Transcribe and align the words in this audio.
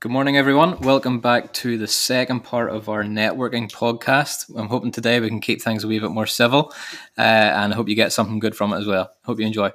Good 0.00 0.12
morning, 0.12 0.38
everyone. 0.38 0.80
Welcome 0.80 1.20
back 1.20 1.52
to 1.52 1.76
the 1.76 1.86
second 1.86 2.40
part 2.40 2.70
of 2.70 2.88
our 2.88 3.04
networking 3.04 3.70
podcast. 3.70 4.50
I'm 4.56 4.68
hoping 4.68 4.92
today 4.92 5.20
we 5.20 5.28
can 5.28 5.40
keep 5.40 5.60
things 5.60 5.84
a 5.84 5.88
wee 5.88 5.98
bit 5.98 6.10
more 6.10 6.24
civil, 6.24 6.72
uh, 7.18 7.20
and 7.20 7.74
I 7.74 7.76
hope 7.76 7.86
you 7.86 7.94
get 7.94 8.10
something 8.10 8.38
good 8.38 8.56
from 8.56 8.72
it 8.72 8.78
as 8.78 8.86
well. 8.86 9.10
Hope 9.24 9.38
you 9.38 9.46
enjoy. 9.46 9.72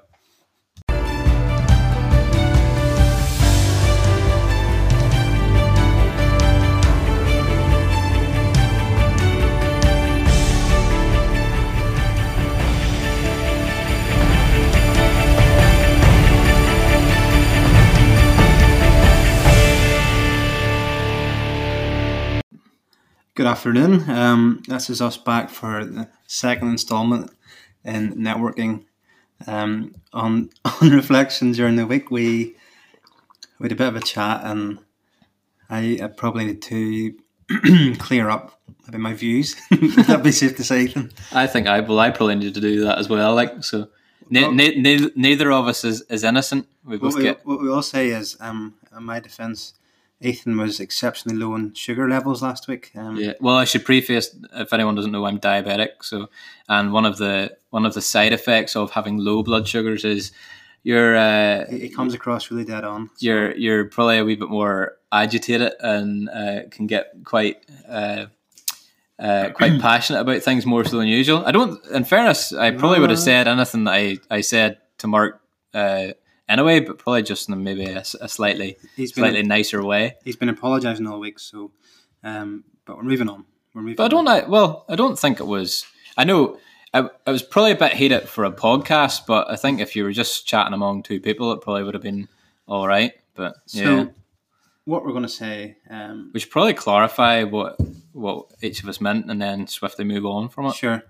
Good 23.35 23.48
afternoon. 23.48 24.09
Um, 24.09 24.63
this 24.66 24.89
is 24.89 25.02
us 25.02 25.17
back 25.17 25.49
for 25.49 25.84
the 25.84 26.07
second 26.26 26.70
installment 26.70 27.31
in 27.84 28.13
networking. 28.13 28.85
Um, 29.45 29.93
on 30.13 30.52
on 30.81 30.91
reflection 30.91 31.52
during 31.52 31.76
the 31.76 31.85
week, 31.85 32.09
we 32.09 32.55
we 33.59 33.66
had 33.66 33.73
a 33.73 33.76
bit 33.76 33.90
of 33.90 33.98
a 33.98 33.99
chat, 33.99 34.40
and 34.45 34.79
I, 35.70 35.99
I 36.02 36.07
probably 36.07 36.45
need 36.45 36.62
to 36.62 37.13
clear 37.99 38.29
up 38.29 38.57
maybe 38.88 38.99
my 38.99 39.13
views. 39.13 39.54
That'd 39.70 40.23
be 40.23 40.31
safe 40.31 40.55
to 40.55 40.63
say, 40.63 40.84
Ethan? 40.84 41.12
I 41.34 41.45
think 41.45 41.67
I 41.67 41.81
well, 41.81 41.99
I 41.99 42.12
probably 42.12 42.35
need 42.35 42.54
to 42.54 42.62
do 42.62 42.85
that 42.85 42.99
as 42.99 43.09
well. 43.09 43.35
Like 43.35 43.65
so, 43.65 43.90
ne- 44.29 44.49
ne- 44.49 44.79
ne- 44.79 45.12
neither 45.17 45.52
of 45.52 45.67
us 45.67 45.84
is, 45.84 46.04
is 46.04 46.23
innocent. 46.23 46.70
We 46.85 46.95
both 46.95 47.15
What 47.15 47.15
we, 47.15 47.23
get 47.23 47.45
what 47.45 47.62
we 47.62 47.70
all 47.70 47.81
say 47.81 48.12
is, 48.12 48.38
um, 48.40 48.76
in 48.95 49.04
my 49.04 49.20
defence, 49.20 49.73
Ethan 50.22 50.58
was 50.58 50.80
exceptionally 50.80 51.38
low 51.38 51.54
on 51.54 51.74
sugar 51.74 52.08
levels 52.10 52.42
last 52.42 52.68
week. 52.68 52.92
Um, 52.96 53.18
Yeah. 53.18 53.34
Well, 53.42 53.55
I 53.55 53.66
should 53.66 53.84
preface 53.85 54.35
if 54.54 54.72
anyone 54.74 54.96
doesn't 54.96 55.12
know, 55.12 55.26
I'm 55.26 55.40
diabetic. 55.40 55.90
So, 56.02 56.30
and 56.70 56.94
one 56.94 57.05
of 57.05 57.18
the 57.18 57.55
one 57.70 57.85
of 57.85 57.94
the 57.94 58.02
side 58.02 58.34
effects 58.34 58.76
of 58.76 58.91
having 58.91 59.18
low 59.18 59.44
blood 59.44 59.68
sugars 59.68 60.05
is 60.05 60.32
you're 60.84 61.18
uh, 61.18 61.66
it, 61.70 61.84
it 61.84 61.96
comes 61.96 62.13
across 62.13 62.49
really 62.49 62.63
dead 62.66 62.84
on. 62.85 63.10
you're 63.20 63.55
you're 63.57 63.85
probably 63.85 64.19
a 64.19 64.25
wee 64.25 64.35
bit 64.35 64.50
more 64.50 64.97
agitated 65.12 65.74
and 65.80 66.29
uh, 66.29 66.62
can 66.72 66.88
get 66.88 67.12
quite. 67.24 67.57
Uh, 67.88 68.28
uh, 69.18 69.50
quite 69.52 69.79
passionate 69.81 70.19
about 70.19 70.41
things 70.41 70.66
more 70.66 70.84
so 70.84 70.97
than 70.97 71.07
usual. 71.07 71.41
I 71.46 71.52
don't. 71.52 71.84
In 71.88 72.03
fairness, 72.03 72.52
I 72.52 72.72
probably 72.72 73.00
would 73.00 73.12
have 73.12 73.19
said 73.19 73.47
anything 73.47 73.85
that 73.85 73.94
I, 73.94 74.18
I 74.29 74.41
said 74.41 74.79
to 74.97 75.07
Mark 75.07 75.41
uh, 75.74 76.07
anyway, 76.50 76.79
but 76.79 76.97
probably 76.97 77.24
just 77.24 77.50
in 77.50 77.63
maybe 77.63 77.85
a 77.85 78.03
slightly 78.03 78.78
He's 78.96 79.12
been 79.12 79.24
slightly 79.24 79.44
nicer 79.44 79.84
way. 79.84 80.16
he's 80.24 80.35
been 80.35 80.50
apologising 80.50 81.07
all 81.07 81.19
week, 81.19 81.40
so 81.40 81.72
um, 82.24 82.63
but 82.85 82.97
we're 82.97 83.03
moving 83.03 83.29
on. 83.29 83.46
We're 83.74 83.81
moving. 83.81 83.96
But 83.96 84.06
I 84.06 84.07
don't. 84.09 84.28
on. 84.28 84.44
I, 84.44 84.47
well, 84.47 84.85
I 84.90 84.96
don't 84.96 85.18
think 85.18 85.40
it 85.40 85.46
was. 85.46 85.85
I 86.18 86.23
know 86.23 86.59
I, 86.94 87.09
I 87.28 87.31
was 87.31 87.44
probably 87.44 87.72
a 87.72 87.75
bit 87.75 87.94
heated 87.94 88.29
for 88.29 88.46
a 88.46 88.51
podcast, 88.51 89.25
but 89.25 89.50
I 89.50 89.56
think 89.57 89.79
if 89.81 89.96
you 89.96 90.03
were 90.06 90.13
just 90.13 90.47
chatting 90.47 90.73
among 90.73 91.03
two 91.03 91.19
people, 91.19 91.51
it 91.51 91.62
probably 91.62 91.84
would 91.84 91.94
have 91.94 92.03
been 92.03 92.29
all 92.68 92.88
right. 92.88 93.12
But 93.34 93.56
So, 93.66 93.79
yeah, 93.81 94.06
what 94.85 95.03
we're 95.03 95.12
going 95.12 95.23
to 95.23 95.29
say, 95.29 95.75
um, 95.90 96.31
we 96.34 96.40
should 96.40 96.51
probably 96.51 96.73
clarify 96.73 97.44
what 97.44 97.78
what 98.13 98.46
each 98.62 98.81
of 98.81 98.88
us 98.88 99.01
meant, 99.01 99.29
and 99.29 99.41
then 99.41 99.68
swiftly 99.68 100.06
move 100.06 100.25
on 100.25 100.47
from 100.47 100.68
it. 100.68 100.75
sure. 100.75 101.03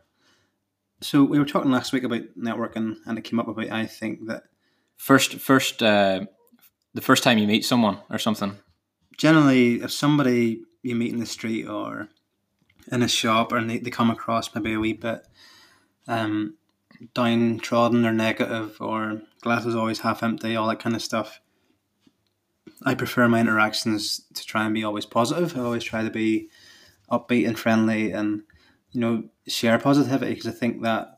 So 1.02 1.24
we 1.24 1.38
were 1.38 1.46
talking 1.46 1.72
last 1.72 1.94
week 1.94 2.04
about 2.04 2.24
networking, 2.36 2.96
and 3.06 3.18
it 3.18 3.24
came 3.24 3.40
up 3.40 3.48
about 3.48 3.70
I 3.70 3.86
think 3.86 4.26
that 4.28 4.46
First, 4.98 5.36
first, 5.36 5.84
uh, 5.84 6.26
the 6.94 7.02
first 7.02 7.24
time 7.24 7.38
you 7.38 7.48
meet 7.48 7.66
someone 7.66 8.00
or 8.10 8.18
something. 8.18 8.58
generally, 9.18 9.82
if 9.82 9.92
somebody 9.92 10.62
you 10.84 10.96
meet 10.96 11.14
in 11.14 11.20
the 11.20 11.26
street 11.26 11.66
or 11.66 12.10
in 12.92 13.02
a 13.02 13.08
shop, 13.08 13.52
and 13.52 13.70
they, 13.70 13.80
they 13.80 13.90
come 13.90 14.10
across 14.12 14.54
maybe 14.54 14.74
a 14.74 14.80
wee 14.80 14.94
bit 14.94 15.28
um, 16.08 16.56
downtrodden 17.14 18.06
or 18.06 18.12
negative, 18.12 18.78
or 18.80 19.22
glass 19.42 19.66
is 19.66 19.76
always 19.76 20.00
half 20.00 20.24
empty, 20.24 20.56
all 20.56 20.68
that 20.68 20.80
kind 20.80 20.96
of 20.96 21.02
stuff. 21.02 21.40
I 22.84 22.94
prefer 22.94 23.28
my 23.28 23.40
interactions 23.40 24.22
to 24.34 24.46
try 24.46 24.66
and 24.66 24.74
be 24.74 24.84
always 24.84 25.06
positive. 25.06 25.58
I 25.58 25.62
always 25.62 25.84
try 25.84 26.04
to 26.04 26.12
be 26.12 26.50
upbeat 27.10 27.48
and 27.48 27.58
friendly, 27.58 28.12
and 28.12 28.44
you 28.92 29.02
know 29.02 29.24
share 29.48 29.80
positivity 29.80 30.34
because 30.34 30.48
I 30.48 30.52
think 30.52 30.84
that 30.84 31.15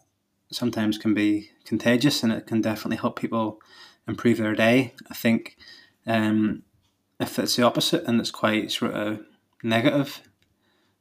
sometimes 0.51 0.97
can 0.97 1.13
be 1.13 1.51
contagious, 1.65 2.23
and 2.23 2.31
it 2.31 2.47
can 2.47 2.61
definitely 2.61 2.97
help 2.97 3.19
people 3.19 3.59
improve 4.07 4.37
their 4.37 4.55
day. 4.55 4.93
I 5.09 5.13
think 5.13 5.57
um, 6.05 6.63
if 7.19 7.37
it's 7.39 7.55
the 7.55 7.63
opposite 7.63 8.03
and 8.05 8.19
it's 8.19 8.31
quite 8.31 8.71
sort 8.71 8.93
of 8.93 9.19
negative, 9.63 10.21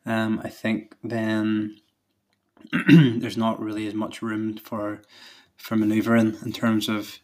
um, 0.04 0.40
I 0.42 0.48
think 0.48 0.94
then 1.02 1.76
there's 2.88 3.36
not 3.36 3.60
really 3.60 3.86
as 3.86 3.94
much 3.94 4.22
room 4.22 4.56
for 4.56 5.02
for 5.56 5.76
manoeuvring 5.76 6.36
in 6.44 6.52
terms 6.52 6.88
of 6.88 7.18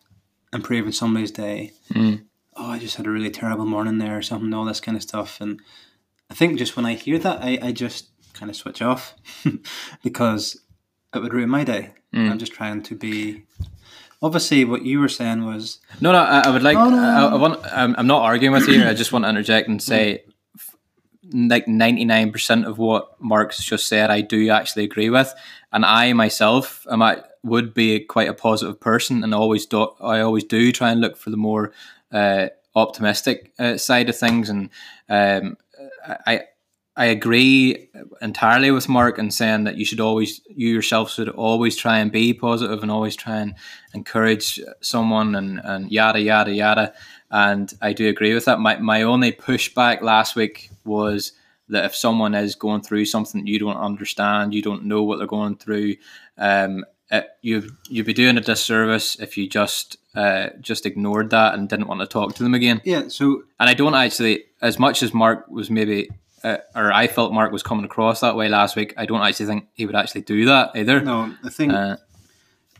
improving 0.53 0.93
somebody's 0.93 1.31
day. 1.31 1.73
Mm. 1.93 2.25
Oh, 2.57 2.71
I 2.71 2.79
just 2.79 2.97
had 2.97 3.07
a 3.07 3.11
really 3.11 3.31
terrible 3.31 3.67
morning 3.67 3.99
there 3.99 4.19
or 4.19 4.23
something, 4.23 4.53
all 4.53 4.65
this 4.65 4.81
kind 4.81 4.97
of 4.97 5.03
stuff. 5.03 5.41
And 5.41 5.61
I 6.31 6.35
think 6.35 6.59
just 6.59 6.77
when 6.77 6.87
I 6.87 6.95
hear 6.95 7.19
that, 7.19 7.43
I, 7.43 7.59
I 7.63 7.73
just 7.73 8.09
kind 8.35 8.51
of 8.51 8.57
switch 8.57 8.83
off 8.83 9.15
because 10.03 10.61
it 11.15 11.19
would 11.19 11.33
ruin 11.35 11.49
my 11.49 11.65
day. 11.65 11.91
Mm. 12.15 12.31
I'm 12.31 12.39
just 12.39 12.53
trying 12.53 12.83
to 12.85 12.95
be. 12.95 13.45
Obviously, 14.23 14.65
what 14.65 14.85
you 14.85 15.01
were 15.01 15.09
saying 15.09 15.45
was 15.45 15.81
No, 16.01 16.13
no, 16.13 16.19
I, 16.19 16.43
I 16.47 16.51
would 16.51 16.63
like. 16.63 16.77
Oh, 16.77 16.91
no. 16.91 16.99
I, 16.99 17.25
I 17.33 17.35
want. 17.35 17.61
I'm, 17.73 17.95
I'm 17.99 18.07
not 18.07 18.23
arguing 18.23 18.53
with 18.53 18.69
you. 18.69 18.85
I 18.85 18.95
just 18.95 19.13
want 19.13 19.25
to 19.25 19.29
interject 19.29 19.69
and 19.69 19.83
say, 19.83 20.25
like 21.33 21.67
ninety 21.67 22.05
nine 22.05 22.31
percent 22.31 22.67
of 22.67 22.79
what 22.79 23.21
Mark's 23.21 23.65
just 23.65 23.89
said, 23.89 24.11
I 24.11 24.21
do 24.21 24.49
actually 24.51 24.85
agree 24.85 25.11
with, 25.11 25.35
and 25.73 25.85
I 25.85 26.13
myself 26.13 26.87
am 26.91 27.03
I 27.03 27.23
would 27.43 27.75
be 27.75 27.99
quite 28.01 28.29
a 28.29 28.35
positive 28.35 28.79
person, 28.79 29.25
and 29.25 29.35
always 29.35 29.67
do. 29.67 29.89
I 30.01 30.21
always 30.21 30.45
do 30.45 30.71
try 30.71 30.93
and 30.93 31.01
look 31.01 31.17
for 31.17 31.31
the 31.31 31.37
more 31.37 31.73
uh, 32.13 32.49
optimistic 32.77 33.53
uh, 33.59 33.77
side 33.77 34.09
of 34.09 34.17
things, 34.17 34.49
and 34.49 34.71
um, 35.09 35.57
I. 36.27 36.45
I 36.95 37.07
agree 37.07 37.89
entirely 38.21 38.71
with 38.71 38.89
Mark 38.89 39.19
in 39.19 39.31
saying 39.31 39.65
that 39.65 39.77
you 39.77 39.85
should 39.85 40.01
always, 40.01 40.43
you 40.49 40.69
yourself 40.69 41.11
should 41.11 41.31
always 41.31 41.77
try 41.77 41.99
and 41.99 42.13
be 42.13 42.35
positive 42.35 42.83
and 42.83 42.91
always 42.91 43.17
try 43.17 43.39
and 43.39 43.55
encourage 43.95 44.61
someone 44.81 45.35
and, 45.35 45.61
and 45.65 45.91
yada 45.91 46.21
yada 46.21 46.53
yada 46.53 46.93
and 47.31 47.73
I 47.81 47.95
do 47.95 48.09
agree 48.09 48.35
with 48.35 48.45
that 48.45 48.61
my, 48.61 48.77
my 48.77 49.03
only 49.03 49.33
pushback 49.33 50.03
last 50.03 50.37
week 50.37 50.71
was 50.85 51.33
that 51.69 51.87
if 51.87 51.97
someone 51.97 52.35
is 52.35 52.55
going 52.55 52.83
through 52.83 53.07
something 53.07 53.47
you 53.47 53.59
don't 53.59 53.77
understand 53.77 54.55
you 54.55 54.63
don't 54.63 54.85
know 54.85 55.03
what 55.03 55.19
they're 55.19 55.27
going 55.27 55.57
through 55.57 55.97
um, 56.37 56.85
it, 57.11 57.29
you 57.41 57.71
you'd 57.89 58.07
be 58.07 58.13
doing 58.13 58.37
a 58.37 58.41
disservice 58.41 59.19
if 59.19 59.37
you 59.39 59.49
just 59.49 59.97
uh, 60.15 60.51
just 60.61 60.85
ignored 60.85 61.31
that 61.31 61.55
and 61.55 61.69
didn't 61.71 61.89
want 61.89 62.01
to 62.01 62.07
talk 62.07 62.35
to 62.35 62.43
them 62.43 62.55
again 62.55 62.83
yeah. 62.85 63.09
So 63.09 63.45
and 63.59 63.71
I 63.71 63.75
don't 63.75 63.95
actually 63.95 64.45
as 64.61 64.79
much 64.79 65.03
as 65.03 65.15
Mark 65.15 65.49
was 65.49 65.71
maybe 65.71 66.11
uh, 66.45 66.59
or 66.75 66.93
I 66.93 67.07
felt 67.07 67.33
Mark 67.33 67.53
was 67.53 67.63
coming 67.63 67.85
across 67.85 68.21
that 68.21 68.37
way 68.37 68.49
last 68.49 68.77
week 68.77 68.95
I 68.97 69.07
don't 69.07 69.23
actually 69.23 69.47
think 69.47 69.69
he 69.75 69.87
would 69.87 69.97
actually 69.97 70.23
do 70.23 70.45
that 70.47 70.71
either 70.77 71.01
no, 71.01 71.35
I 71.45 71.49
think 71.51 71.73
uh, 71.73 71.97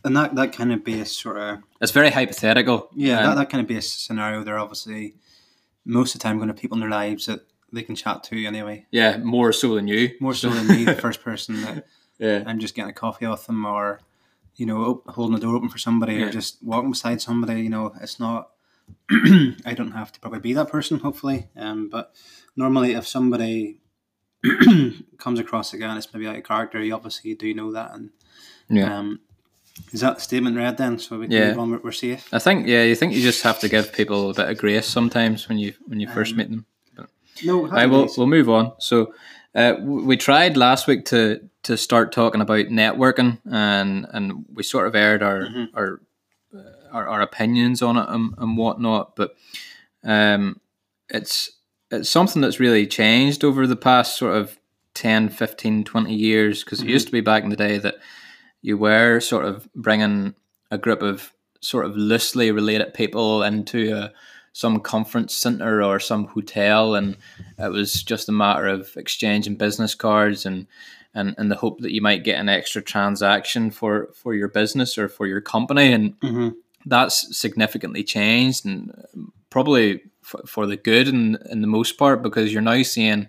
and 0.03 0.15
that 0.17 0.35
that 0.35 0.51
kind 0.53 0.71
of 0.73 0.83
base 0.83 1.15
sort 1.15 1.37
of 1.37 1.59
it's 1.81 1.91
very 1.91 2.09
hypothetical 2.09 2.89
yeah 2.95 3.19
Um, 3.19 3.25
that, 3.25 3.35
that 3.35 3.49
kind 3.49 3.61
of 3.61 3.67
base 3.67 3.91
scenario. 3.91 4.43
They're 4.43 4.59
obviously 4.59 5.15
most 5.85 6.15
of 6.15 6.19
the 6.21 6.23
time 6.23 6.37
going 6.37 6.47
to 6.47 6.53
people 6.53 6.75
in 6.75 6.81
their 6.81 6.89
lives 6.89 7.25
that 7.25 7.41
they 7.71 7.81
can 7.83 7.95
chat 7.95 8.23
to 8.23 8.45
anyway. 8.45 8.85
Yeah, 8.91 9.17
more 9.17 9.51
so 9.51 9.75
than 9.75 9.87
you. 9.87 10.11
More 10.19 10.33
so 10.35 10.49
than 10.49 10.67
me, 10.67 10.85
the 10.85 10.93
first 11.05 11.21
person 11.23 11.61
that 11.63 11.85
Yeah. 12.19 12.43
I'm 12.45 12.59
just 12.59 12.75
getting 12.75 12.91
a 12.91 12.93
coffee 12.93 13.25
off 13.25 13.47
them 13.47 13.65
or 13.65 13.99
you 14.55 14.65
know 14.67 15.01
holding 15.07 15.35
the 15.35 15.41
door 15.41 15.55
open 15.55 15.69
for 15.69 15.79
somebody 15.79 16.15
Yeah. 16.15 16.25
or 16.27 16.29
just 16.31 16.61
walking 16.63 16.91
beside 16.91 17.19
somebody. 17.21 17.61
You 17.63 17.69
know, 17.69 17.93
it's 18.01 18.19
not. 18.19 18.49
I 19.65 19.73
don't 19.75 19.91
have 19.91 20.11
to 20.11 20.19
probably 20.19 20.39
be 20.39 20.53
that 20.53 20.69
person, 20.69 20.99
hopefully. 20.99 21.47
Um, 21.55 21.89
but 21.89 22.13
normally, 22.55 22.93
if 22.93 23.07
somebody 23.07 23.79
comes 25.17 25.39
across 25.39 25.73
again, 25.73 25.95
it's 25.97 26.13
maybe 26.13 26.27
out 26.27 26.35
of 26.35 26.43
character. 26.43 26.83
You 26.83 26.95
obviously 26.95 27.35
do 27.35 27.53
know 27.53 27.71
that, 27.71 27.93
and 27.93 28.09
Yeah. 28.69 28.97
um, 28.99 29.19
is 29.91 30.01
that 30.01 30.21
statement 30.21 30.57
read 30.57 30.77
then? 30.77 30.99
So 30.99 31.19
we 31.19 31.27
can 31.27 31.33
Yeah. 31.35 31.47
move 31.49 31.59
on. 31.59 31.81
We're, 31.83 31.91
safe. 31.91 32.27
I 32.33 32.39
think 32.39 32.67
yeah, 32.67 32.83
you 32.83 32.95
think 32.95 33.13
you 33.13 33.21
just 33.21 33.43
have 33.43 33.59
to 33.59 33.69
give 33.69 33.93
people 33.93 34.29
a 34.29 34.33
bit 34.33 34.49
of 34.49 34.57
grace 34.57 34.85
sometimes 34.87 35.47
when 35.49 35.57
you 35.57 35.73
when 35.87 35.99
you 35.99 36.07
first 36.07 36.31
Um, 36.31 36.37
meet 36.37 36.49
them. 36.49 36.65
No, 37.43 37.65
I 37.71 37.87
will 37.87 38.07
we'll 38.15 38.27
move 38.27 38.47
on. 38.49 38.73
So 38.79 39.13
uh, 39.55 39.73
we 39.81 40.15
tried 40.17 40.55
last 40.57 40.87
week 40.87 41.05
to 41.05 41.39
to 41.63 41.77
start 41.77 42.11
talking 42.11 42.41
about 42.41 42.67
networking 42.67 43.39
and 43.49 44.05
and 44.11 44.45
we 44.53 44.61
sort 44.63 44.87
of 44.87 44.95
aired 44.95 45.23
our 45.23 45.41
Mhm. 45.47 45.69
our, 45.73 46.01
uh, 46.53 46.59
our 46.91 47.07
our 47.07 47.21
opinions 47.21 47.81
on 47.81 47.97
it 47.97 48.05
and, 48.07 48.35
and 48.37 48.57
whatnot, 48.57 49.15
but 49.15 49.35
um, 50.03 50.59
it's 51.09 51.49
it's 51.93 52.09
something 52.09 52.41
that's 52.41 52.59
really 52.59 52.87
changed 52.87 53.43
over 53.43 53.65
the 53.67 53.75
past 53.75 54.17
sort 54.17 54.35
of 54.35 54.57
10, 54.95 55.29
15, 55.29 55.83
20 55.83 56.13
years 56.13 56.63
because 56.63 56.79
Mhm. 56.81 56.83
it 56.85 56.89
used 56.89 57.07
to 57.07 57.11
be 57.11 57.21
back 57.21 57.43
in 57.43 57.49
the 57.49 57.55
day 57.55 57.77
that 57.77 57.95
you 58.61 58.77
were 58.77 59.19
sort 59.19 59.45
of 59.45 59.67
bringing 59.73 60.35
a 60.71 60.77
group 60.77 61.01
of 61.01 61.31
sort 61.61 61.85
of 61.85 61.95
loosely 61.95 62.51
related 62.51 62.93
people 62.93 63.43
into 63.43 63.93
a 63.95 64.11
some 64.55 64.79
conference 64.79 65.35
center 65.35 65.81
or 65.81 65.99
some 65.99 66.25
hotel, 66.27 66.93
and 66.93 67.17
it 67.57 67.71
was 67.71 68.03
just 68.03 68.29
a 68.29 68.31
matter 68.31 68.67
of 68.67 68.91
exchanging 68.97 69.55
business 69.55 69.95
cards 69.95 70.45
and 70.45 70.67
and 71.15 71.33
and 71.39 71.49
the 71.51 71.55
hope 71.55 71.79
that 71.81 71.91
you 71.93 72.01
might 72.01 72.23
get 72.23 72.39
an 72.39 72.49
extra 72.49 72.81
transaction 72.81 73.71
for 73.71 74.09
for 74.13 74.35
your 74.35 74.47
business 74.47 74.97
or 74.97 75.07
for 75.09 75.25
your 75.25 75.41
company, 75.41 75.91
and 75.91 76.19
Mm-hmm. 76.21 76.49
that's 76.85 77.35
significantly 77.37 78.03
changed 78.03 78.63
and 78.65 78.91
probably 79.49 80.01
f- 80.23 80.47
for 80.47 80.65
the 80.67 80.77
good 80.77 81.07
in 81.07 81.37
in 81.49 81.61
the 81.61 81.67
most 81.67 81.97
part 81.97 82.21
because 82.23 82.51
you're 82.51 82.61
now 82.61 82.81
seeing 82.83 83.27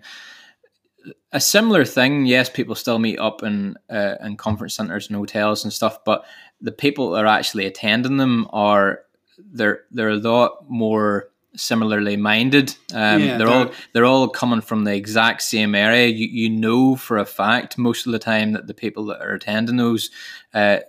a 1.31 1.39
similar 1.39 1.85
thing. 1.85 2.25
Yes, 2.25 2.49
people 2.49 2.75
still 2.75 2.99
meet 2.99 3.19
up 3.19 3.43
in 3.43 3.75
uh, 3.89 4.15
in 4.23 4.37
conference 4.37 4.75
centers 4.75 5.07
and 5.07 5.15
hotels 5.15 5.63
and 5.63 5.71
stuff, 5.73 6.03
but 6.05 6.25
the 6.61 6.71
people 6.71 7.11
that 7.11 7.23
are 7.25 7.27
actually 7.27 7.65
attending 7.65 8.17
them 8.17 8.47
are 8.51 9.01
they're 9.37 9.81
they're 9.91 10.09
a 10.09 10.15
lot 10.15 10.69
more 10.69 11.29
similarly 11.55 12.17
minded. 12.17 12.75
Um, 12.93 13.21
Yeah, 13.21 13.37
they're 13.37 13.47
all 13.47 13.65
they're- 13.65 13.73
they're 13.93 14.05
all 14.05 14.27
coming 14.29 14.61
from 14.61 14.83
the 14.83 14.93
exact 14.95 15.41
same 15.41 15.75
area. 15.75 16.07
You 16.07 16.27
you 16.27 16.49
know 16.49 16.95
for 16.95 17.17
a 17.17 17.25
fact 17.25 17.77
most 17.77 18.05
of 18.07 18.11
the 18.13 18.19
time 18.19 18.53
that 18.53 18.67
the 18.67 18.73
people 18.73 19.05
that 19.07 19.21
are 19.21 19.33
attending 19.33 19.77
those 19.77 20.09
uh, 20.53 20.79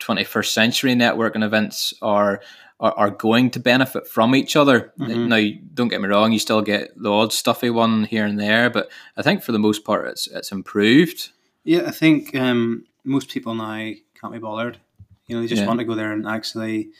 21st 0.00 0.52
century 0.52 0.94
networking 0.94 1.44
events 1.44 1.92
are. 2.00 2.40
Are, 2.80 2.92
are 2.96 3.10
going 3.10 3.50
to 3.50 3.58
benefit 3.60 4.06
from 4.06 4.36
each 4.36 4.54
other. 4.54 4.92
Mhm. 5.00 5.26
Now, 5.26 5.60
don't 5.74 5.88
get 5.88 6.00
me 6.00 6.06
wrong; 6.08 6.30
you 6.32 6.38
still 6.38 6.62
get 6.62 6.92
the 6.96 7.10
odd 7.10 7.32
stuffy 7.32 7.70
one 7.70 8.04
here 8.04 8.24
and 8.24 8.38
there, 8.38 8.70
but 8.70 8.88
I 9.16 9.22
think 9.22 9.42
for 9.42 9.50
the 9.50 9.58
most 9.58 9.84
part, 9.84 10.06
it's 10.06 10.28
it's 10.28 10.52
improved. 10.52 11.30
Yeah, 11.64 11.82
I 11.88 11.90
think 11.90 12.36
um, 12.36 12.84
most 13.02 13.30
people 13.30 13.54
now 13.56 13.90
can't 14.20 14.32
be 14.32 14.38
bothered. 14.38 14.78
You 15.26 15.34
know, 15.34 15.42
they 15.42 15.48
just 15.48 15.62
Yeah. 15.62 15.66
want 15.68 15.80
to 15.80 15.84
go 15.84 15.96
there 15.96 16.12
and 16.12 16.24
actually 16.26 16.90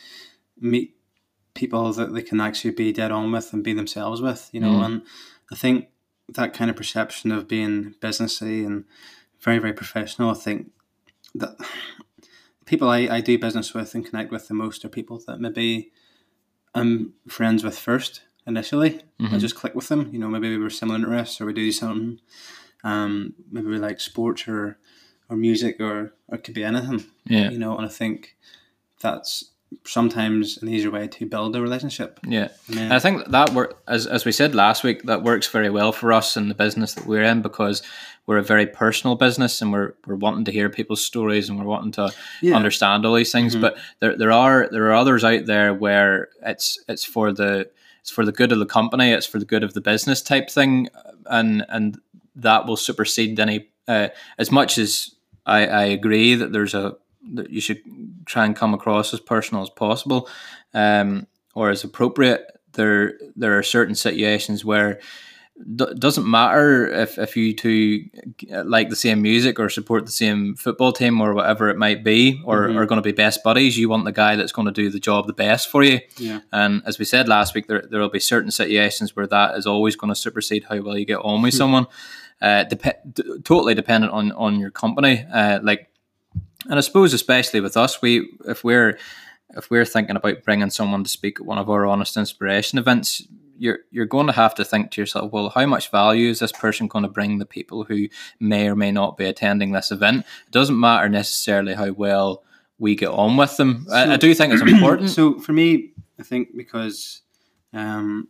meet 0.61 0.97
people 1.55 1.93
that 1.93 2.13
they 2.13 2.23
can 2.23 2.41
actually 2.41 2.73
be 2.73 2.93
dead 2.93 3.13
on 3.13 3.31
with 3.31 3.53
and 3.53 3.63
be 3.63 3.73
themselves 3.73 4.21
with. 4.21 4.51
You 4.53 4.61
know, 4.61 4.73
Mm. 4.73 4.85
and 4.85 5.03
I 5.53 5.55
think 5.55 5.87
that 6.35 6.55
kind 6.55 6.71
of 6.71 6.77
perception 6.77 7.31
of 7.31 7.47
being 7.47 7.95
businessy 8.01 8.67
and 8.67 8.85
very 9.41 9.59
very 9.61 9.73
professional. 9.75 10.31
I 10.31 10.35
think 10.35 10.73
that 11.37 11.57
people 12.69 12.89
I, 12.89 12.99
I 13.09 13.21
do 13.21 13.39
business 13.39 13.75
with 13.75 13.95
and 13.95 14.05
connect 14.07 14.31
with 14.31 14.49
the 14.49 14.55
most 14.55 14.85
are 14.85 14.89
people 14.89 15.21
that 15.27 15.41
maybe 15.41 15.91
I'm 16.75 17.15
friends 17.29 17.65
with 17.65 17.79
first 17.79 18.23
initially. 18.47 19.01
I 19.21 19.23
Mhm. 19.25 19.41
just 19.41 19.55
click 19.57 19.75
with 19.75 19.89
them. 19.89 20.11
You 20.13 20.19
know, 20.19 20.29
maybe 20.29 20.49
we 20.51 20.59
were 20.63 20.71
similar 20.71 20.99
interests 20.99 21.41
or 21.41 21.47
we 21.47 21.53
do 21.53 21.73
something. 21.73 22.21
Um, 22.85 23.35
maybe 23.51 23.67
we 23.69 23.79
like 23.79 24.01
sports 24.01 24.47
or 24.49 24.79
or 25.31 25.37
music 25.37 25.79
or, 25.81 26.15
or 26.29 26.37
it 26.37 26.45
could 26.45 26.55
be 26.55 26.65
anything. 26.65 27.05
Yeah, 27.27 27.51
You 27.51 27.59
know, 27.59 27.77
and 27.77 27.85
I 27.85 27.91
think 27.91 28.37
that's 29.01 29.51
sometimes 29.85 30.59
an 30.63 30.69
easier 30.69 30.91
way 30.91 31.07
to 31.09 31.27
build 31.27 31.55
a 31.57 31.61
relationship. 31.61 32.21
yeah. 32.27 32.49
And 32.69 32.79
And 32.79 32.93
I 32.93 32.99
think 32.99 33.27
that 33.31 33.51
work, 33.55 33.83
as 33.87 34.07
as 34.07 34.25
we 34.25 34.33
said 34.33 34.55
last 34.55 34.85
week, 34.85 35.03
that 35.05 35.23
works 35.23 35.47
very 35.49 35.71
well 35.71 35.93
for 35.93 36.13
us 36.13 36.37
in 36.37 36.49
the 36.49 36.55
business 36.55 36.95
that 36.95 37.07
we're 37.07 37.23
in 37.23 37.43
because 37.43 37.83
we're 38.27 38.39
a 38.39 38.43
very 38.43 38.67
personal 38.67 39.17
business 39.17 39.63
and 39.63 39.73
we're 39.73 39.95
we're 40.07 40.17
wanting 40.17 40.45
to 40.45 40.53
hear 40.53 40.69
people's 40.69 41.05
stories 41.05 41.49
and 41.49 41.59
we're 41.59 41.65
wanting 41.67 41.93
to 41.93 42.13
yeah, 42.43 42.57
understand 42.57 43.05
all 43.07 43.15
these 43.15 43.33
things. 43.33 43.57
Mhm. 43.57 43.61
But 43.61 43.79
there 44.01 44.17
there 44.17 44.33
are 44.33 44.69
there 44.71 44.87
are 44.87 44.95
others 44.95 45.25
out 45.25 45.47
there 45.47 45.75
where 45.75 46.29
it's 46.45 46.79
it's 46.89 47.05
for 47.05 47.33
the 47.33 47.71
it's 48.01 48.11
for 48.11 48.25
the 48.25 48.33
good 48.33 48.53
of 48.53 48.59
the 48.59 48.67
company, 48.67 49.11
it's 49.13 49.27
for 49.27 49.39
the 49.39 49.45
good 49.47 49.65
of 49.65 49.75
the 49.75 49.81
business 49.81 50.23
type 50.23 50.51
thing, 50.51 50.89
and 51.27 51.65
and 51.69 51.99
that 52.37 52.67
will 52.67 52.77
supersede 52.77 53.41
any 53.41 53.69
uh, 53.87 54.09
as 54.39 54.51
much 54.51 54.79
as 54.79 55.15
I, 55.47 55.67
I 55.67 55.85
agree 55.85 56.35
that 56.35 56.53
there's 56.53 56.75
a 56.75 56.97
that 57.35 57.51
you 57.51 57.61
should 57.61 57.81
try 58.27 58.45
and 58.45 58.57
come 58.57 58.75
across 58.75 59.13
as 59.15 59.21
personal 59.21 59.63
as 59.63 59.71
possible 59.71 60.29
um, 60.75 61.27
or 61.55 61.71
as 61.71 61.85
appropriate. 61.85 62.47
There 62.73 63.15
there 63.37 63.59
are 63.59 63.63
certain 63.63 63.95
situations 63.95 64.65
where 64.65 65.01
d- 65.77 65.93
doesn't 65.99 66.31
matter 66.31 66.87
if, 66.87 67.19
if 67.19 67.37
you 67.37 67.53
two 67.55 68.05
like 68.65 68.89
the 68.91 68.97
same 68.97 69.21
music 69.23 69.59
or 69.59 69.69
support 69.69 70.07
the 70.07 70.13
same 70.13 70.55
football 70.55 70.93
team 70.93 71.21
or 71.21 71.35
whatever 71.35 71.69
it 71.71 71.77
might 71.77 72.05
be 72.05 72.41
or 72.45 72.69
Mhm. 72.69 72.77
are 72.77 72.87
going 72.87 72.99
to 73.03 73.03
be 73.03 73.11
best 73.13 73.43
buddies 73.43 73.77
you 73.77 73.89
want 73.89 74.05
the 74.05 74.13
guy 74.13 74.37
that's 74.37 74.53
going 74.53 74.67
to 74.67 74.73
do 74.73 74.91
the 74.91 75.01
job 75.01 75.27
the 75.27 75.33
best 75.33 75.69
for 75.71 75.83
you 75.83 75.99
yeah, 76.19 76.41
and 76.53 76.83
as 76.87 76.99
we 77.01 77.05
said 77.05 77.27
last 77.27 77.55
week 77.55 77.67
there 77.67 77.83
there 77.91 78.01
will 78.01 78.11
be 78.11 78.21
certain 78.21 78.51
situations 78.53 79.17
where 79.17 79.27
that 79.27 79.57
is 79.57 79.67
always 79.67 79.97
going 79.97 80.13
to 80.13 80.15
supersede 80.21 80.65
how 80.69 80.81
well 80.81 80.97
you 80.97 81.05
get 81.07 81.19
on 81.25 81.43
with 81.43 81.55
someone 81.63 81.87
uh, 82.41 82.63
dep- 82.65 83.03
d- 83.13 83.25
totally 83.43 83.75
dependent 83.75 84.13
on 84.13 84.31
on 84.33 84.61
your 84.61 84.71
company 84.71 85.25
uh, 85.33 85.59
like 85.63 85.88
and 86.65 86.75
I 86.75 86.81
suppose 86.81 87.13
especially 87.13 87.61
with 87.61 87.77
us 87.77 88.03
we 88.03 88.29
if 88.47 88.65
we're 88.65 88.99
if 89.57 89.71
we're 89.71 89.85
thinking 89.85 90.17
about 90.17 90.45
bringing 90.45 90.71
someone 90.71 91.05
to 91.05 91.11
speak 91.11 91.41
at 91.41 91.47
one 91.47 91.59
of 91.59 91.71
our 91.71 91.87
honest 91.87 92.17
inspiration 92.17 92.79
events 92.79 93.27
you're 93.59 93.81
you're 93.91 94.07
going 94.07 94.27
to 94.27 94.33
have 94.33 94.55
to 94.55 94.65
think 94.65 94.91
to 94.91 95.01
yourself 95.01 95.33
well 95.33 95.51
how 95.51 95.67
much 95.67 95.91
value 95.91 96.31
is 96.31 96.39
this 96.39 96.53
person 96.53 96.87
going 96.87 97.03
to 97.03 97.09
bring 97.09 97.39
the 97.39 97.47
people 97.47 97.85
who 97.85 98.09
may 98.41 98.69
or 98.69 98.77
may 98.77 98.93
not 98.93 99.17
be 99.17 99.25
attending 99.25 99.73
this 99.73 99.91
event? 99.91 100.25
It 100.47 100.53
doesn't 100.53 100.79
matter 100.79 101.09
necessarily 101.09 101.75
how 101.75 101.91
well 101.93 102.45
we 102.79 102.95
get 102.95 103.09
on 103.09 103.37
with 103.37 103.57
them. 103.57 103.87
I, 103.93 104.15
I 104.15 104.17
do 104.17 104.33
think 104.35 104.53
it's 104.53 104.63
important. 104.73 105.11
So 105.11 105.39
for 105.41 105.53
me, 105.53 105.93
I 106.19 106.23
think 106.23 106.57
because 106.57 107.23
um, 107.73 108.29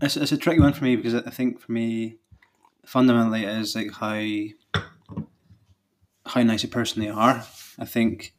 it's, 0.00 0.16
it's 0.16 0.32
a 0.32 0.36
tricky 0.36 0.60
one 0.60 0.72
for 0.72 0.84
me 0.84 0.96
because 0.96 1.14
I 1.14 1.30
think 1.30 1.60
for 1.60 1.72
me, 1.72 2.16
fundamentally, 2.86 3.44
it 3.44 3.58
is 3.58 3.74
like 3.74 3.92
how 3.92 4.20
how 6.30 6.42
nice 6.42 6.64
a 6.64 6.68
person 6.68 7.02
they 7.02 7.08
are. 7.08 7.44
I 7.78 7.84
think, 7.84 8.34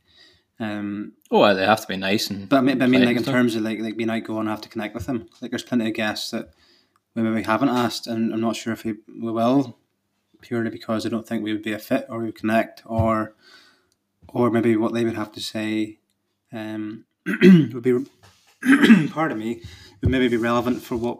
um, 0.59 1.13
oh 1.29 1.53
they 1.53 1.65
have 1.65 1.81
to 1.81 1.87
be 1.87 1.97
nice 1.97 2.29
and 2.29 2.47
but 2.47 2.57
I 2.57 2.61
mean, 2.61 2.77
but 2.77 2.85
I 2.85 2.87
mean, 2.87 3.05
like 3.05 3.17
in 3.17 3.23
stuff. 3.23 3.33
terms 3.33 3.55
of 3.55 3.63
like 3.63 3.79
like 3.79 3.97
being 3.97 4.09
outgoing, 4.09 4.47
I 4.47 4.51
have 4.51 4.61
to 4.61 4.69
connect 4.69 4.93
with 4.93 5.05
them. 5.05 5.27
Like 5.41 5.51
there's 5.51 5.63
plenty 5.63 5.87
of 5.87 5.93
guests 5.93 6.31
that 6.31 6.49
we 7.15 7.23
maybe 7.23 7.43
haven't 7.43 7.69
asked, 7.69 8.07
and 8.07 8.33
I'm 8.33 8.41
not 8.41 8.55
sure 8.55 8.73
if 8.73 8.85
we, 8.85 8.95
we 9.07 9.31
will, 9.31 9.77
purely 10.41 10.69
because 10.69 11.05
I 11.05 11.09
don't 11.09 11.27
think 11.27 11.43
we 11.43 11.51
would 11.51 11.63
be 11.63 11.73
a 11.73 11.79
fit 11.79 12.05
or 12.09 12.19
we 12.19 12.25
would 12.27 12.35
connect, 12.35 12.83
or 12.85 13.33
or 14.29 14.49
maybe 14.49 14.75
what 14.77 14.93
they 14.93 15.03
would 15.03 15.15
have 15.15 15.31
to 15.33 15.41
say 15.41 15.97
um, 16.53 17.05
would 17.25 17.83
be, 17.83 18.05
part 19.09 19.31
of 19.31 19.37
me, 19.37 19.61
would 20.01 20.11
maybe 20.11 20.29
be 20.29 20.37
relevant 20.37 20.81
for 20.81 20.95
what 20.95 21.19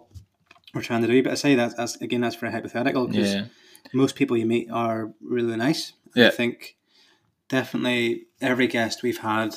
we're 0.74 0.82
trying 0.82 1.02
to 1.02 1.08
do. 1.08 1.22
But 1.24 1.34
I 1.34 1.36
say 1.36 1.56
that 1.56 1.78
as 1.78 1.96
again, 1.98 2.22
that's 2.22 2.36
very 2.36 2.52
hypothetical 2.54 3.08
because 3.08 3.34
yeah 3.34 3.46
most 3.94 4.16
people 4.16 4.38
you 4.38 4.46
meet 4.46 4.70
are 4.72 5.12
really 5.22 5.56
nice. 5.58 5.94
Yeah. 6.16 6.28
I 6.28 6.32
think 6.32 6.76
definitely 7.50 8.26
every 8.40 8.68
guest 8.68 9.04
we've 9.04 9.20
had 9.20 9.56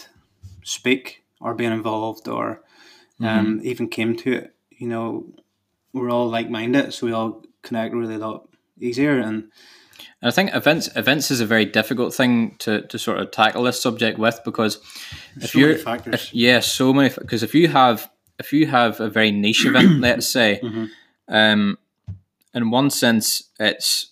speak 0.64 1.24
or 1.40 1.54
being 1.54 1.72
involved 1.72 2.28
or 2.28 2.62
um, 3.20 3.60
even 3.62 3.88
came 3.88 4.16
to 4.16 4.32
it, 4.32 4.54
you 4.70 4.88
know, 4.88 5.26
we're 5.92 6.10
all 6.10 6.28
like 6.28 6.50
minded, 6.50 6.92
so 6.92 7.06
we 7.06 7.12
all 7.12 7.44
connect 7.62 7.94
really 7.94 8.16
a 8.16 8.18
lot 8.18 8.48
easier. 8.80 9.18
And 9.18 9.50
And 10.20 10.28
I 10.28 10.30
think 10.30 10.54
events 10.54 10.88
events 10.96 11.30
is 11.30 11.40
a 11.40 11.46
very 11.46 11.64
difficult 11.64 12.12
thing 12.12 12.56
to, 12.58 12.82
to 12.88 12.98
sort 12.98 13.18
of 13.20 13.30
tackle 13.30 13.62
this 13.62 13.80
subject 13.80 14.18
with 14.18 14.40
because 14.44 14.80
if 15.36 15.50
so 15.52 15.58
you're 15.58 15.76
factors. 15.78 16.14
if, 16.14 16.34
yeah 16.34 16.60
so 16.60 16.92
many 16.92 17.08
because 17.16 17.42
if 17.44 17.54
you 17.54 17.68
have 17.68 18.10
if 18.38 18.52
you 18.52 18.66
have 18.66 19.00
a 19.00 19.08
very 19.08 19.30
niche 19.30 19.64
event 19.66 20.00
let's 20.00 20.28
say 20.28 20.60
Mhm. 20.62 20.88
um 21.28 21.78
in 22.52 22.70
one 22.70 22.90
sense 22.90 23.44
it's 23.60 24.10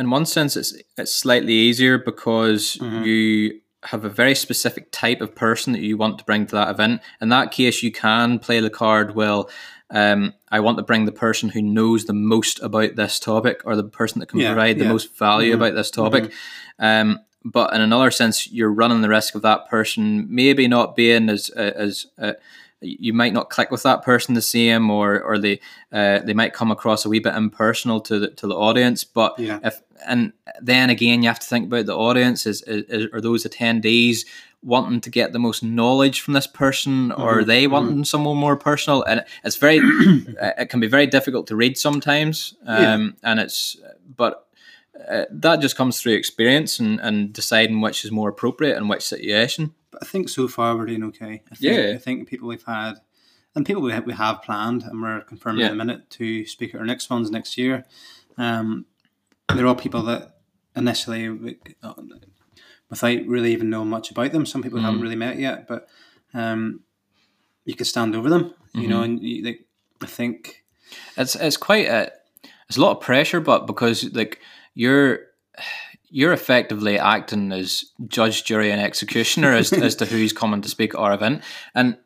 in 0.00 0.10
one 0.10 0.26
sense 0.26 0.56
it's 0.56 0.74
it's 0.96 1.14
slightly 1.14 1.52
easier 1.52 1.98
because 1.98 2.76
Mhm. 2.80 3.04
you 3.04 3.60
have 3.84 4.04
a 4.04 4.08
very 4.22 4.34
specific 4.34 4.90
type 4.90 5.20
of 5.20 5.34
person 5.34 5.72
that 5.74 5.80
you 5.82 5.96
want 5.96 6.18
to 6.18 6.24
bring 6.24 6.46
to 6.46 6.54
that 6.56 6.70
event 6.70 7.00
in 7.20 7.28
that 7.28 7.50
case 7.52 7.82
you 7.82 7.92
can 7.92 8.38
play 8.38 8.58
the 8.60 8.70
card 8.70 9.14
well 9.14 9.48
um, 9.92 10.34
I 10.52 10.60
want 10.60 10.78
to 10.78 10.84
bring 10.84 11.04
the 11.04 11.20
person 11.26 11.48
who 11.48 11.60
knows 11.62 12.04
the 12.04 12.12
most 12.12 12.60
about 12.62 12.94
this 12.94 13.18
topic 13.18 13.62
or 13.64 13.74
the 13.74 13.82
person 13.82 14.20
that 14.20 14.26
can 14.26 14.38
Yeah, 14.38 14.52
provide 14.52 14.78
the 14.78 14.84
yeah. 14.84 14.92
most 14.92 15.18
value 15.18 15.50
Mhm. 15.52 15.56
about 15.56 15.74
this 15.74 15.90
topic. 15.90 16.30
Um, 16.78 17.18
but 17.44 17.74
in 17.74 17.80
another 17.80 18.12
sense, 18.12 18.46
you're 18.52 18.70
running 18.72 19.00
the 19.00 19.08
risk 19.08 19.34
of 19.34 19.42
that 19.42 19.68
person 19.68 20.28
maybe 20.30 20.68
not 20.68 20.94
being 20.94 21.28
as 21.28 21.50
uh, 21.56 21.72
as 21.86 22.06
uh, 22.18 22.34
you 22.80 23.12
might 23.12 23.32
not 23.32 23.50
click 23.50 23.70
with 23.70 23.82
that 23.82 24.02
person 24.02 24.34
the 24.34 24.42
same, 24.42 24.90
or 24.90 25.20
or 25.22 25.38
they 25.38 25.60
uh, 25.92 26.20
they 26.20 26.34
might 26.34 26.52
come 26.54 26.70
across 26.70 27.04
a 27.04 27.08
wee 27.08 27.18
bit 27.20 27.34
impersonal 27.34 28.00
to 28.00 28.18
the 28.18 28.28
to 28.30 28.46
the 28.46 28.54
audience. 28.56 29.04
But 29.04 29.38
Yeah. 29.38 29.58
if 29.62 29.80
and 30.06 30.32
then 30.62 30.90
again, 30.90 31.22
you 31.22 31.28
have 31.28 31.40
to 31.40 31.46
think 31.46 31.66
about 31.66 31.86
the 31.86 31.96
audience 31.96 32.46
is, 32.46 32.62
is, 32.62 32.84
is 32.88 33.06
are 33.12 33.20
those 33.20 33.44
attendees 33.44 34.24
wanting 34.62 35.00
to 35.00 35.10
get 35.10 35.32
the 35.32 35.38
most 35.38 35.62
knowledge 35.62 36.20
from 36.20 36.34
this 36.34 36.46
person, 36.46 37.12
or 37.12 37.38
are 37.38 37.42
Mhm, 37.42 37.46
they 37.46 37.66
wanting 37.66 38.04
someone 38.04 38.36
more 38.36 38.56
personal? 38.56 39.02
And 39.02 39.24
it's 39.44 39.56
very 39.56 39.78
uh, 40.40 40.52
it 40.58 40.70
can 40.70 40.80
be 40.80 40.86
very 40.88 41.06
difficult 41.06 41.46
to 41.48 41.56
read 41.56 41.76
sometimes, 41.76 42.54
Yeah. 42.64 42.94
um, 42.94 43.16
and 43.22 43.40
it's 43.40 43.76
but 44.16 44.46
uh, 45.10 45.24
that 45.30 45.60
just 45.60 45.76
comes 45.76 46.00
through 46.00 46.14
experience 46.14 46.78
and, 46.78 47.00
and 47.00 47.32
deciding 47.32 47.80
which 47.80 48.04
is 48.04 48.10
more 48.10 48.28
appropriate 48.28 48.76
in 48.76 48.88
which 48.88 49.02
situation. 49.02 49.74
But 49.90 50.02
I 50.02 50.06
think 50.06 50.28
so 50.28 50.46
far 50.48 50.76
we're 50.76 50.86
doing 50.86 51.04
okay. 51.04 51.42
I 51.50 51.54
think, 51.54 51.60
Yeah. 51.76 51.92
I 51.94 51.98
think 51.98 52.28
people 52.28 52.48
we've 52.48 52.62
had, 52.62 52.94
and 53.54 53.66
people 53.66 53.82
we 53.82 53.92
have, 53.92 54.06
we 54.06 54.12
have 54.12 54.42
planned, 54.42 54.82
and 54.84 55.02
we're 55.02 55.22
confirming 55.22 55.60
Yeah. 55.62 55.66
in 55.68 55.72
a 55.72 55.76
minute 55.84 56.08
to 56.10 56.46
speak 56.46 56.74
at 56.74 56.80
our 56.80 56.86
next 56.86 57.10
ones 57.10 57.30
next 57.30 57.58
year. 57.58 57.84
Um, 58.38 58.86
they're 59.54 59.66
all 59.66 59.74
people 59.74 60.02
that 60.04 60.36
initially, 60.76 61.28
we- 61.28 61.58
uh, 61.82 61.94
without 62.88 63.26
really 63.26 63.52
even 63.52 63.70
knowing 63.70 63.88
much 63.90 64.10
about 64.10 64.32
them, 64.32 64.46
some 64.46 64.62
people 64.62 64.78
Mm. 64.78 64.82
haven't 64.82 65.00
really 65.00 65.16
met 65.16 65.38
yet, 65.38 65.66
but 65.66 65.88
um, 66.34 66.80
you 67.64 67.74
could 67.74 67.86
stand 67.88 68.14
over 68.14 68.28
them. 68.28 68.54
You 68.72 68.82
Mm-hmm. 68.82 68.90
know, 68.90 69.02
and 69.02 69.20
you, 69.22 69.42
like 69.44 69.66
I 70.00 70.06
think 70.06 70.64
it's 71.16 71.34
it's 71.34 71.56
quite 71.56 71.86
a 71.88 72.12
it's 72.68 72.76
a 72.76 72.80
lot 72.80 72.96
of 72.96 73.02
pressure, 73.02 73.40
but 73.40 73.66
because 73.66 74.04
like 74.14 74.38
you're 74.74 75.26
you're 76.10 76.32
effectively 76.32 76.98
acting 76.98 77.52
as 77.52 77.84
judge, 78.06 78.44
jury, 78.44 78.70
and 78.70 78.80
executioner 78.80 79.52
as 79.54 79.72
as 79.72 79.94
to 79.96 80.06
who's 80.06 80.32
coming 80.32 80.60
to 80.62 80.68
speak 80.68 80.94
at 80.94 81.00
our 81.00 81.12
event, 81.12 81.42
and 81.74 81.96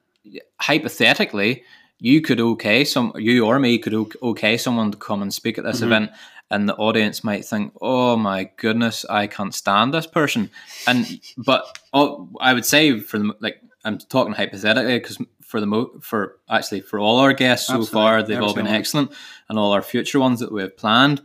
hypothetically, 0.61 1.65
you 1.99 2.21
could 2.21 2.41
okay 2.41 2.85
some 2.85 3.13
you 3.17 3.47
or 3.47 3.59
me 3.59 3.79
could 3.79 3.95
okay 4.23 4.57
someone 4.57 4.91
to 4.91 4.99
come 4.99 5.23
and 5.23 5.33
speak 5.33 5.59
at 5.59 5.65
this 5.65 5.77
mm-hmm. 5.77 5.87
event. 5.87 6.11
And 6.51 6.69
the 6.69 6.77
audience 6.77 7.25
might 7.25 7.45
think, 7.45 7.73
"Oh 7.81 8.17
my 8.17 8.51
goodness, 8.59 9.05
I 9.09 9.27
can't 9.27 9.55
stand 9.55 9.95
this 9.95 10.07
person." 10.07 10.51
And 10.87 11.21
but 11.39 11.79
oh, 11.93 12.29
I 12.39 12.53
would 12.53 12.67
say 12.67 13.01
for 13.01 13.19
the 13.19 13.35
like 13.41 13.61
I'm 13.85 13.99
talking 13.99 14.35
hypothetically 14.35 14.99
because 14.99 15.19
for 15.41 15.61
the 15.61 15.67
mo- 15.67 15.99
for 16.01 16.37
actually 16.49 16.81
for 16.81 16.99
all 16.99 17.19
our 17.19 17.33
guests 17.33 17.69
so 17.69 17.75
Absolutely. 17.75 17.93
far 17.93 18.23
they've 18.23 18.37
Every 18.37 18.47
all 18.47 18.55
been 18.55 18.67
excellent, 18.67 19.13
and 19.49 19.59
all 19.59 19.73
our 19.73 19.83
future 19.83 20.21
ones 20.21 20.41
that 20.41 20.53
we 20.53 20.61
have 20.61 20.77
planned. 20.77 21.23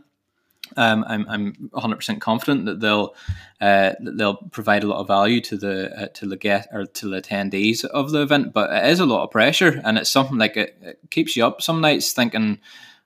Um, 0.76 1.04
I'm 1.06 1.28
I'm 1.28 1.68
100 1.70 1.96
percent 1.96 2.20
confident 2.20 2.66
that 2.66 2.80
they'll 2.80 3.14
uh, 3.60 3.94
that 4.00 4.16
they'll 4.16 4.36
provide 4.36 4.84
a 4.84 4.86
lot 4.86 5.00
of 5.00 5.06
value 5.06 5.40
to 5.42 5.56
the 5.56 6.02
uh, 6.02 6.06
to 6.14 6.26
the 6.26 6.36
guest 6.36 6.68
or 6.72 6.86
to 6.86 7.08
the 7.08 7.20
attendees 7.20 7.84
of 7.84 8.10
the 8.10 8.22
event. 8.22 8.52
But 8.52 8.70
it 8.72 8.90
is 8.90 9.00
a 9.00 9.06
lot 9.06 9.24
of 9.24 9.30
pressure, 9.30 9.80
and 9.84 9.98
it's 9.98 10.10
something 10.10 10.38
like 10.38 10.56
it, 10.56 10.76
it 10.82 10.98
keeps 11.10 11.36
you 11.36 11.44
up 11.44 11.62
some 11.62 11.80
nights 11.80 12.12
thinking, 12.12 12.58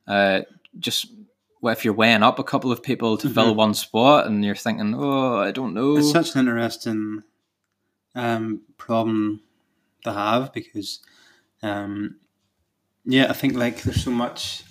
uh, 0.06 0.42
just 0.78 1.06
what 1.60 1.72
if 1.72 1.84
you're 1.84 1.94
weighing 1.94 2.22
up 2.22 2.38
a 2.38 2.44
couple 2.44 2.70
of 2.70 2.82
people 2.82 3.16
to 3.16 3.30
fill 3.30 3.54
one 3.54 3.72
spot, 3.72 4.26
and 4.26 4.44
you're 4.44 4.54
thinking, 4.54 4.94
oh, 4.94 5.38
I 5.38 5.50
don't 5.50 5.72
know. 5.72 5.94
Mm-hmm. 5.94 6.00
it's 6.00 6.12
such 6.12 6.34
an 6.34 6.40
interesting 6.40 7.22
um, 8.14 8.60
problem 8.76 9.40
to 10.04 10.12
have 10.12 10.52
because, 10.52 11.00
um, 11.62 12.16
yeah, 13.06 13.30
I 13.30 13.32
think 13.32 13.54
like 13.54 13.82
there's 13.82 14.04
so 14.04 14.10
much 14.10 14.62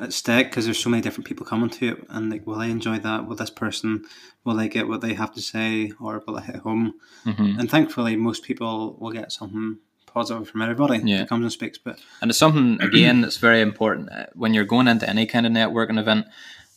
at 0.00 0.12
stake 0.12 0.48
because 0.48 0.64
there's 0.64 0.78
so 0.82 0.90
many 0.90 1.02
different 1.02 1.26
people 1.26 1.44
coming 1.46 1.70
to 1.70 1.88
it, 1.90 2.06
and 2.08 2.30
like, 2.30 2.46
will 2.46 2.58
they 2.58 2.70
enjoy 2.70 2.98
that? 2.98 3.26
Will 3.26 3.36
this 3.36 3.50
person, 3.50 4.04
will 4.44 4.54
they 4.56 4.68
get 4.68 4.88
what 4.88 5.00
they 5.02 5.14
have 5.14 5.32
to 5.34 5.40
say, 5.42 5.92
or 6.00 6.22
will 6.26 6.38
it 6.38 6.44
hit 6.44 6.56
home? 6.56 6.94
Mhm. 7.26 7.58
And 7.58 7.70
thankfully, 7.70 8.16
most 8.16 8.42
people 8.44 8.96
will 8.98 9.12
get 9.12 9.30
something 9.32 9.78
positive 10.06 10.48
from 10.48 10.62
everybody 10.62 10.98
Yeah. 11.04 11.18
that 11.18 11.28
comes 11.28 11.42
and 11.44 11.52
speaks. 11.52 11.78
But 11.78 12.00
And 12.20 12.30
it's 12.30 12.38
something 12.38 12.80
again 12.80 13.20
that's 13.20 13.36
very 13.36 13.60
important 13.60 14.10
uh, 14.10 14.26
when 14.34 14.54
you're 14.54 14.64
going 14.64 14.88
into 14.88 15.08
any 15.08 15.26
kind 15.26 15.46
of 15.46 15.52
networking 15.52 15.98
event, 16.00 16.26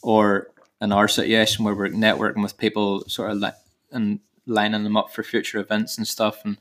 or 0.02 0.50
in 0.82 0.92
our 0.92 1.08
situation 1.08 1.64
where 1.64 1.74
we're 1.74 1.90
networking 1.90 2.44
with 2.44 2.58
people, 2.58 3.04
sort 3.08 3.32
of 3.32 3.38
like 3.38 3.56
and 3.92 4.20
lining 4.46 4.84
them 4.84 4.98
up 4.98 5.14
for 5.14 5.24
future 5.24 5.60
events 5.60 5.98
and 5.98 6.06
stuff. 6.08 6.44
And 6.44 6.58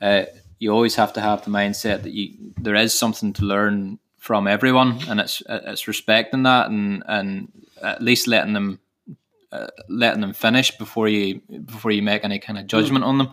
uh, 0.00 0.24
you 0.58 0.70
always 0.70 0.96
have 0.96 1.12
to 1.14 1.20
have 1.20 1.44
the 1.44 1.50
mindset 1.50 2.02
that 2.02 2.12
you 2.12 2.52
there 2.60 2.74
is 2.74 2.92
something 2.92 3.32
to 3.32 3.44
learn 3.44 3.98
from 4.22 4.46
everyone, 4.46 5.00
and 5.08 5.18
it's 5.18 5.42
it's 5.48 5.88
respecting 5.88 6.44
that 6.44 6.70
and 6.70 7.02
and 7.06 7.48
at 7.82 8.00
least 8.00 8.28
letting 8.28 8.52
them. 8.54 8.78
Uh, 9.50 9.66
letting 9.90 10.22
them 10.22 10.32
finish 10.32 10.70
before 10.78 11.08
you 11.08 11.42
before 11.66 11.90
you 11.90 12.00
make 12.00 12.24
any 12.24 12.38
kind 12.38 12.58
of 12.58 12.66
judgment 12.66 13.04
on 13.04 13.18
them, 13.18 13.28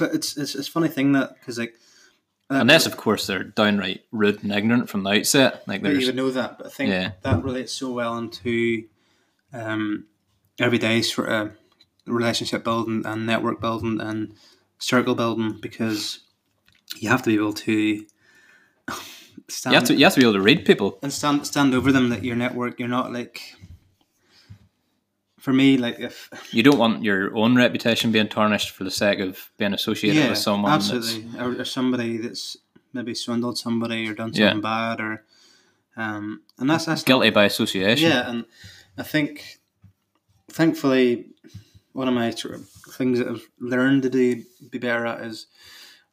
but 0.00 0.12
it's 0.12 0.36
it's 0.36 0.56
it's 0.56 0.66
a 0.66 0.70
funny 0.72 0.88
thing 0.88 1.12
that 1.12 1.34
because 1.38 1.56
like. 1.56 1.74
uh, 2.50 2.56
unless 2.56 2.84
of 2.84 2.96
course 2.96 3.28
they're 3.28 3.44
downright 3.44 4.02
rude 4.10 4.42
and 4.42 4.50
ignorant 4.50 4.88
from 4.88 5.04
the 5.04 5.10
outset. 5.10 5.62
Like 5.68 5.80
But 5.82 5.94
you 5.94 6.06
would 6.06 6.16
know 6.16 6.32
that. 6.32 6.58
But 6.58 6.66
I 6.66 6.70
think 6.70 6.90
Yeah. 6.90 7.12
that 7.22 7.44
relates 7.44 7.72
so 7.72 7.92
well 7.92 8.18
into 8.18 8.88
um, 9.52 10.06
everyday 10.58 11.00
sort 11.02 11.28
of 11.28 11.52
relationship 12.06 12.64
building 12.64 13.06
and 13.06 13.24
network 13.24 13.60
building 13.60 14.00
and 14.00 14.34
circle 14.80 15.14
building 15.14 15.60
because 15.60 16.18
you 16.96 17.08
have 17.08 17.22
to 17.22 17.30
be 17.30 17.36
able 17.36 17.52
to 17.52 18.04
stand 19.52 19.72
you 19.74 19.78
have 19.78 19.88
to 19.88 19.94
you 19.94 20.04
have 20.04 20.14
to 20.14 20.20
be 20.20 20.26
able 20.26 20.34
to 20.34 20.40
read 20.40 20.64
people. 20.64 20.98
and 21.02 21.12
stand 21.12 21.46
stand 21.46 21.74
over 21.74 21.92
them 21.92 22.08
that 22.10 22.24
your 22.24 22.36
network. 22.36 22.78
You're 22.78 22.88
not 22.88 23.12
like. 23.12 23.40
For 25.38 25.52
me, 25.52 25.76
like 25.76 25.98
if 25.98 26.30
You 26.52 26.62
don't 26.62 26.78
want 26.78 27.02
your 27.02 27.36
own 27.36 27.56
reputation 27.56 28.12
being 28.12 28.28
tarnished 28.28 28.70
for 28.70 28.84
the 28.84 28.92
sake 28.92 29.18
of 29.18 29.50
being 29.58 29.74
associated 29.74 30.28
with 30.28 30.38
someone. 30.38 30.70
Absolutely, 30.70 31.24
or, 31.40 31.60
or 31.60 31.64
somebody 31.64 32.16
that's 32.18 32.56
maybe 32.92 33.12
swindled 33.14 33.58
somebody 33.58 34.08
or 34.08 34.14
done 34.14 34.30
Yeah. 34.32 34.50
something 34.50 34.60
bad, 34.62 35.00
or 35.00 35.24
um, 35.96 36.42
and 36.58 36.70
that's 36.70 36.84
that's 36.84 37.02
guilty 37.02 37.30
by 37.30 37.44
association. 37.44 38.08
Yeah, 38.08 38.30
and 38.30 38.44
I 38.96 39.02
think, 39.02 39.58
thankfully, 40.48 41.26
one 41.92 42.06
of 42.06 42.14
my 42.14 42.30
sort 42.30 42.54
of 42.54 42.68
things 42.68 43.18
that 43.18 43.26
I've 43.26 43.48
learned 43.58 44.04
to 44.04 44.10
do 44.10 44.44
be 44.70 44.78
better 44.78 45.06
at 45.06 45.22
is 45.22 45.48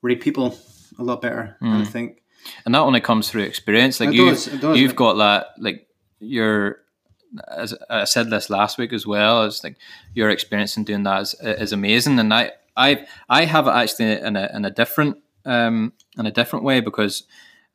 read 0.01 0.21
people 0.21 0.57
a 0.97 1.03
lot 1.03 1.21
better. 1.21 1.55
And 1.61 1.83
I 1.83 1.85
think 1.85 2.18
and 2.65 2.73
that 2.73 2.79
only 2.79 3.01
comes 3.01 3.29
through 3.29 3.43
experience. 3.43 3.99
Like 3.99 4.09
It 4.09 4.15
you, 4.15 4.29
does, 4.29 4.45
does, 4.45 4.77
you've 4.77 4.95
got 4.95 5.15
that. 5.15 5.53
Like 5.57 5.87
you're, 6.19 6.77
as 7.47 7.75
I 7.89 8.05
said 8.05 8.29
this 8.29 8.49
last 8.49 8.77
week 8.77 8.93
as 8.93 9.05
well. 9.05 9.45
It's 9.45 9.63
like 9.63 9.77
your 10.15 10.29
experience 10.29 10.77
in 10.77 10.83
doing 10.83 11.03
that 11.03 11.21
is, 11.21 11.35
is 11.41 11.73
amazing, 11.73 12.19
and 12.19 12.33
I, 12.33 12.51
I, 12.75 13.05
I 13.27 13.45
have 13.45 13.67
it 13.67 13.71
actually 13.71 14.19
in 14.19 14.35
a 14.35 14.49
in 14.53 14.65
a 14.65 14.71
different 14.71 15.17
um 15.45 15.93
in 16.17 16.25
a 16.25 16.31
different 16.31 16.65
way 16.65 16.81
because. 16.81 17.23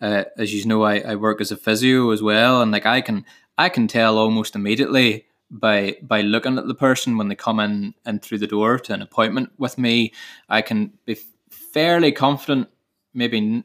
Uh, 0.01 0.25
as 0.37 0.53
you 0.53 0.67
know, 0.67 0.83
I, 0.83 0.99
I 0.99 1.15
work 1.15 1.41
as 1.41 1.53
a 1.53 1.57
physio 1.57 2.11
as 2.11 2.21
well, 2.21 2.61
and 2.61 2.73
like 2.73 2.85
I 2.85 3.01
can 3.01 3.25
I 3.57 3.69
can 3.69 3.87
tell 3.87 4.19
almost 4.19 4.55
immediately 4.55 5.27
by 5.51 5.97
by 6.03 6.21
looking 6.21 6.59
at 6.59 6.67
the 6.67 6.75
person 6.75 7.17
when 7.17 7.29
they 7.29 7.37
come 7.37 7.61
in 7.61 7.95
and 8.05 8.21
through 8.21 8.39
the 8.39 8.47
door 8.47 8.79
to 8.81 8.93
an 8.93 9.03
appointment 9.03 9.53
with 9.57 9.79
me. 9.79 10.13
I 10.49 10.63
can 10.63 10.93
be 11.07 11.17
fairly 11.49 12.13
confident, 12.13 12.69
maybe 13.15 13.65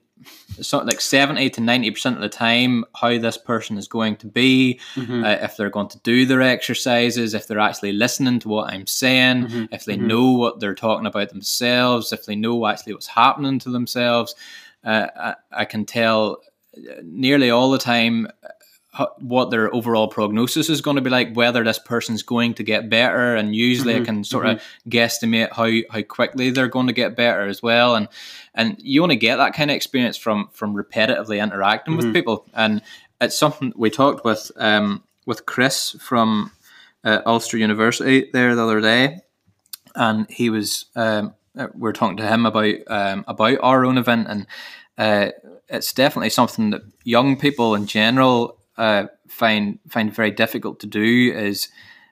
something 0.61 0.87
like 0.87 1.01
seventy 1.01 1.49
to 1.51 1.61
ninety 1.61 1.91
percent 1.91 2.15
of 2.15 2.21
the 2.21 2.29
time, 2.29 2.85
how 2.95 3.17
this 3.17 3.37
person 3.37 3.77
is 3.77 3.87
going 3.87 4.17
to 4.17 4.27
be, 4.27 4.79
uh, 5.23 5.37
if 5.41 5.55
they're 5.55 5.69
going 5.69 5.87
to 5.89 5.99
do 5.99 6.25
their 6.25 6.41
exercises, 6.41 7.33
if 7.33 7.47
they're 7.47 7.59
actually 7.59 7.93
listening 7.93 8.39
to 8.39 8.49
what 8.49 8.73
I'm 8.73 8.87
saying, 8.87 9.69
if 9.71 9.85
they 9.85 9.95
know 9.97 10.31
what 10.31 10.59
they're 10.59 10.75
talking 10.75 11.05
about 11.07 11.29
themselves, 11.29 12.11
if 12.11 12.25
they 12.25 12.35
know 12.35 12.65
actually 12.67 12.93
what's 12.93 13.07
happening 13.07 13.59
to 13.59 13.69
themselves. 13.69 14.35
Uh, 14.83 15.07
I, 15.15 15.35
I 15.51 15.65
can 15.65 15.85
tell 15.85 16.37
nearly 17.03 17.49
all 17.49 17.71
the 17.71 17.77
time 17.77 18.27
what 19.19 19.51
their 19.51 19.73
overall 19.73 20.07
prognosis 20.07 20.69
is 20.69 20.81
going 20.81 20.95
to 20.95 21.01
be 21.01 21.11
like, 21.11 21.33
whether 21.33 21.63
this 21.63 21.77
person's 21.77 22.23
going 22.23 22.55
to 22.55 22.63
get 22.63 22.89
better, 22.89 23.35
and 23.35 23.55
usually 23.55 23.95
I 23.95 24.01
can 24.01 24.23
sort 24.23 24.47
of 24.47 24.63
guesstimate 24.89 25.51
how 25.51 25.69
how 25.93 26.01
quickly 26.01 26.49
they're 26.49 26.67
going 26.67 26.87
to 26.87 26.93
get 26.93 27.15
better 27.15 27.45
as 27.45 27.61
well, 27.61 27.95
and 27.95 28.07
and 28.55 28.77
you 28.79 29.03
only 29.03 29.15
get 29.15 29.37
that 29.37 29.53
kind 29.53 29.69
of 29.69 29.75
experience 29.75 30.17
from 30.17 30.49
from 30.53 30.75
repetitively 30.75 31.41
interacting 31.41 31.97
with 31.97 32.13
people, 32.13 32.45
and 32.53 32.81
it's 33.21 33.37
something 33.37 33.73
we 33.75 33.89
talked 33.89 34.25
with 34.25 34.51
um 34.55 35.03
with 35.25 35.45
Chris 35.45 35.95
from 35.99 36.51
uh, 37.03 37.21
Ulster 37.25 37.57
University 37.57 38.29
there 38.33 38.55
the 38.55 38.63
other 38.63 38.81
day, 38.81 39.19
and 39.95 40.29
he 40.29 40.49
was 40.49 40.85
um, 40.95 41.35
uh, 41.57 41.67
we 41.73 41.81
were 41.81 41.93
talking 41.93 42.17
to 42.17 42.27
him 42.27 42.45
about 42.45 42.75
um, 42.87 43.23
about 43.27 43.59
our 43.61 43.85
own 43.85 43.97
event, 43.97 44.27
and 44.27 44.47
uh, 44.97 45.31
it's 45.67 45.93
definitely 45.93 46.31
something 46.31 46.71
that 46.71 46.81
young 47.03 47.37
people 47.37 47.75
in 47.75 47.85
general 47.85 48.58
uh, 48.79 49.07
find 49.27 49.77
find 49.87 50.13
very 50.13 50.31
difficult 50.31 50.79
to 50.79 50.87
do 50.87 51.31
is 51.35 51.69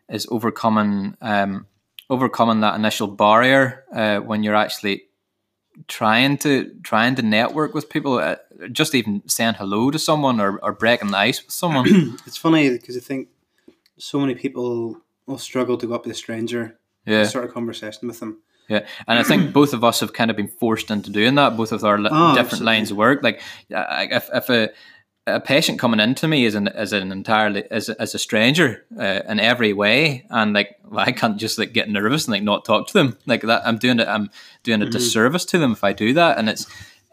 is 0.09 0.27
overcoming 0.29 1.15
um, 1.21 1.65
overcoming 2.09 2.61
that 2.61 2.75
initial 2.75 3.07
barrier 3.07 3.85
uh, 3.93 4.19
when 4.19 4.43
you're 4.43 4.55
actually 4.55 5.03
trying 5.87 6.37
to 6.39 6.73
trying 6.83 7.15
to 7.15 7.21
network 7.21 7.73
with 7.73 7.89
people, 7.89 8.17
uh, 8.17 8.35
just 8.71 8.95
even 8.95 9.21
saying 9.27 9.55
hello 9.55 9.91
to 9.91 9.99
someone 9.99 10.39
or, 10.39 10.59
or 10.59 10.73
breaking 10.73 11.11
the 11.11 11.17
ice 11.17 11.43
with 11.43 11.53
someone. 11.53 12.17
it's 12.25 12.37
funny 12.37 12.69
because 12.69 12.97
I 12.97 13.01
think 13.01 13.29
so 13.97 14.19
many 14.19 14.35
people 14.35 14.97
will 15.25 15.37
struggle 15.37 15.77
to 15.77 15.87
go 15.87 15.95
up 15.95 16.03
to 16.03 16.09
a 16.09 16.13
stranger 16.13 16.79
yeah. 17.05 17.19
and 17.19 17.29
start 17.29 17.45
a 17.45 17.49
conversation 17.49 18.07
with 18.07 18.19
them. 18.19 18.41
Yeah, 18.67 18.85
and 19.07 19.19
I 19.19 19.23
think 19.23 19.53
both 19.59 19.73
of 19.73 19.83
us 19.83 19.99
have 19.99 20.13
kind 20.13 20.31
of 20.31 20.37
been 20.37 20.47
forced 20.49 20.91
into 20.91 21.11
doing 21.11 21.35
that. 21.35 21.55
Both 21.55 21.71
of 21.71 21.83
our 21.83 21.97
li- 21.97 22.09
Oh, 22.11 22.29
different 22.29 22.39
absolutely. 22.39 22.65
lines 22.65 22.91
of 22.91 22.97
work. 22.97 23.23
Like, 23.23 23.41
if 23.69 24.29
if 24.33 24.49
a 24.49 24.69
a 25.27 25.39
patient 25.39 25.77
coming 25.79 25.99
into 25.99 26.27
me 26.27 26.45
is 26.45 26.55
an 26.55 26.67
as 26.69 26.93
an 26.93 27.11
entirely 27.11 27.63
as 27.69 27.89
a, 27.89 28.01
as 28.01 28.15
a 28.15 28.19
stranger 28.19 28.85
uh, 28.99 29.21
in 29.27 29.39
every 29.39 29.73
way, 29.73 30.25
and 30.29 30.53
like 30.53 30.77
well, 30.89 31.05
I 31.07 31.11
can't 31.11 31.37
just 31.37 31.59
like 31.59 31.73
get 31.73 31.89
nervous 31.89 32.25
and 32.25 32.31
like 32.31 32.43
not 32.43 32.65
talk 32.65 32.87
to 32.87 32.93
them 32.93 33.17
like 33.25 33.41
that. 33.43 33.61
I'm 33.67 33.77
doing 33.77 33.99
it. 33.99 34.07
I'm 34.07 34.29
doing 34.63 34.81
a 34.81 34.85
Mm-hmm. 34.85 34.91
disservice 34.93 35.45
to 35.45 35.57
them 35.57 35.73
if 35.73 35.83
I 35.83 35.93
do 35.93 36.13
that, 36.13 36.37
and 36.37 36.49
it's 36.49 36.65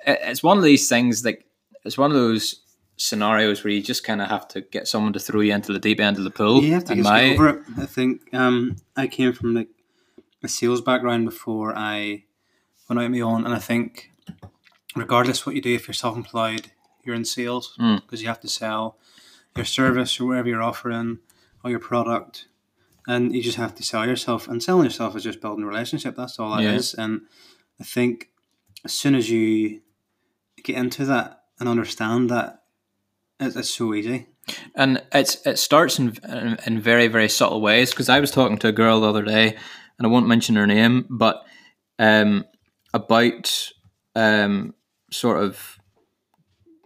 it's 0.06 0.42
one 0.42 0.56
of 0.56 0.64
these 0.64 0.88
things 0.88 1.24
like 1.24 1.44
it's 1.84 1.98
one 1.98 2.10
of 2.10 2.16
those 2.16 2.60
scenarios 2.96 3.64
where 3.64 3.72
you 3.72 3.82
just 3.82 4.04
kind 4.04 4.22
of 4.22 4.28
have 4.28 4.46
to 4.46 4.60
get 4.60 4.86
someone 4.86 5.12
to 5.12 5.18
throw 5.18 5.40
you 5.40 5.52
into 5.52 5.72
the 5.72 5.80
deep 5.80 5.98
end 6.00 6.16
of 6.16 6.24
the 6.24 6.30
pool. 6.30 6.62
You 6.62 6.74
have 6.74 6.84
to 6.84 6.94
just 6.94 7.04
my 7.04 7.28
get 7.28 7.34
over 7.34 7.48
it. 7.48 7.58
I 7.76 7.86
think 7.86 8.32
um, 8.32 8.76
I 8.96 9.08
came 9.08 9.32
from 9.32 9.54
like 9.54 9.68
a 10.42 10.48
sales 10.48 10.80
background 10.80 11.24
before 11.24 11.76
I 11.76 12.24
went 12.88 13.00
out 13.00 13.06
on 13.06 13.12
my 13.12 13.20
own, 13.20 13.44
and 13.44 13.52
I 13.54 13.58
think 13.58 14.12
regardless 14.94 15.44
what 15.44 15.56
you 15.56 15.62
do, 15.62 15.74
if 15.74 15.88
you're 15.88 15.94
self-employed, 15.94 16.70
you're 17.06 17.16
in 17.16 17.24
sales 17.24 17.76
Mm. 17.78 18.00
because 18.02 18.20
you 18.22 18.28
have 18.28 18.40
to 18.40 18.48
sell 18.48 18.98
your 19.56 19.64
service 19.64 20.18
or 20.20 20.26
whatever 20.26 20.48
you're 20.48 20.62
offering 20.62 21.18
or 21.62 21.70
your 21.70 21.80
product, 21.80 22.46
and 23.06 23.34
you 23.34 23.42
just 23.42 23.56
have 23.56 23.74
to 23.76 23.82
sell 23.82 24.06
yourself. 24.06 24.48
And 24.48 24.62
selling 24.62 24.84
yourself 24.84 25.14
is 25.16 25.22
just 25.24 25.40
building 25.40 25.64
a 25.64 25.66
relationship. 25.68 26.16
That's 26.16 26.38
all 26.38 26.58
is. 26.58 26.94
Yeah. 26.96 27.04
And 27.04 27.20
I 27.80 27.84
think 27.84 28.30
as 28.84 28.92
soon 28.92 29.14
as 29.14 29.30
you 29.30 29.80
get 30.62 30.76
into 30.76 31.04
that 31.06 31.42
and 31.60 31.68
understand 31.68 32.30
that 32.30 32.62
it's, 33.40 33.56
it's 33.56 33.70
so 33.70 33.94
easy. 33.94 34.26
and 34.74 35.02
it's 35.12 35.44
it 35.46 35.58
starts 35.58 35.98
in 35.98 36.16
in, 36.28 36.58
in 36.66 36.80
very 36.80 37.08
very 37.08 37.28
subtle 37.28 37.60
ways. 37.60 37.90
Because 37.90 38.08
I 38.08 38.20
was 38.20 38.30
talking 38.30 38.58
to 38.58 38.68
a 38.68 38.72
girl 38.72 39.00
the 39.00 39.08
other 39.08 39.22
day, 39.24 39.56
and 39.98 40.06
I 40.06 40.08
won't 40.08 40.26
mention 40.28 40.56
her 40.56 40.66
name, 40.66 41.06
but 41.08 41.44
um, 41.98 42.44
about 42.92 43.72
um, 44.16 44.74
sort 45.10 45.42
of 45.42 45.78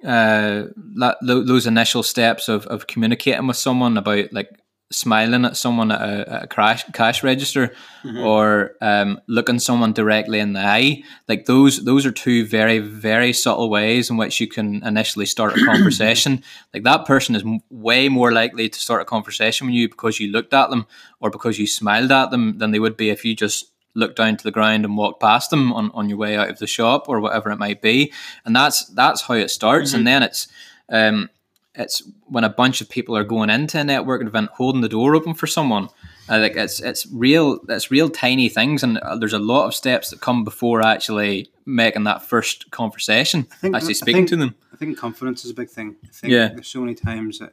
uh, 0.05 0.65
that, 0.97 1.17
those 1.23 1.67
initial 1.67 2.03
steps 2.03 2.49
of, 2.49 2.67
of 2.67 2.87
communicating 2.87 3.47
with 3.47 3.57
someone 3.57 3.97
about 3.97 4.33
like 4.33 4.49
smiling 4.91 5.45
at 5.45 5.57
someone 5.57 5.91
at 5.91 6.01
a, 6.01 6.33
at 6.33 6.43
a 6.45 6.47
cash, 6.47 6.85
cash 6.95 7.23
register 7.23 7.75
or 8.21 8.73
um, 8.81 9.21
looking 9.29 9.59
someone 9.59 9.93
directly 9.93 10.39
in 10.39 10.55
the 10.55 10.61
eye 10.61 11.03
like 11.29 11.45
those 11.45 11.85
those 11.85 12.07
are 12.07 12.13
two 12.13 12.47
very 12.47 12.79
very 12.79 13.35
subtle 13.35 13.69
ways 13.69 14.09
in 14.09 14.17
which 14.17 14.41
you 14.41 14.49
can 14.49 14.83
initially 14.85 15.27
start 15.27 15.57
a 15.57 15.65
conversation. 15.65 16.43
Like 16.73 16.85
that 16.85 17.07
person 17.07 17.35
is 17.35 17.43
m- 17.43 17.61
way 17.71 18.09
more 18.09 18.33
likely 18.33 18.69
to 18.69 18.79
start 18.79 19.03
a 19.03 19.07
conversation 19.07 19.67
with 19.67 19.75
you 19.75 19.89
because 19.89 20.21
you 20.21 20.31
looked 20.31 20.55
at 20.55 20.71
them 20.71 20.87
or 21.21 21.31
because 21.31 21.59
you 21.59 21.67
smiled 21.67 22.13
at 22.13 22.31
them 22.31 22.59
than 22.59 22.71
they 22.71 22.79
would 22.79 22.97
be 22.97 23.11
if 23.11 23.25
you 23.25 23.35
just 23.35 23.73
looked 23.99 24.17
down 24.17 24.37
to 24.37 24.45
the 24.45 24.51
ground 24.51 24.85
and 24.85 24.97
walk 24.97 25.21
past 25.21 25.51
them 25.51 25.73
on, 25.73 25.91
on 25.93 26.09
your 26.09 26.19
way 26.19 26.37
out 26.37 26.49
of 26.51 26.59
the 26.59 26.67
shop 26.67 27.09
or 27.09 27.21
whatever 27.21 27.51
it 27.51 27.59
might 27.59 27.83
be. 27.83 28.13
And 28.45 28.55
that's 28.55 28.85
that's 28.87 29.23
how 29.23 29.35
it 29.35 29.51
starts. 29.51 29.93
And 29.95 30.07
then 30.07 30.23
it's 30.23 30.49
um 30.89 31.29
it's 31.75 32.03
when 32.27 32.45
a 32.45 32.49
bunch 32.49 32.81
of 32.81 32.89
people 32.89 33.17
are 33.17 33.25
going 33.25 33.51
into 33.51 33.79
a 33.81 33.83
networking 33.85 34.27
event 34.27 34.51
holding 34.55 34.81
the 34.81 34.89
door 34.89 35.15
open 35.15 35.35
for 35.35 35.47
someone. 35.47 35.89
Uh, 36.31 36.39
like 36.39 36.57
it's 36.57 36.81
it's 36.81 37.07
real 37.13 37.59
it's 37.69 37.91
real 37.91 38.09
tiny 38.11 38.49
things. 38.49 38.83
And 38.83 38.99
uh, 38.99 39.17
there's 39.17 39.33
a 39.33 39.39
lot 39.39 39.67
of 39.67 39.75
steps 39.75 40.11
that 40.11 40.21
come 40.21 40.45
before 40.45 40.83
actually 40.83 41.51
making 41.67 42.05
that 42.05 42.23
first 42.23 42.71
conversation 42.71 43.45
think- 43.61 43.75
actually 43.77 43.95
speaking 43.95 44.27
think- 44.27 44.29
to 44.31 44.37
them. 44.37 44.55
I 44.73 44.77
think 44.77 44.97
confidence 44.99 45.45
is 45.45 45.51
a 45.51 45.55
big 45.55 45.71
thing. 45.71 45.97
I 46.05 46.09
think 46.13 46.33
Yeah. 46.33 46.49
there's 46.49 46.69
so 46.69 46.81
many 46.81 46.95
times 46.95 47.39
that 47.41 47.53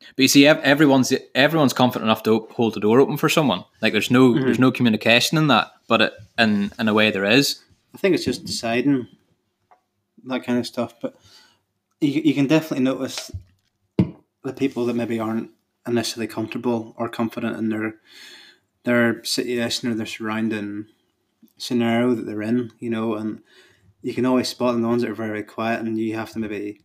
but 0.00 0.22
you 0.22 0.28
see 0.28 0.46
everyone's 0.46 1.12
everyone's 1.34 1.72
confident 1.72 2.06
enough 2.06 2.22
to 2.22 2.46
hold 2.52 2.74
the 2.74 2.80
door 2.80 3.00
open 3.00 3.16
for 3.16 3.28
someone 3.28 3.64
like 3.82 3.92
there's 3.92 4.10
no 4.10 4.32
mm-hmm. 4.32 4.44
there's 4.44 4.58
no 4.58 4.70
communication 4.70 5.38
in 5.38 5.48
that 5.48 5.72
but 5.88 6.00
it, 6.00 6.12
in 6.38 6.70
in 6.78 6.88
a 6.88 6.94
way 6.94 7.10
there 7.10 7.24
is 7.24 7.60
I 7.94 7.98
think 7.98 8.14
it's 8.14 8.24
just 8.24 8.44
deciding 8.44 9.08
that 10.24 10.44
kind 10.44 10.58
of 10.58 10.66
stuff. 10.66 10.94
But 11.00 11.16
you, 12.00 12.22
you 12.22 12.34
can 12.34 12.46
definitely 12.46 12.84
notice 12.84 13.30
the 14.44 14.52
people 14.52 14.86
that 14.86 14.94
maybe 14.94 15.18
aren't 15.18 15.50
initially 15.86 16.26
comfortable 16.26 16.94
or 16.96 17.08
confident 17.08 17.56
in 17.56 17.70
their 17.70 17.94
their 18.84 19.24
situation 19.24 19.90
or 19.90 19.94
their 19.94 20.06
surrounding 20.06 20.86
scenario 21.56 22.14
that 22.14 22.24
they're 22.24 22.42
in, 22.42 22.72
you 22.78 22.88
know, 22.88 23.14
and 23.14 23.42
you 24.02 24.14
can 24.14 24.24
always 24.24 24.48
spot 24.48 24.72
them, 24.72 24.82
the 24.82 24.88
ones 24.88 25.02
that 25.02 25.10
are 25.10 25.14
very 25.14 25.42
quiet 25.42 25.80
and 25.80 25.98
you 25.98 26.14
have 26.14 26.30
to 26.30 26.38
maybe 26.38 26.80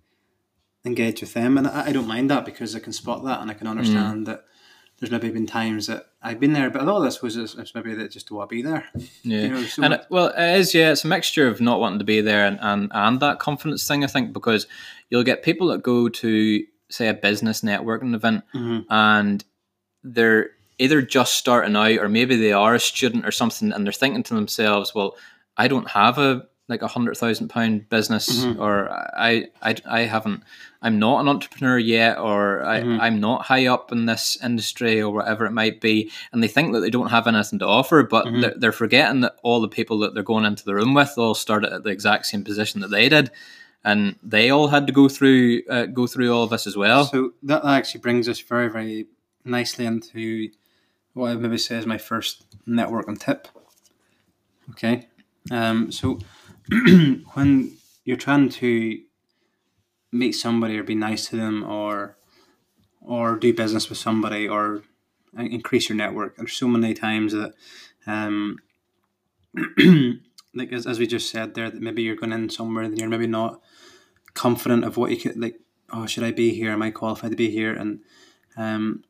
engage 0.85 1.21
with 1.21 1.33
them. 1.33 1.57
And 1.57 1.67
I, 1.67 1.87
I 1.87 1.91
don't 1.91 2.07
mind 2.07 2.29
that 2.29 2.45
because 2.45 2.75
I 2.75 2.79
can 2.79 2.93
spot 2.93 3.23
that 3.25 3.41
and 3.41 3.49
I 3.49 3.53
can 3.53 3.67
understand 3.67 4.27
that 4.27 4.45
there's 4.99 5.11
maybe 5.11 5.29
been 5.31 5.47
times 5.47 5.87
that 5.87 6.07
I've 6.21 6.39
been 6.39 6.53
there, 6.53 6.69
but 6.69 6.81
a 6.81 6.85
lot 6.85 6.97
of 6.97 7.03
this 7.03 7.21
was 7.21 7.35
just, 7.35 7.57
it's 7.57 7.73
maybe 7.75 7.93
that 7.95 8.11
just 8.11 8.27
to 8.27 8.35
want 8.35 8.49
to 8.49 8.55
be 8.55 8.61
there. 8.61 8.85
Yeah, 9.23 9.41
You 9.41 9.49
know, 9.49 9.63
so 9.63 9.83
and 9.83 9.93
it, 9.95 10.05
well, 10.09 10.27
it 10.37 10.59
is. 10.59 10.73
Yeah, 10.73 10.91
it's 10.91 11.03
a 11.03 11.07
mixture 11.07 11.47
of 11.47 11.59
not 11.59 11.79
wanting 11.79 11.99
to 11.99 12.05
be 12.05 12.21
there 12.21 12.45
and, 12.45 12.57
and 12.61 12.91
and 12.93 13.19
that 13.19 13.39
confidence 13.39 13.87
thing. 13.87 14.03
I 14.03 14.07
think 14.07 14.33
because 14.33 14.67
you'll 15.09 15.23
get 15.23 15.43
people 15.43 15.67
that 15.69 15.83
go 15.83 16.09
to 16.09 16.63
say 16.89 17.07
a 17.09 17.13
business 17.13 17.61
networking 17.61 18.13
event 18.13 18.43
Mhm. 18.53 18.85
and 18.89 19.43
they're 20.03 20.51
either 20.79 21.01
just 21.01 21.35
starting 21.35 21.75
out 21.75 21.97
or 21.99 22.07
maybe 22.09 22.35
they 22.35 22.51
are 22.53 22.75
a 22.75 22.79
student 22.79 23.25
or 23.25 23.31
something, 23.31 23.71
and 23.73 23.85
they're 23.85 23.91
thinking 23.93 24.23
to 24.23 24.33
themselves, 24.35 24.93
"Well, 24.93 25.15
I 25.57 25.67
don't 25.67 25.89
have 25.91 26.17
a 26.17 26.47
like 26.73 26.81
a 26.81 26.87
hundred 26.87 27.15
thousand 27.17 27.47
pound 27.49 27.87
business, 27.89 28.43
Mhm. 28.43 28.59
or 28.59 28.89
I, 28.91 29.47
I 29.61 29.75
I 29.85 29.99
haven't." 30.01 30.43
I'm 30.85 30.99
not 30.99 31.21
an 31.21 31.29
entrepreneur 31.29 31.77
yet, 31.79 32.17
or 32.17 32.61
I, 32.65 32.81
Mhm. 32.81 32.99
I'm 32.99 33.19
not 33.21 33.43
high 33.45 33.67
up 33.67 33.91
in 33.93 34.05
this 34.05 34.37
industry, 34.43 35.01
or 35.01 35.13
whatever 35.13 35.45
it 35.45 35.51
might 35.51 35.79
be, 35.79 36.11
and 36.31 36.43
they 36.43 36.49
think 36.49 36.73
that 36.73 36.81
they 36.81 36.89
don't 36.89 37.09
have 37.11 37.25
anything 37.25 37.59
to 37.59 37.65
offer, 37.67 38.03
but 38.03 38.25
Mhm. 38.25 38.41
they're, 38.41 38.55
they're 38.57 38.71
forgetting 38.73 39.21
that 39.21 39.35
all 39.43 39.61
the 39.61 39.69
people 39.69 39.97
that 39.99 40.13
they're 40.13 40.23
going 40.33 40.43
into 40.45 40.65
the 40.65 40.75
room 40.75 40.93
with 40.93 41.13
all 41.17 41.35
started 41.35 41.71
at 41.71 41.83
the 41.83 41.89
exact 41.89 42.25
same 42.25 42.43
position 42.43 42.81
that 42.81 42.89
they 42.91 43.07
did, 43.07 43.31
and 43.85 44.15
they 44.21 44.49
all 44.49 44.67
had 44.69 44.85
to 44.87 44.93
go 44.93 45.07
through 45.07 45.61
uh, 45.69 45.85
go 45.85 46.05
through 46.07 46.33
all 46.35 46.43
of 46.43 46.49
this 46.49 46.67
as 46.67 46.75
well. 46.75 47.05
So 47.05 47.31
that 47.43 47.63
actually 47.63 48.01
brings 48.01 48.27
us 48.27 48.39
very, 48.41 48.67
very 48.69 49.07
nicely 49.45 49.85
into 49.85 50.49
what 51.13 51.29
I 51.31 51.35
maybe 51.35 51.57
say 51.59 51.77
is 51.77 51.85
my 51.85 51.97
first 51.97 52.43
networking 52.67 53.17
tip. 53.19 53.47
Okay. 54.71 55.07
Um, 55.51 55.91
so 55.91 56.19
when 57.33 57.77
you're 58.05 58.17
trying 58.17 58.49
to 58.49 59.01
meet 60.11 60.33
somebody 60.33 60.77
or 60.77 60.83
be 60.83 60.95
nice 60.95 61.29
to 61.29 61.35
them 61.35 61.63
or 61.63 62.17
or 63.01 63.35
do 63.37 63.53
business 63.53 63.89
with 63.89 63.97
somebody 63.97 64.47
or 64.47 64.83
increase 65.37 65.89
your 65.89 65.97
network, 65.97 66.37
there's 66.37 66.53
so 66.53 66.67
many 66.67 66.93
times 66.93 67.33
that 67.33 67.53
um, 68.07 68.57
like 70.55 70.71
as, 70.71 70.87
as 70.87 70.99
we 70.99 71.07
just 71.07 71.29
said 71.29 71.53
there 71.53 71.69
that 71.69 71.81
maybe 71.81 72.01
you're 72.01 72.15
going 72.15 72.31
in 72.31 72.49
somewhere 72.49 72.83
and 72.83 72.97
you're 72.97 73.09
maybe 73.09 73.27
not 73.27 73.61
confident 74.33 74.85
of 74.85 74.97
what 74.97 75.11
you 75.11 75.17
could 75.17 75.37
like 75.39 75.59
oh 75.91 76.05
should 76.05 76.23
i 76.23 76.31
be 76.31 76.53
here? 76.53 76.71
Am 76.71 76.81
i 76.81 76.91
qualified 76.91 77.31
to 77.31 77.37
be 77.37 77.49
here? 77.49 77.73
And 77.73 77.99
um, 78.57 79.03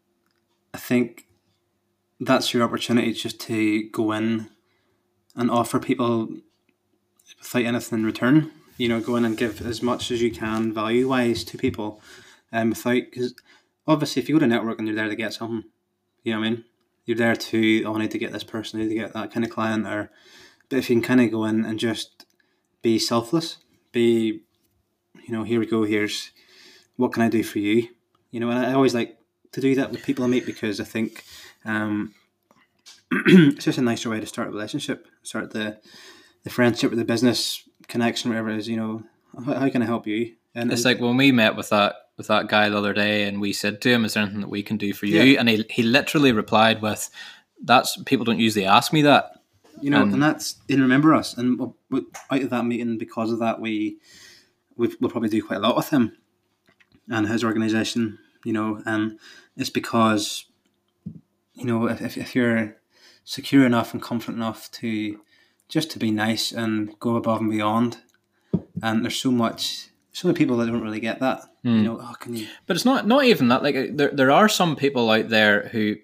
i 0.74 0.78
think 0.78 1.28
that's 2.20 2.54
your 2.54 2.64
opportunity 2.64 3.14
just 3.14 3.40
to 3.42 3.90
go 3.90 4.12
in 4.12 4.50
and 5.36 5.52
offer 5.52 5.80
people 5.80 6.30
without 7.40 7.66
anything 7.66 8.00
in 8.00 8.06
return. 8.06 8.52
You 8.78 8.90
know 8.90 9.00
go 9.00 9.16
in 9.16 9.26
and 9.26 9.38
give 9.38 9.66
as 9.66 9.82
much 9.82 10.10
as 10.12 10.22
you 10.22 10.32
can 10.32 10.74
value 10.74 11.08
wise 11.08 11.44
to 11.46 11.58
people 11.58 12.02
um, 12.52 12.70
without 12.70 13.04
because 13.12 13.36
obviously 13.88 14.22
if 14.22 14.28
you 14.28 14.36
go 14.36 14.40
to 14.40 14.48
network 14.48 14.80
and 14.80 14.88
you're 14.88 14.96
there 14.96 15.10
to 15.10 15.16
get 15.16 15.34
something 15.34 15.64
you 16.24 16.32
know 16.34 16.40
what 16.40 16.48
i 16.48 16.50
mean? 16.50 16.66
You're 17.06 17.18
there 17.18 17.36
to 17.36 17.84
oh, 17.86 17.96
I 17.96 18.00
need 18.00 18.12
to 18.12 18.18
get 18.18 18.32
this 18.32 18.46
person, 18.46 18.80
I 18.80 18.84
need 18.84 18.90
to 18.90 18.96
get 18.96 19.14
that 19.14 19.32
kind 19.32 19.46
of 19.46 19.52
client, 19.52 19.86
or 19.86 20.10
but 20.70 20.80
if 20.80 20.90
you 20.90 20.96
can 20.96 21.04
kind 21.04 21.22
of 21.22 21.32
go 21.32 21.44
in 21.44 21.66
and 21.66 21.78
just 21.78 22.26
be 22.82 22.98
selfless, 22.98 23.58
be, 23.92 24.42
you 25.26 25.34
know, 25.34 25.44
here 25.44 25.60
we 25.60 25.66
go, 25.66 25.84
here's 25.84 26.32
what 26.96 27.12
can 27.12 27.24
I 27.24 27.30
do 27.30 27.44
for 27.44 27.60
you, 27.60 27.90
you 28.32 28.40
know, 28.40 28.50
and 28.50 28.60
I 28.60 28.74
always 28.74 28.96
like 28.96 29.18
to 29.52 29.62
do 29.62 29.76
that 29.76 29.92
with 29.92 30.04
people 30.04 30.24
I 30.24 30.28
meet 30.28 30.46
because 30.46 30.80
I 30.80 30.86
think 30.86 31.26
um, 31.66 32.14
it's 33.12 33.66
just 33.66 33.78
a 33.78 33.82
nicer 33.82 34.10
way 34.10 34.22
to 34.22 34.26
start 34.26 34.48
a 34.48 34.52
relationship, 34.52 35.08
start 35.24 35.52
the 35.52 35.80
the 36.44 36.50
friendship 36.50 36.92
or 36.92 36.96
the 36.96 37.06
business 37.06 37.68
connection, 37.88 38.30
whatever 38.30 38.50
it 38.50 38.58
is, 38.58 38.68
you 38.68 38.78
know, 38.78 39.04
how, 39.46 39.54
how 39.54 39.70
can 39.70 39.82
I 39.82 39.86
help 39.86 40.08
you? 40.08 40.36
And 40.56 40.72
It's 40.72 40.86
like 40.86 41.00
when 41.00 41.18
we 41.18 41.32
met 41.32 41.56
with 41.56 41.70
that 41.70 41.96
with 42.16 42.28
that 42.28 42.48
guy 42.48 42.70
the 42.70 42.78
other 42.78 42.94
day, 42.94 43.24
and 43.24 43.42
we 43.42 43.54
said 43.54 43.82
to 43.82 43.90
him, 43.90 44.06
"Is 44.06 44.14
there 44.14 44.22
anything 44.24 44.42
that 44.42 44.50
we 44.50 44.62
can 44.62 44.78
do 44.78 44.94
for 44.94 45.08
you?" 45.08 45.22
Yeah. 45.22 45.40
And 45.40 45.50
he 45.50 45.66
he 45.70 45.82
literally 45.82 46.32
replied 46.32 46.82
with, 46.82 47.10
"That's 47.64 47.98
people 48.06 48.24
don't 48.26 48.40
usually 48.40 48.66
ask 48.66 48.94
me 48.94 49.02
that." 49.04 49.32
you 49.82 49.90
know, 49.90 50.04
And- 50.04 50.14
and 50.14 50.22
that's 50.24 50.58
and 50.70 50.82
remember 50.82 51.16
us, 51.16 51.36
and 51.36 51.60
out 52.30 52.42
of 52.44 52.50
that 52.52 52.66
meeting, 52.66 53.00
because 53.00 53.32
of 53.32 53.40
that, 53.40 53.60
we 53.60 53.98
we've, 54.78 54.96
we'll 55.00 55.10
probably 55.10 55.30
do 55.30 55.42
quite 55.42 55.58
a 55.58 55.60
lot 55.60 55.76
with 55.76 55.90
him 55.90 56.16
and 57.10 57.28
his 57.28 57.44
organization. 57.44 58.20
You 58.46 58.54
know, 58.54 58.82
and 58.86 59.18
it's 59.58 59.72
because 59.72 60.46
you 61.56 61.66
know 61.66 61.88
if, 61.88 62.16
if 62.18 62.36
you're 62.36 62.76
secure 63.24 63.66
enough 63.66 63.94
and 63.94 64.02
confident 64.04 64.38
enough 64.38 64.70
to 64.74 65.20
just 65.74 65.90
to 65.90 66.00
be 66.00 66.12
nice 66.12 66.52
and 66.52 66.98
go 67.00 67.16
above 67.16 67.42
and 67.42 67.50
beyond, 67.50 67.98
and 68.84 69.04
there's 69.04 69.20
so 69.20 69.32
much. 69.32 69.88
So 70.12 70.28
many 70.28 70.38
people 70.38 70.58
that 70.58 70.68
don't 70.68 70.84
really 70.84 71.00
get 71.00 71.20
that. 71.22 71.42
You 71.64 71.72
know, 71.72 72.00
oh, 72.00 72.14
can 72.20 72.36
you? 72.36 72.48
But 72.68 72.76
it's 72.76 72.86
not 72.86 73.08
not 73.08 73.24
even 73.26 73.48
that. 73.48 73.64
Like 73.64 73.98
there 73.98 74.12
there 74.12 74.30
are 74.30 74.48
some 74.48 74.76
people 74.76 75.10
out 75.10 75.30
there 75.30 75.70
who, 75.70 75.96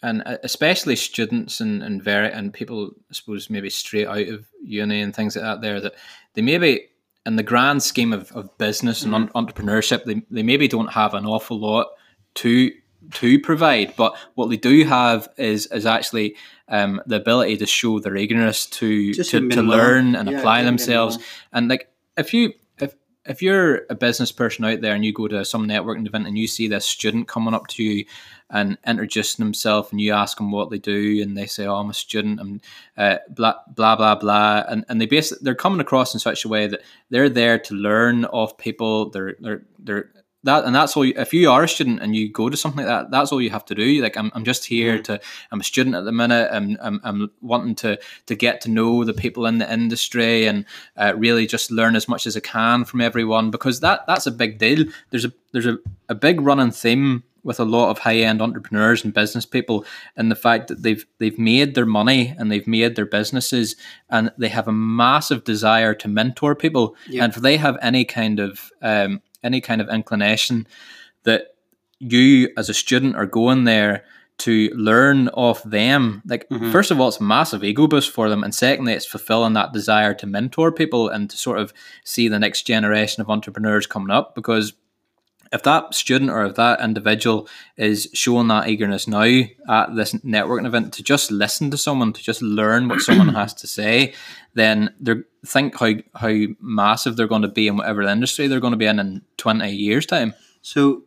and 0.00 0.22
uh, 0.24 0.38
especially 0.44 0.94
students 0.94 1.60
and 1.60 1.82
and 1.82 2.00
very 2.00 2.30
and 2.30 2.54
people 2.54 2.92
I 3.10 3.14
suppose 3.14 3.50
maybe 3.50 3.68
straight 3.68 4.06
out 4.06 4.28
of 4.28 4.46
uni 4.62 5.00
and 5.00 5.12
things 5.12 5.34
like 5.34 5.44
that. 5.44 5.60
There 5.60 5.80
that 5.80 5.94
they 6.34 6.42
maybe 6.42 6.86
in 7.26 7.34
the 7.34 7.42
grand 7.42 7.82
scheme 7.82 8.12
of, 8.12 8.30
of 8.32 8.56
business 8.58 9.02
and 9.02 9.12
un- 9.12 9.30
entrepreneurship, 9.30 10.04
they 10.04 10.22
they 10.30 10.44
maybe 10.44 10.68
don't 10.68 10.92
have 10.92 11.14
an 11.14 11.26
awful 11.26 11.58
lot 11.58 11.88
to 12.34 12.70
to 13.14 13.40
provide, 13.40 13.94
but 13.96 14.16
what 14.34 14.50
they 14.50 14.56
do 14.56 14.84
have 14.84 15.28
is 15.36 15.66
is 15.66 15.86
actually 15.86 16.36
um, 16.70 17.02
the 17.06 17.16
ability 17.16 17.56
to 17.58 17.66
show 17.66 17.98
their 17.98 18.16
eagerness 18.16 18.66
to 18.66 19.12
Just 19.12 19.30
to, 19.30 19.48
to 19.50 19.62
learn 19.62 20.14
and 20.14 20.30
Yeah, 20.30 20.38
apply 20.38 20.62
themselves. 20.62 21.18
And 21.52 21.68
like 21.68 21.92
if 22.16 22.32
you 22.32 22.54
if 22.78 22.94
if 23.26 23.42
you're 23.42 23.82
a 23.90 23.94
business 23.94 24.32
person 24.32 24.64
out 24.64 24.80
there 24.80 24.94
and 24.94 25.04
you 25.04 25.12
go 25.12 25.28
to 25.28 25.44
some 25.44 25.66
networking 25.66 26.06
event 26.06 26.26
and 26.26 26.38
you 26.38 26.46
see 26.46 26.68
this 26.68 26.86
student 26.86 27.28
coming 27.28 27.54
up 27.54 27.66
to 27.68 27.82
you 27.82 28.04
and 28.48 28.78
introducing 28.86 29.44
himself 29.44 29.92
and 29.92 30.00
you 30.00 30.12
ask 30.12 30.36
them 30.36 30.50
what 30.50 30.70
they 30.70 30.78
do 30.78 31.22
and 31.22 31.36
they 31.36 31.46
say, 31.46 31.66
"Oh, 31.66 31.76
I'm 31.76 31.90
a 31.90 31.94
student," 31.94 32.40
and 32.40 32.60
uh, 32.96 33.18
blah 33.28 33.54
blah 33.74 33.96
blah 33.96 34.14
blah, 34.14 34.64
and 34.68 34.84
and 34.88 35.00
they 35.00 35.06
basically 35.06 35.44
they're 35.44 35.54
coming 35.54 35.80
across 35.80 36.14
in 36.14 36.20
such 36.20 36.44
a 36.44 36.48
way 36.48 36.66
that 36.68 36.82
they're 37.10 37.28
there 37.28 37.58
to 37.58 37.74
learn 37.74 38.24
off 38.26 38.58
people. 38.58 39.10
They're 39.10 39.36
they're 39.40 39.62
they're 39.78 40.10
that 40.44 40.64
and 40.64 40.74
that's 40.74 40.96
all 40.96 41.04
you, 41.04 41.12
if 41.16 41.34
you 41.34 41.50
are 41.50 41.64
a 41.64 41.68
student 41.68 42.00
and 42.00 42.16
you 42.16 42.30
go 42.32 42.48
to 42.48 42.56
something 42.56 42.86
like 42.86 42.86
that 42.86 43.10
that's 43.10 43.30
all 43.32 43.42
you 43.42 43.50
have 43.50 43.64
to 43.64 43.74
do 43.74 44.00
like 44.02 44.16
i'm, 44.16 44.30
I'm 44.34 44.44
just 44.44 44.64
here 44.64 44.98
Mm. 44.98 45.04
to 45.04 45.20
i'm 45.50 45.60
a 45.60 45.64
student 45.64 45.94
at 45.96 46.04
the 46.04 46.12
minute 46.12 46.48
I'm, 46.52 46.76
I'm, 46.80 47.00
I'm 47.04 47.30
wanting 47.42 47.74
to 47.76 47.98
to 48.26 48.34
get 48.34 48.60
to 48.62 48.70
know 48.70 49.04
the 49.04 49.12
people 49.12 49.44
in 49.46 49.58
the 49.58 49.70
industry 49.72 50.46
and 50.46 50.64
uh, 50.96 51.12
really 51.16 51.46
just 51.46 51.70
learn 51.70 51.94
as 51.96 52.08
much 52.08 52.26
as 52.26 52.36
i 52.36 52.40
can 52.40 52.84
from 52.84 53.00
everyone 53.00 53.50
because 53.50 53.80
that 53.80 54.06
that's 54.06 54.26
a 54.26 54.30
big 54.30 54.58
deal 54.58 54.84
there's 55.10 55.24
a 55.26 55.32
there's 55.52 55.66
a, 55.66 55.76
a 56.08 56.14
big 56.14 56.40
running 56.40 56.70
theme 56.70 57.22
with 57.42 57.58
a 57.58 57.64
lot 57.64 57.88
of 57.88 57.98
high-end 58.00 58.42
entrepreneurs 58.42 59.02
and 59.02 59.14
business 59.14 59.46
people 59.46 59.82
and 60.14 60.30
the 60.30 60.34
fact 60.36 60.68
that 60.68 60.82
they've 60.82 61.06
they've 61.18 61.38
made 61.38 61.74
their 61.74 61.86
money 61.86 62.34
and 62.38 62.50
they've 62.52 62.66
made 62.66 62.96
their 62.96 63.06
businesses 63.06 63.76
and 64.10 64.30
they 64.36 64.48
have 64.48 64.68
a 64.68 64.72
massive 64.72 65.42
desire 65.44 65.94
to 65.94 66.06
mentor 66.08 66.54
people 66.54 66.94
Yeah. 67.08 67.24
and 67.24 67.34
if 67.34 67.40
they 67.40 67.56
have 67.56 67.78
any 67.80 68.04
kind 68.04 68.40
of 68.40 68.70
um, 68.82 69.22
any 69.42 69.60
kind 69.60 69.80
of 69.80 69.88
inclination 69.88 70.66
that 71.24 71.54
you 71.98 72.48
as 72.56 72.68
a 72.68 72.74
student 72.74 73.16
are 73.16 73.26
going 73.26 73.64
there 73.64 74.04
to 74.38 74.70
learn 74.74 75.28
off 75.28 75.62
them 75.64 76.22
like 76.26 76.48
Mhm. 76.48 76.72
first 76.72 76.90
of 76.90 76.98
all 76.98 77.08
it's 77.08 77.20
a 77.20 77.22
massive 77.22 77.62
ego 77.62 77.86
boost 77.86 78.10
for 78.10 78.30
them 78.30 78.42
and 78.42 78.54
secondly 78.54 78.94
it's 78.94 79.04
fulfilling 79.04 79.52
that 79.52 79.74
desire 79.74 80.14
to 80.14 80.26
mentor 80.26 80.72
people 80.72 81.08
and 81.10 81.28
to 81.28 81.36
sort 81.36 81.58
of 81.58 81.74
see 82.04 82.26
the 82.26 82.38
next 82.38 82.62
generation 82.62 83.20
of 83.20 83.28
entrepreneurs 83.28 83.86
coming 83.86 84.10
up 84.10 84.34
because 84.34 84.72
if 85.52 85.62
that 85.64 85.94
student 85.94 86.30
or 86.30 86.44
if 86.46 86.54
that 86.54 86.80
individual 86.80 87.48
is 87.76 88.08
showing 88.14 88.48
that 88.48 88.68
eagerness 88.68 89.08
now 89.08 89.42
at 89.68 89.96
this 89.96 90.14
networking 90.14 90.66
event 90.66 90.92
to 90.94 91.02
just 91.02 91.30
listen 91.30 91.70
to 91.70 91.76
someone, 91.76 92.12
to 92.12 92.22
just 92.22 92.40
learn 92.40 92.88
what 92.88 93.00
someone 93.00 93.34
has 93.34 93.52
to 93.54 93.66
say, 93.66 94.14
then 94.54 94.94
they 95.00 95.14
think 95.44 95.76
how 95.78 95.94
how 96.14 96.36
massive 96.60 97.16
they're 97.16 97.26
going 97.26 97.42
to 97.42 97.48
be 97.48 97.66
in 97.66 97.76
whatever 97.76 98.02
industry 98.02 98.46
they're 98.46 98.60
going 98.60 98.72
to 98.72 98.76
be 98.76 98.86
in 98.86 99.00
in 99.00 99.22
twenty 99.36 99.72
years' 99.72 100.06
time. 100.06 100.34
So 100.62 101.04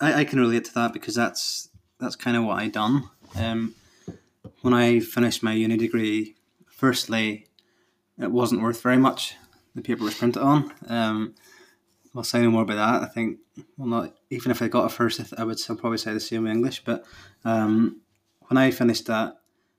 I, 0.00 0.20
I 0.20 0.24
can 0.24 0.38
relate 0.38 0.64
to 0.66 0.74
that 0.74 0.92
because 0.92 1.14
that's 1.14 1.68
that's 1.98 2.16
kind 2.16 2.36
of 2.36 2.44
what 2.44 2.58
I 2.58 2.68
done. 2.68 3.10
Um, 3.34 3.74
when 4.62 4.74
I 4.74 5.00
finished 5.00 5.42
my 5.42 5.52
uni 5.52 5.76
degree, 5.76 6.36
firstly, 6.66 7.46
it 8.18 8.30
wasn't 8.30 8.62
worth 8.62 8.82
very 8.82 8.96
much. 8.96 9.34
The 9.74 9.82
paper 9.82 10.04
was 10.04 10.14
printed 10.14 10.42
on. 10.42 10.72
Um, 10.88 11.34
I'll 12.14 12.24
say 12.24 12.42
no 12.42 12.50
more 12.50 12.62
about 12.62 12.74
that. 12.74 13.08
I 13.08 13.12
think, 13.12 13.38
well, 13.76 13.88
not 13.88 14.14
even 14.30 14.50
if 14.50 14.62
I 14.62 14.68
got 14.68 14.86
a 14.86 14.88
first, 14.88 15.20
I 15.38 15.44
would 15.44 15.58
still 15.58 15.76
probably 15.76 15.98
say 15.98 16.12
the 16.12 16.20
same 16.20 16.46
in 16.46 16.52
English. 16.52 16.84
But 16.84 17.04
um, 17.44 18.00
when 18.48 18.58
I 18.58 18.70
finished 18.70 19.06
that, 19.06 19.36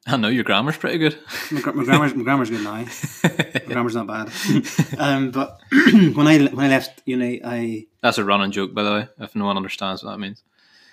I 0.08 0.18
know 0.18 0.30
your 0.30 0.44
grammar's 0.44 0.78
pretty 0.78 0.98
good. 0.98 1.20
my, 1.52 1.60
my 1.74 1.84
grammar's 1.84 2.16
my 2.16 2.24
grammar's 2.24 2.50
good 2.50 2.64
now. 2.64 2.86
My 3.24 3.62
grammar's 3.68 3.96
not 3.96 4.08
bad. 4.08 4.32
um, 4.98 5.30
but 5.32 5.60
when 5.72 6.28
I 6.28 6.40
when 6.48 6.66
I 6.66 6.70
left 6.70 7.04
uni, 7.06 7.42
I 7.44 7.86
That's 8.02 8.18
a 8.18 8.24
running 8.24 8.52
joke, 8.52 8.74
by 8.74 8.84
the 8.84 8.92
way, 8.92 9.08
if 9.20 9.36
no 9.36 9.46
one 9.46 9.58
understands 9.58 10.04
what 10.04 10.12
that 10.12 10.20
means. 10.20 10.42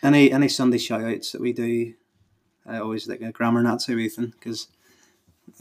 any 0.02 0.30
any 0.30 0.48
Sunday 0.48 0.78
shout 0.78 1.02
outs 1.04 1.32
that 1.32 1.40
we 1.40 1.52
do, 1.54 1.94
I 2.66 2.78
always 2.78 3.08
like 3.08 3.22
a 3.22 3.32
grammar 3.32 3.62
Nazi 3.62 3.94
with 3.94 4.04
Ethan 4.04 4.34
because 4.38 4.68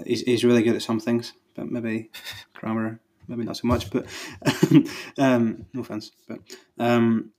he's, 0.05 0.21
he's 0.21 0.43
really 0.43 0.63
good 0.63 0.75
at 0.75 0.81
some 0.81 0.99
things, 0.99 1.31
but 1.55 1.71
maybe 1.71 2.09
grammar, 2.53 2.99
maybe 3.27 3.43
not 3.43 3.57
so 3.57 3.67
much. 3.67 3.89
But 3.89 4.07
um, 5.17 5.65
no 5.73 5.81
offense. 5.81 6.11
But 6.27 6.39
um, 6.79 7.31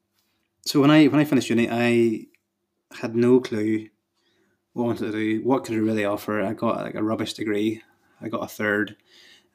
so 0.64 0.80
when 0.80 0.90
I 0.90 1.06
when 1.06 1.20
I 1.20 1.24
finished 1.24 1.50
uni, 1.50 1.68
I 1.70 2.26
had 3.00 3.14
no 3.14 3.40
clue 3.40 3.88
what 4.72 4.84
I 4.84 4.86
wanted 4.86 5.12
to 5.12 5.12
do. 5.12 5.42
What 5.42 5.64
could 5.64 5.74
I 5.74 5.78
really 5.78 6.04
offer? 6.04 6.42
I 6.42 6.52
got 6.52 6.76
like 6.76 6.94
a 6.94 7.02
rubbish 7.02 7.34
degree. 7.34 7.82
I 8.20 8.28
got 8.28 8.42
a 8.42 8.48
third, 8.48 8.96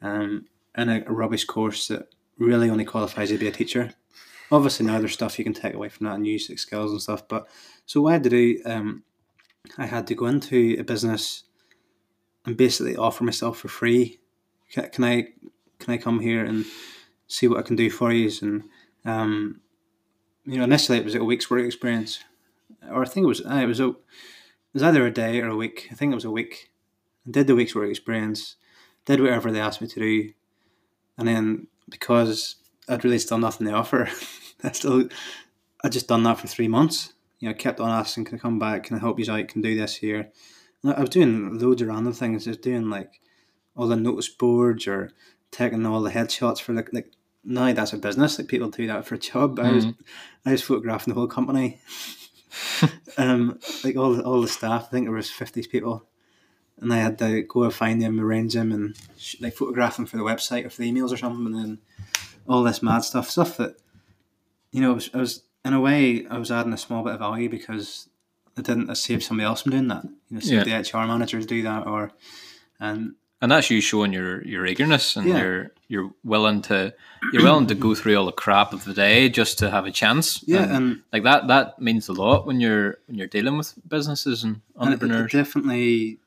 um, 0.02 0.46
and 0.76 0.90
a, 0.90 1.08
a 1.08 1.12
rubbish 1.12 1.46
course 1.46 1.88
that 1.88 2.08
really 2.38 2.70
only 2.70 2.86
qualifies 2.86 3.30
you 3.30 3.38
to 3.38 3.44
be 3.44 3.50
a 3.50 3.52
teacher 3.52 3.94
obviously 4.54 4.86
now 4.86 5.00
there's 5.00 5.14
stuff 5.14 5.40
you 5.40 5.44
can 5.44 5.54
take 5.54 5.74
away 5.74 5.90
from 5.90 6.06
that 6.06 6.16
and 6.16 6.28
use 6.28 6.48
skills 6.62 6.92
and 6.92 7.02
stuff. 7.02 7.28
But 7.28 7.48
so 7.86 8.02
what 8.02 8.10
I 8.10 8.14
had 8.14 8.24
to 8.24 8.30
do, 8.30 8.62
um, 8.66 9.04
I 9.78 9.88
had 9.88 10.08
to 10.08 10.16
go 10.16 10.28
into 10.28 10.76
a 10.80 10.84
business 10.84 11.44
and 12.46 12.56
basically 12.56 12.96
offer 12.96 13.24
myself 13.24 13.58
for 13.58 13.68
free. 13.68 14.20
Can 14.72 15.04
I 15.04 15.30
can 15.84 15.94
I 15.94 15.98
come 15.98 16.20
here 16.20 16.46
and 16.46 16.66
see 17.28 17.48
what 17.48 17.60
I 17.60 17.64
can 17.64 17.76
do 17.76 17.90
for 17.90 18.12
you? 18.12 18.32
And 18.42 18.64
um, 19.06 19.62
you 20.46 20.58
know, 20.58 20.64
initially 20.64 20.98
it 20.98 21.06
was 21.06 21.16
a 21.16 21.24
week's 21.24 21.50
work 21.50 21.66
experience, 21.66 22.24
or 22.90 23.04
I 23.04 23.06
think 23.06 23.26
it 23.26 23.28
was 23.28 23.46
uh, 23.46 23.60
it 23.62 23.66
was 23.66 23.80
a 23.80 23.90
it 23.90 24.74
was 24.74 24.84
either 24.84 25.06
a 25.06 25.12
day 25.12 25.42
or 25.42 25.48
a 25.48 25.56
week. 25.56 25.90
I 25.92 25.96
think 25.96 26.12
it 26.12 26.16
was 26.16 26.26
a 26.26 26.32
week. 26.32 26.72
I 27.28 27.32
did 27.32 27.48
the 27.48 27.56
week's 27.56 27.76
work 27.76 27.90
experience, 27.90 28.56
did 29.06 29.22
whatever 29.22 29.52
they 29.52 29.60
asked 29.60 29.82
me 29.82 29.88
to 29.88 30.00
do, 30.00 30.34
and 31.18 31.28
then 31.28 31.68
because 31.90 32.56
I'd 32.88 33.04
really 33.04 33.20
still 33.20 33.38
nothing 33.38 33.68
to 33.68 33.74
offer. 33.74 34.10
I 34.64 34.72
still, 34.72 35.10
I 35.84 35.90
just 35.90 36.08
done 36.08 36.24
that 36.24 36.40
for 36.40 36.48
three 36.48 36.68
months. 36.68 37.14
You 37.40 37.50
know, 37.50 37.56
kept 37.56 37.82
on 37.82 37.90
asking, 37.90 38.26
can 38.26 38.38
I 38.38 38.42
come 38.42 38.58
back? 38.58 38.86
Can 38.86 38.96
I 38.96 39.00
help 39.02 39.20
you 39.20 39.30
out? 39.30 39.50
Can 39.50 39.60
I 39.62 39.70
do 39.70 39.76
this 39.78 39.98
here? 39.98 40.32
And 40.82 40.94
I 40.94 41.02
was 41.02 41.10
doing 41.10 41.60
loads 41.60 41.82
of 41.82 41.90
random 41.90 42.14
things. 42.14 42.48
I 42.48 42.52
was 42.52 42.58
doing 42.58 42.90
like 42.90 43.20
all 43.76 43.88
the 43.88 43.96
notice 43.96 44.30
boards 44.30 44.88
or 44.88 45.12
taking 45.54 45.86
all 45.86 46.02
the 46.02 46.12
headshots 46.12 46.60
for 46.60 46.74
like 46.74 46.92
like 46.94 47.12
now 47.44 47.72
that's 47.74 47.94
a 47.94 47.98
business. 47.98 48.38
Like 48.38 48.48
people 48.48 48.70
do 48.70 48.88
that 48.88 49.06
for 49.06 49.16
a 49.16 49.20
job. 49.20 49.60
I 49.60 49.72
was 49.72 49.86
I 50.46 50.52
was 50.52 50.62
photographing 50.62 51.14
the 51.14 51.20
whole 51.20 51.28
company. 51.28 51.80
um, 53.18 53.60
like 53.84 53.96
all 53.96 54.14
the, 54.14 54.24
all 54.24 54.42
the 54.42 54.48
staff. 54.48 54.86
I 54.88 54.92
think 54.92 55.06
there 55.06 55.16
was 55.16 55.32
fifty 55.32 55.64
people, 55.64 56.06
and 56.80 56.94
I 56.94 56.98
had 56.98 57.18
to 57.20 57.44
go 57.44 57.64
and 57.64 57.74
find 57.74 58.02
them, 58.02 58.20
arrange 58.20 58.54
them, 58.54 58.72
and 58.72 58.96
sh- 59.18 59.38
like 59.40 59.56
photograph 59.56 59.98
them 59.98 60.06
for 60.06 60.18
the 60.18 60.24
website 60.24 60.66
or 60.66 60.70
for 60.70 60.82
the 60.82 60.92
emails 60.92 61.12
or 61.12 61.18
something, 61.18 61.46
and 61.46 61.56
then 61.56 61.80
all 62.48 62.64
this 62.64 62.84
mad 62.84 63.00
stuff, 63.00 63.30
stuff 63.30 63.58
that 63.58 63.78
you 64.72 64.82
know, 64.82 64.92
I 64.92 64.96
was, 64.96 65.10
I 65.14 65.18
was 65.18 65.44
in 65.64 65.74
a 65.74 65.80
way 65.80 66.26
I 66.28 66.38
was 66.38 66.52
adding 66.52 66.74
a 66.74 66.78
small 66.78 67.04
bit 67.04 67.14
of 67.14 67.20
value 67.20 67.50
because 67.50 68.10
I 68.58 68.62
didn't 68.62 68.90
I 68.90 68.94
saved 68.94 69.24
somebody 69.24 69.46
else 69.46 69.62
from 69.62 69.72
doing 69.72 69.88
that. 69.88 70.04
You 70.04 70.36
know, 70.36 70.40
saved 70.40 70.66
the 70.66 70.98
HR 70.98 71.06
managers 71.06 71.46
do 71.46 71.62
that, 71.64 71.88
or 71.88 72.12
and 72.80 73.16
And 73.44 73.52
that's 73.52 73.70
you 73.70 73.82
showing 73.82 74.14
your 74.14 74.42
your 74.46 74.66
eagerness 74.66 75.18
and 75.18 75.28
Yeah. 75.28 75.40
you're 75.42 75.72
you're 75.90 76.12
willing 76.24 76.62
to 76.64 76.94
you're 77.34 77.44
willing 77.44 77.68
to 77.68 77.76
go 77.76 77.94
through 77.94 78.16
all 78.18 78.26
the 78.26 78.32
crap 78.32 78.72
of 78.72 78.86
the 78.86 78.94
day 78.94 79.28
just 79.28 79.60
to 79.60 79.70
have 79.70 79.86
a 79.86 79.92
chance. 79.92 80.42
yeah, 80.48 80.64
And, 80.64 80.72
and, 80.76 81.02
like 81.12 81.24
that 81.24 81.48
that 81.48 81.78
means 81.78 82.08
a 82.08 82.14
lot 82.14 82.48
when 82.48 82.62
you're 82.62 83.00
when 83.08 83.18
you're 83.18 83.28
dealing 83.28 83.58
with 83.58 83.74
businesses 83.86 84.46
and 84.46 84.62
and 84.80 84.94
it, 84.94 84.94
it 84.94 85.04
entrepreneurs. 85.04 85.32
definitely 85.34 86.20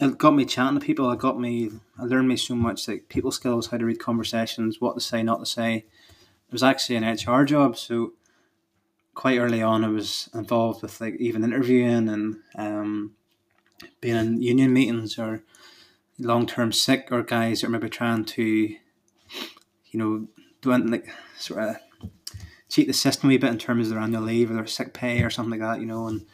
it 0.00 0.18
got 0.18 0.34
me 0.34 0.44
chatting 0.44 0.78
to 0.78 0.84
people. 0.84 1.10
It 1.12 1.18
got 1.18 1.40
me. 1.40 1.70
I 1.98 2.02
learned 2.04 2.28
me 2.28 2.36
so 2.36 2.54
much 2.54 2.88
like 2.88 3.08
people 3.08 3.32
skills, 3.32 3.68
how 3.68 3.78
to 3.78 3.86
read 3.86 3.98
conversations, 3.98 4.80
what 4.82 4.94
to 4.96 5.00
say, 5.00 5.22
not 5.22 5.40
to 5.40 5.46
say. 5.46 5.76
It 5.76 6.52
was 6.52 6.62
actually 6.62 6.96
an 6.96 7.04
HR 7.04 7.44
job, 7.46 7.78
so 7.78 8.12
quite 9.14 9.38
early 9.38 9.62
on, 9.62 9.82
I 9.84 9.88
was 9.88 10.28
involved 10.34 10.82
with 10.82 11.00
like 11.00 11.16
even 11.16 11.42
interviewing 11.44 12.08
and 12.10 12.36
um, 12.56 13.12
being 14.02 14.16
in 14.16 14.42
union 14.42 14.72
meetings 14.74 15.18
or 15.18 15.42
long 16.22 16.46
term 16.46 16.72
sick 16.72 17.08
or 17.10 17.22
guys 17.22 17.60
that 17.60 17.66
are 17.68 17.70
maybe 17.70 17.88
trying 17.88 18.24
to, 18.24 18.42
you 18.42 18.78
know, 19.94 20.28
doing 20.60 20.90
like 20.90 21.08
sort 21.38 21.62
of 21.62 21.76
cheat 22.68 22.86
the 22.86 22.92
system 22.92 23.30
a 23.30 23.36
bit 23.36 23.50
in 23.50 23.58
terms 23.58 23.88
of 23.88 23.94
their 23.94 24.02
annual 24.02 24.22
leave 24.22 24.50
or 24.50 24.54
their 24.54 24.66
sick 24.66 24.94
pay 24.94 25.22
or 25.22 25.30
something 25.30 25.60
like 25.60 25.60
that, 25.60 25.80
you 25.80 25.86
know, 25.86 26.06
and 26.06 26.26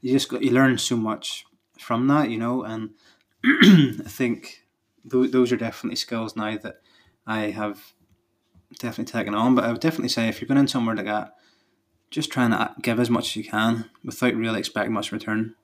you 0.00 0.12
just 0.12 0.28
got 0.28 0.42
you 0.42 0.50
learn 0.50 0.78
so 0.78 0.96
much 0.96 1.44
from 1.78 2.06
that, 2.08 2.30
you 2.30 2.38
know, 2.38 2.62
and 2.62 2.90
I 3.44 4.08
think 4.08 4.64
those, 5.04 5.30
those 5.30 5.52
are 5.52 5.56
definitely 5.56 5.96
skills 5.96 6.36
now 6.36 6.56
that 6.58 6.80
I 7.26 7.50
have 7.50 7.92
definitely 8.78 9.12
taken 9.12 9.34
on. 9.34 9.54
But 9.54 9.64
I 9.64 9.72
would 9.72 9.80
definitely 9.80 10.08
say 10.08 10.28
if 10.28 10.40
you're 10.40 10.48
going 10.48 10.58
in 10.58 10.68
somewhere 10.68 10.96
like 10.96 11.06
that, 11.06 11.34
just 12.10 12.30
trying 12.30 12.50
to 12.50 12.60
uh, 12.60 12.74
give 12.82 13.00
as 13.00 13.10
much 13.10 13.28
as 13.28 13.36
you 13.36 13.44
can 13.44 13.90
without 14.04 14.34
really 14.34 14.58
expecting 14.58 14.92
much 14.92 15.12
return. 15.12 15.54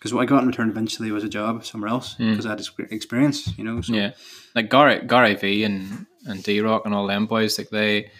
Because 0.00 0.14
what 0.14 0.22
I 0.22 0.24
got 0.24 0.40
in 0.40 0.48
return 0.48 0.70
eventually 0.70 1.12
was 1.12 1.24
a 1.24 1.28
job 1.28 1.62
somewhere 1.62 1.90
else 1.90 2.14
because 2.14 2.46
I 2.46 2.48
had 2.50 2.58
this 2.58 2.72
experience, 2.90 3.56
you 3.58 3.64
know. 3.64 3.82
So 3.82 3.92
Yeah, 3.92 4.12
like 4.54 4.70
Gary 4.70 5.06
Gary 5.06 5.34
V 5.34 5.62
and 5.62 6.06
and 6.26 6.42
D 6.42 6.60
Rock 6.60 6.86
and 6.86 6.94
all 6.94 7.06
them 7.06 7.26
boys, 7.26 7.58
like 7.58 7.68
they 7.68 8.10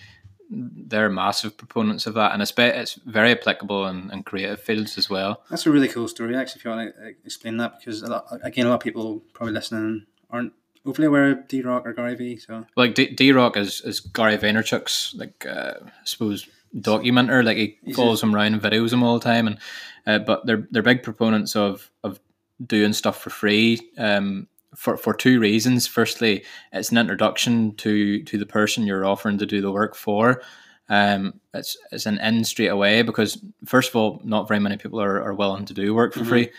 they're 0.50 1.08
massive 1.08 1.56
proponents 1.56 2.06
of 2.06 2.14
that, 2.14 2.32
and 2.32 2.42
it's 2.42 2.52
it's 2.56 2.94
very 3.06 3.30
applicable 3.32 3.86
in, 3.86 4.10
in 4.12 4.22
creative 4.24 4.60
fields 4.60 4.98
as 4.98 5.08
well. 5.08 5.42
That's 5.48 5.64
a 5.64 5.70
really 5.70 5.88
cool 5.88 6.08
story, 6.08 6.36
actually. 6.36 6.58
If 6.58 6.64
you 6.64 6.70
want 6.70 6.94
to 6.94 7.14
explain 7.24 7.56
that, 7.58 7.78
because 7.78 8.02
a 8.02 8.08
lot, 8.08 8.26
again, 8.42 8.66
a 8.66 8.68
lot 8.68 8.76
of 8.76 8.80
people 8.80 9.22
probably 9.32 9.54
listening 9.54 10.06
aren't 10.28 10.52
overly 10.84 11.06
aware 11.06 11.30
of 11.30 11.48
D 11.48 11.62
Rock 11.62 11.86
or 11.86 11.92
Gary 11.92 12.14
V. 12.14 12.36
So 12.36 12.66
Like 12.76 12.94
D 12.94 13.32
Rock 13.32 13.56
is 13.56 13.80
is 13.82 14.00
Gary 14.00 14.36
Vaynerchuk's 14.36 15.14
like 15.16 15.46
uh, 15.46 15.74
I 15.84 15.90
suppose 16.04 16.48
documenter. 16.76 17.44
Like 17.44 17.56
he 17.56 17.78
He's 17.85 17.96
follows 17.96 18.22
him 18.22 18.35
around 18.35 18.54
and 18.54 18.62
videos 18.62 18.92
him 18.92 19.02
all 19.02 19.18
the 19.18 19.24
time, 19.24 19.46
and 19.46 19.59
uh, 20.06 20.18
but 20.20 20.46
they're 20.46 20.66
they're 20.70 20.83
big 20.83 21.02
proponents 21.02 21.56
of 21.56 21.90
of 22.04 22.20
doing 22.64 22.92
stuff 22.92 23.20
for 23.20 23.30
free. 23.30 23.80
Um, 23.98 24.46
for, 24.76 24.96
for 24.96 25.12
two 25.12 25.40
reasons. 25.40 25.88
Firstly, 25.88 26.44
it's 26.72 26.92
an 26.92 26.98
introduction 26.98 27.74
to 27.76 28.22
to 28.22 28.38
the 28.38 28.46
person 28.46 28.87
you're 28.87 29.04
offering 29.04 29.38
to 29.38 29.46
do 29.46 29.61
the 29.61 29.72
work 29.72 29.96
for. 29.96 30.42
Um, 30.88 31.40
it's 31.54 31.76
it's 31.90 32.06
an 32.06 32.18
in 32.18 32.44
straight 32.44 32.68
away 32.68 33.02
because 33.02 33.42
first 33.64 33.90
of 33.90 33.96
all, 33.96 34.20
not 34.24 34.46
very 34.48 34.61
many 34.61 34.76
people 34.76 35.00
are, 35.00 35.22
are 35.22 35.35
willing 35.35 35.64
to 35.66 35.74
do 35.74 35.94
work 35.94 36.12
for 36.14 36.20
Mhm. 36.20 36.28
free. 36.28 36.50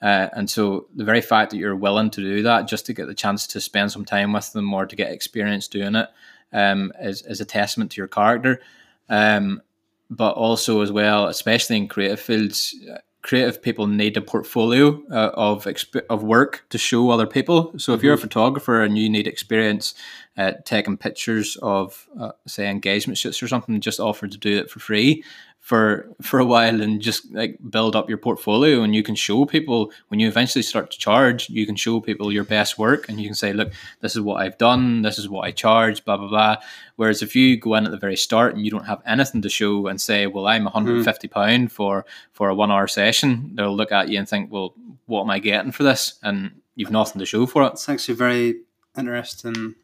Uh, 0.00 0.28
and 0.34 0.48
so 0.48 0.86
the 0.94 1.04
very 1.04 1.20
fact 1.20 1.50
that 1.50 1.56
you're 1.56 1.74
willing 1.76 2.08
to 2.10 2.20
do 2.20 2.42
that 2.42 2.68
just 2.68 2.86
to 2.86 2.94
get 2.94 3.06
the 3.06 3.14
chance 3.14 3.46
to 3.48 3.60
spend 3.60 3.90
some 3.90 4.04
time 4.04 4.32
with 4.32 4.52
them 4.52 4.72
or 4.72 4.86
to 4.86 4.94
get 4.96 5.10
experience 5.10 5.66
doing 5.66 5.94
it 5.96 6.08
um, 6.52 6.92
is, 7.00 7.22
is 7.22 7.40
a 7.40 7.44
testament 7.44 7.90
to 7.90 8.00
your 8.00 8.06
character. 8.06 8.60
Um, 9.08 9.62
but 10.10 10.34
also 10.34 10.80
as 10.80 10.90
well, 10.90 11.26
especially 11.26 11.76
in 11.76 11.88
creative 11.88 12.20
fields, 12.20 12.74
creative 13.22 13.60
people 13.60 13.86
need 13.86 14.16
a 14.16 14.22
portfolio 14.22 15.02
uh, 15.10 15.30
of 15.34 15.64
exp- 15.64 16.06
of 16.08 16.22
work 16.22 16.64
to 16.70 16.78
show 16.78 17.10
other 17.10 17.26
people. 17.26 17.72
So 17.78 17.92
if 17.92 18.02
you're 18.02 18.14
a 18.14 18.18
photographer 18.18 18.82
and 18.82 18.96
you 18.96 19.10
need 19.10 19.26
experience 19.26 19.94
uh, 20.36 20.52
taking 20.64 20.96
pictures 20.96 21.56
of, 21.60 22.08
uh, 22.18 22.32
say, 22.46 22.70
engagement 22.70 23.18
shoots 23.18 23.42
or 23.42 23.48
something, 23.48 23.80
just 23.80 24.00
offer 24.00 24.28
to 24.28 24.38
do 24.38 24.56
it 24.56 24.70
for 24.70 24.80
free 24.80 25.24
for 25.68 26.08
for 26.22 26.38
a 26.40 26.46
while 26.46 26.80
and 26.80 27.02
just 27.02 27.30
like 27.34 27.58
build 27.68 27.94
up 27.94 28.08
your 28.08 28.16
portfolio 28.16 28.82
and 28.82 28.94
you 28.94 29.02
can 29.02 29.14
show 29.14 29.44
people 29.44 29.92
when 30.08 30.18
you 30.18 30.26
eventually 30.26 30.62
start 30.62 30.90
to 30.90 30.98
charge 30.98 31.50
you 31.50 31.66
can 31.66 31.76
show 31.76 32.00
people 32.00 32.32
your 32.32 32.42
best 32.44 32.78
work 32.78 33.06
and 33.06 33.20
you 33.20 33.26
can 33.26 33.34
say 33.34 33.52
look 33.52 33.70
this 34.00 34.16
is 34.16 34.22
what 34.22 34.40
i've 34.40 34.56
done 34.56 35.02
this 35.02 35.18
is 35.18 35.28
what 35.28 35.42
i 35.42 35.50
charge 35.50 36.02
blah 36.06 36.16
blah 36.16 36.28
blah. 36.28 36.56
Whereas 36.96 37.22
if 37.22 37.36
you 37.36 37.58
go 37.58 37.74
in 37.74 37.84
at 37.84 37.90
the 37.90 37.98
very 37.98 38.16
start 38.16 38.54
and 38.54 38.64
you 38.64 38.70
don't 38.70 38.86
have 38.86 39.02
anything 39.04 39.42
to 39.42 39.50
show 39.50 39.88
and 39.88 40.00
say 40.00 40.26
well 40.26 40.46
i'm 40.46 40.64
150 40.64 41.28
pound 41.28 41.70
for 41.70 42.06
for 42.32 42.48
a 42.48 42.54
one 42.54 42.70
hour 42.70 42.88
session 42.88 43.50
they'll 43.54 43.76
look 43.76 43.92
at 43.92 44.08
you 44.08 44.18
and 44.18 44.26
think 44.26 44.50
well 44.50 44.74
what 45.08 45.22
am 45.22 45.30
i 45.30 45.38
getting 45.38 45.72
for 45.72 45.82
this? 45.82 46.18
And 46.22 46.60
you've 46.76 46.90
nothing 46.90 47.18
to 47.18 47.26
show 47.26 47.46
for 47.46 47.64
it. 47.64 47.72
It's 47.72 47.88
actually 47.88 48.12
a 48.12 48.16
very 48.16 48.60
interesting 48.96 49.74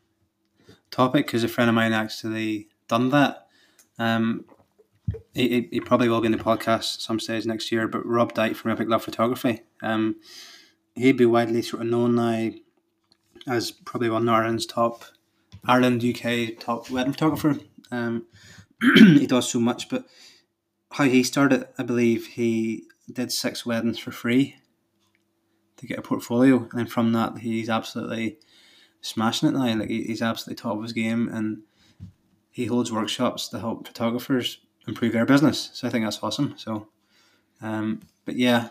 topic 0.90 1.26
because 1.26 1.42
a 1.42 1.48
friend 1.48 1.68
of 1.68 1.74
mine 1.74 1.92
actually 1.92 2.68
done 2.88 3.08
that. 3.10 3.48
Um, 3.98 4.44
he, 5.34 5.68
he- 5.70 5.80
probably 5.80 6.08
will 6.08 6.20
be 6.20 6.26
in 6.26 6.32
the 6.32 6.38
podcast 6.38 7.00
some 7.00 7.20
stage 7.20 7.46
next 7.46 7.70
year, 7.70 7.86
but 7.88 8.06
Rob 8.06 8.32
Dyke 8.34 8.56
from 8.56 8.70
Epic 8.70 8.88
Love 8.88 9.02
Photography. 9.04 9.62
Um, 9.82 10.16
he'd 10.94 11.16
be 11.16 11.26
widely 11.26 11.62
sort 11.62 11.82
of 11.82 11.88
known 11.88 12.14
now 12.14 12.50
as 13.46 13.70
probably 13.70 14.08
one 14.08 14.28
of 14.28 14.34
Ireland's 14.34 14.66
top, 14.66 15.04
Ireland, 15.66 16.02
UK 16.04 16.58
top 16.58 16.90
wedding 16.90 17.12
photographer. 17.12 17.56
Um, 17.90 18.26
he 18.96 19.26
does 19.26 19.50
so 19.50 19.60
much, 19.60 19.88
but 19.88 20.06
how 20.92 21.04
he 21.04 21.22
started, 21.22 21.66
I 21.78 21.82
believe 21.82 22.26
he 22.26 22.84
did 23.12 23.30
six 23.32 23.66
weddings 23.66 23.98
for 23.98 24.10
free 24.12 24.56
to 25.76 25.86
get 25.86 25.98
a 25.98 26.02
portfolio, 26.02 26.58
and 26.70 26.70
then 26.72 26.86
from 26.86 27.12
that 27.12 27.38
he's 27.38 27.68
absolutely 27.68 28.38
smashing 29.00 29.48
it 29.50 29.52
now. 29.52 29.74
Like 29.78 29.90
he- 29.90 30.04
he's 30.04 30.22
absolutely 30.22 30.62
top 30.62 30.76
of 30.76 30.82
his 30.82 30.92
game, 30.92 31.28
and 31.28 31.62
he 32.50 32.66
holds 32.66 32.92
workshops 32.92 33.48
to 33.48 33.58
help 33.58 33.86
photographers 33.86 34.58
improve 34.86 35.12
their 35.12 35.26
business. 35.26 35.70
So 35.72 35.88
I 35.88 35.90
think 35.90 36.04
that's 36.04 36.22
awesome. 36.22 36.54
So, 36.56 36.88
um, 37.62 38.00
but 38.24 38.36
yeah, 38.36 38.68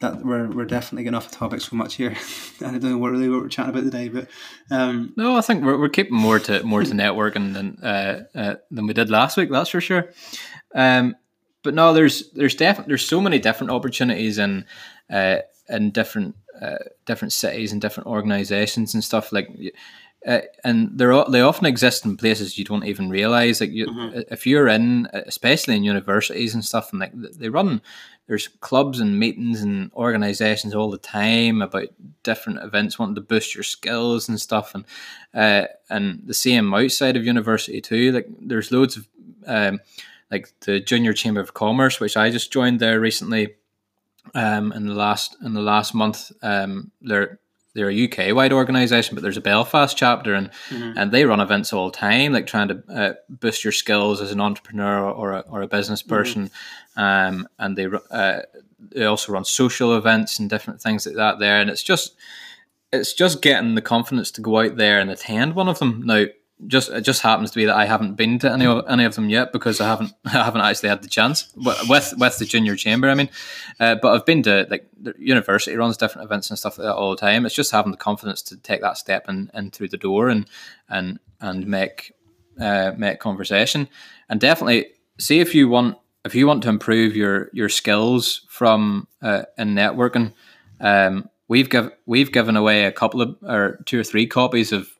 that 0.00 0.24
we're 0.24 0.48
we're 0.48 0.64
definitely 0.64 1.04
getting 1.04 1.16
off 1.16 1.30
the 1.30 1.36
topic 1.36 1.60
so 1.60 1.76
much 1.76 1.94
here. 1.94 2.16
I 2.60 2.72
don't 2.72 2.82
know 2.82 2.98
what 2.98 3.12
really 3.12 3.28
what 3.28 3.42
we're 3.42 3.48
chatting 3.48 3.70
about 3.70 3.84
today, 3.84 4.08
but 4.08 4.28
um, 4.70 5.12
No, 5.16 5.36
I 5.36 5.40
think 5.40 5.64
we're, 5.64 5.78
we're 5.78 5.88
keeping 5.88 6.16
more 6.16 6.38
to 6.40 6.62
more 6.62 6.82
to 6.82 6.92
networking 6.92 7.54
than 7.54 7.78
uh, 7.82 8.24
uh, 8.34 8.54
than 8.70 8.86
we 8.86 8.94
did 8.94 9.10
last 9.10 9.36
week. 9.36 9.50
That's 9.50 9.70
for 9.70 9.80
sure. 9.80 10.10
Um, 10.74 11.16
but 11.62 11.74
no, 11.74 11.92
there's 11.92 12.30
there's 12.32 12.54
definitely 12.54 12.90
there's 12.90 13.06
so 13.06 13.20
many 13.20 13.38
different 13.38 13.70
opportunities 13.70 14.38
in 14.38 14.64
uh, 15.10 15.38
in 15.68 15.90
different 15.90 16.36
uh, 16.60 16.78
different 17.06 17.32
cities 17.32 17.72
and 17.72 17.80
different 17.80 18.08
organizations 18.08 18.94
and 18.94 19.02
stuff 19.02 19.32
like. 19.32 19.48
Uh, 20.26 20.40
and 20.64 20.90
they're 20.94 21.24
they 21.30 21.42
often 21.42 21.66
exist 21.66 22.04
in 22.06 22.16
places 22.16 22.56
you 22.56 22.64
don't 22.64 22.86
even 22.86 23.10
realize. 23.10 23.60
Like 23.60 23.72
you, 23.72 23.86
if 24.30 24.46
you're 24.46 24.68
in, 24.68 25.06
especially 25.12 25.76
in 25.76 25.84
universities 25.84 26.54
and 26.54 26.64
stuff, 26.64 26.92
and 26.92 27.00
like 27.00 27.12
they 27.14 27.50
run, 27.50 27.82
there's 28.26 28.48
clubs 28.48 29.00
and 29.00 29.18
meetings 29.18 29.62
and 29.62 29.92
organizations 29.92 30.74
all 30.74 30.90
the 30.90 30.98
time 30.98 31.60
about 31.60 31.88
different 32.22 32.62
events 32.62 32.98
wanting 32.98 33.14
to 33.14 33.20
boost 33.20 33.54
your 33.54 33.64
skills 33.64 34.28
and 34.28 34.40
stuff 34.40 34.74
and 34.74 34.84
uh, 35.34 35.66
and 35.90 36.22
the 36.24 36.34
same 36.34 36.72
outside 36.72 37.16
of 37.16 37.24
university 37.24 37.80
too 37.80 38.12
like 38.12 38.26
there's 38.40 38.72
loads 38.72 38.96
of 38.96 39.08
um, 39.46 39.80
like 40.30 40.48
the 40.60 40.80
junior 40.80 41.12
chamber 41.12 41.40
of 41.40 41.54
commerce 41.54 42.00
which 42.00 42.16
i 42.16 42.30
just 42.30 42.52
joined 42.52 42.80
there 42.80 43.00
recently 43.00 43.54
um, 44.34 44.72
in 44.72 44.86
the 44.86 44.94
last 44.94 45.36
in 45.44 45.52
the 45.52 45.60
last 45.60 45.94
month 45.94 46.32
um, 46.42 46.90
they're 47.02 47.38
they're 47.74 47.90
a 47.90 48.04
UK 48.04 48.34
wide 48.34 48.52
organization, 48.52 49.14
but 49.14 49.22
there's 49.22 49.36
a 49.36 49.42
Belfast 49.42 49.96
chapter, 49.96 50.34
and 50.34 50.50
and 50.96 51.10
they 51.12 51.24
run 51.24 51.40
events 51.40 51.72
all 51.72 51.90
the 51.90 51.96
time, 51.96 52.32
like 52.32 52.46
trying 52.46 52.68
to 52.68 52.82
uh, 52.88 53.12
boost 53.28 53.64
your 53.64 53.72
skills 53.72 54.20
as 54.20 54.30
an 54.30 54.40
entrepreneur 54.40 55.10
or 55.10 55.32
a, 55.32 55.40
or 55.40 55.62
a 55.62 55.68
business 55.68 56.02
person. 56.02 56.50
Um, 56.96 57.48
and 57.58 57.76
they 57.76 57.88
uh, 58.10 58.42
they 58.90 59.04
also 59.04 59.32
run 59.32 59.44
social 59.44 59.96
events 59.96 60.38
and 60.38 60.48
different 60.48 60.80
things 60.80 61.06
like 61.06 61.16
that 61.16 61.38
there, 61.40 61.60
and 61.60 61.68
it's 61.68 61.82
just 61.82 62.16
it's 62.92 63.12
just 63.12 63.42
getting 63.42 63.74
the 63.74 63.82
confidence 63.82 64.30
to 64.32 64.40
go 64.40 64.60
out 64.60 64.76
there 64.76 65.00
and 65.00 65.10
attend 65.10 65.54
one 65.54 65.68
of 65.68 65.80
them. 65.80 66.02
Now, 66.04 66.26
just 66.66 66.90
it 66.90 67.02
just 67.02 67.22
happens 67.22 67.50
to 67.50 67.56
be 67.56 67.64
that 67.66 67.76
I 67.76 67.86
haven't 67.86 68.14
been 68.14 68.38
to 68.40 68.52
any 68.52 68.66
of, 68.66 68.84
any 68.88 69.04
of 69.04 69.14
them 69.14 69.28
yet 69.28 69.52
because 69.52 69.80
I 69.80 69.86
haven't 69.86 70.12
I 70.24 70.44
haven't 70.44 70.60
actually 70.60 70.88
had 70.88 71.02
the 71.02 71.08
chance 71.08 71.52
Wi- 71.52 71.82
with 71.88 72.14
with 72.18 72.38
the 72.38 72.44
junior 72.44 72.76
chamber. 72.76 73.08
I 73.08 73.14
mean, 73.14 73.30
uh, 73.80 73.96
but 74.00 74.12
I've 74.12 74.26
been 74.26 74.42
to 74.44 74.66
like 74.70 74.88
the 75.00 75.14
university 75.18 75.76
runs 75.76 75.96
different 75.96 76.26
events 76.26 76.50
and 76.50 76.58
stuff 76.58 76.78
like 76.78 76.86
that 76.86 76.94
all 76.94 77.10
the 77.10 77.16
time. 77.16 77.46
It's 77.46 77.54
just 77.54 77.72
having 77.72 77.92
the 77.92 77.98
confidence 77.98 78.42
to 78.42 78.56
take 78.56 78.80
that 78.80 78.98
step 78.98 79.26
and 79.28 79.50
in, 79.54 79.70
through 79.70 79.88
the 79.88 79.96
door 79.96 80.28
and 80.28 80.46
and 80.88 81.18
and 81.40 81.66
make 81.66 82.12
uh, 82.60 82.92
make 82.96 83.18
conversation 83.18 83.88
and 84.28 84.40
definitely 84.40 84.86
see 85.18 85.40
if 85.40 85.54
you 85.54 85.68
want 85.68 85.98
if 86.24 86.34
you 86.34 86.46
want 86.46 86.62
to 86.62 86.68
improve 86.68 87.16
your 87.16 87.50
your 87.52 87.68
skills 87.68 88.46
from 88.48 89.08
uh, 89.22 89.42
in 89.58 89.74
networking. 89.74 90.32
Um, 90.80 91.28
we've 91.48 91.70
give 91.70 91.90
we've 92.06 92.32
given 92.32 92.56
away 92.56 92.84
a 92.84 92.92
couple 92.92 93.22
of 93.22 93.36
or 93.42 93.82
two 93.86 94.00
or 94.00 94.04
three 94.04 94.26
copies 94.26 94.72
of 94.72 94.93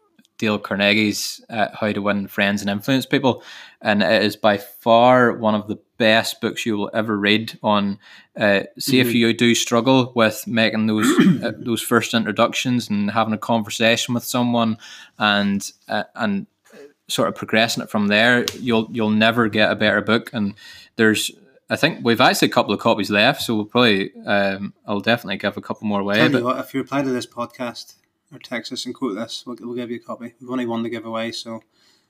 Dale 0.44 0.58
Carnegie's 0.58 1.42
uh, 1.48 1.68
How 1.72 1.90
to 1.90 2.02
Win 2.02 2.26
Friends 2.26 2.60
and 2.60 2.70
Influence 2.70 3.06
People, 3.06 3.42
and 3.80 4.02
it 4.02 4.22
is 4.22 4.36
by 4.36 4.58
far 4.58 5.32
one 5.32 5.54
of 5.54 5.68
the 5.68 5.78
best 5.96 6.42
books 6.42 6.66
you 6.66 6.76
will 6.76 6.90
ever 6.92 7.16
read. 7.16 7.58
On 7.62 7.98
uh, 8.36 8.64
see 8.78 9.00
if 9.00 9.14
you 9.14 9.32
do 9.32 9.54
struggle 9.54 10.12
with 10.14 10.46
making 10.46 10.86
those 10.86 11.08
uh, 11.42 11.52
those 11.58 11.80
first 11.80 12.12
introductions 12.12 12.90
and 12.90 13.10
having 13.10 13.32
a 13.32 13.38
conversation 13.38 14.12
with 14.12 14.24
someone, 14.24 14.76
and 15.18 15.72
uh, 15.88 16.04
and 16.14 16.46
sort 17.08 17.28
of 17.28 17.34
progressing 17.34 17.82
it 17.82 17.88
from 17.88 18.08
there, 18.08 18.44
you'll 18.60 18.88
you'll 18.92 19.08
never 19.08 19.48
get 19.48 19.72
a 19.72 19.76
better 19.76 20.02
book. 20.02 20.28
And 20.34 20.56
there's 20.96 21.30
I 21.70 21.76
think 21.76 22.00
we've 22.04 22.20
actually 22.20 22.48
a 22.48 22.52
couple 22.52 22.74
of 22.74 22.80
copies 22.80 23.10
left, 23.10 23.40
so 23.40 23.54
we'll 23.54 23.64
probably 23.64 24.12
um, 24.26 24.74
I'll 24.86 25.00
definitely 25.00 25.38
give 25.38 25.56
a 25.56 25.62
couple 25.62 25.86
more 25.86 26.00
away. 26.00 26.16
tell 26.16 26.28
But 26.28 26.38
you 26.38 26.44
what, 26.44 26.58
if 26.58 26.74
you 26.74 26.82
reply 26.82 27.00
to 27.00 27.08
this 27.08 27.26
podcast 27.26 27.94
or 28.34 28.38
text 28.38 28.72
us 28.72 28.86
and 28.86 28.94
quote 28.94 29.14
this, 29.14 29.44
we'll, 29.46 29.56
we'll 29.60 29.74
give 29.74 29.90
you 29.90 29.96
a 29.96 30.00
copy. 30.00 30.34
We've 30.40 30.50
only 30.50 30.66
one 30.66 30.82
to 30.82 30.88
give 30.88 31.04
away, 31.04 31.32
so 31.32 31.62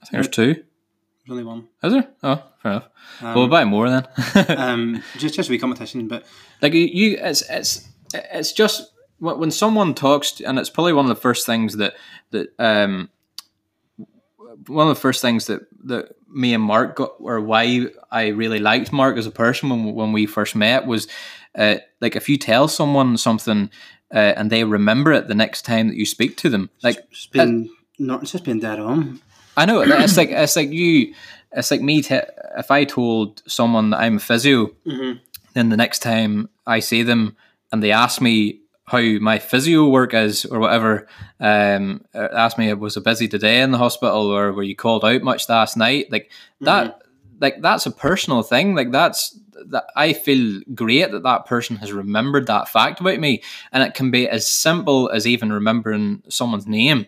I 0.03 0.07
think 0.07 0.13
there's 0.13 0.29
two. 0.29 0.55
there's 0.55 0.65
only 1.31 1.45
one. 1.45 1.69
Is 1.83 1.93
there? 1.93 2.09
Oh, 2.23 2.43
fair 2.63 2.73
enough. 2.73 2.89
Um, 3.21 3.35
we'll 3.35 3.49
buy 3.49 3.65
more 3.65 3.89
then. 3.89 4.07
um, 4.57 5.03
just 5.19 5.35
just 5.35 5.49
a 5.49 5.53
wee 5.53 5.59
competition, 5.59 6.09
but 6.09 6.25
like 6.63 6.75
you, 6.75 7.19
it's 7.21 7.43
it's 7.49 7.89
it's 8.13 8.53
just 8.53 8.93
when 9.19 9.39
when 9.39 9.51
someone 9.51 9.95
talks 9.95 10.33
to, 10.33 10.45
and 10.45 10.59
it's 10.59 10.71
probably 10.71 10.93
one 10.93 11.05
of 11.05 11.11
the 11.11 11.21
first 11.21 11.47
things 11.47 11.77
that 11.77 11.95
that 12.31 12.49
um 12.59 13.09
one 14.67 14.89
of 14.89 14.95
the 14.95 15.01
first 15.01 15.21
things 15.21 15.47
that 15.47 15.63
that 15.85 16.15
me 16.29 16.55
and 16.55 16.63
Mark 16.63 16.97
got 16.97 17.15
or 17.19 17.41
why 17.41 17.87
I 18.11 18.29
really 18.29 18.59
liked 18.59 18.93
Mark 18.93 19.17
as 19.17 19.27
a 19.27 19.31
person 19.31 19.71
when 19.71 19.95
when 19.95 20.13
we 20.13 20.27
first 20.27 20.57
met 20.57 20.87
was 20.87 21.09
uh, 21.55 21.77
like 22.01 22.17
if 22.17 22.29
you 22.29 22.37
tell 22.37 22.69
someone 22.69 23.17
something 23.17 23.71
uh, 24.15 24.33
and 24.37 24.51
they 24.51 24.65
remember 24.65 25.13
it 25.13 25.29
the 25.29 25.35
next 25.35 25.63
time 25.63 25.89
that 25.89 25.97
you 25.97 26.07
speak 26.07 26.37
to 26.39 26.49
them 26.49 26.71
like 26.83 26.99
it's 27.11 27.27
been 27.27 27.69
not 27.99 28.23
it's 28.23 28.33
just 28.33 28.45
been 28.45 28.61
dead 28.61 28.79
on. 28.81 29.21
I 29.57 29.67
know 29.67 29.81
it's 29.83 30.17
like 30.17 30.31
it's 30.31 30.57
like 30.57 30.71
you 30.71 31.15
it's 31.53 31.71
like 31.71 31.83
me 31.83 32.03
te- 32.03 32.21
if 32.57 32.71
I 32.71 32.85
told 32.85 33.43
someone 33.47 33.91
that 33.91 34.01
I'm 34.01 34.17
a 34.17 34.21
physio 34.21 34.71
Mhm. 34.87 35.21
then 35.55 35.69
the 35.69 35.77
next 35.77 36.01
time 36.01 36.49
I 36.67 36.81
see 36.81 37.03
them 37.03 37.37
and 37.71 37.83
they 37.83 37.93
ask 37.93 38.21
me 38.21 38.61
how 38.87 39.01
my 39.01 39.39
physio 39.39 39.89
work 39.89 40.13
is 40.13 40.45
or 40.45 40.59
whatever, 40.59 41.09
um, 41.41 42.05
uh, 42.15 42.29
ask 42.33 42.59
me 42.59 42.73
was 42.75 42.97
I 42.99 43.01
busy 43.01 43.29
today 43.29 43.63
in 43.63 43.71
the 43.71 43.79
hospital 43.79 44.27
or 44.31 44.53
were 44.53 44.63
you 44.63 44.77
called 44.77 45.05
out 45.05 45.23
much 45.23 45.49
last 45.49 45.77
night? 45.77 46.13
Like 46.13 46.31
that, 46.61 47.01
like 47.45 47.61
that's 47.61 47.85
a 47.85 47.91
personal 47.91 48.43
thing. 48.43 48.75
Like 48.75 48.91
that's 48.91 49.39
that 49.67 49.85
I 49.95 50.15
feel 50.15 50.63
great 50.75 51.11
that 51.13 51.25
that 51.25 51.45
person 51.45 51.77
has 51.77 51.93
remembered 51.93 52.47
that 52.47 52.71
fact 52.71 53.01
about 53.01 53.21
me, 53.21 53.43
and 53.71 53.83
it 53.83 53.93
can 53.93 54.11
be 54.11 54.27
as 54.27 54.49
simple 54.49 55.11
as 55.11 55.27
even 55.27 55.53
remembering 55.53 56.23
someone's 56.29 56.67
name. 56.67 57.07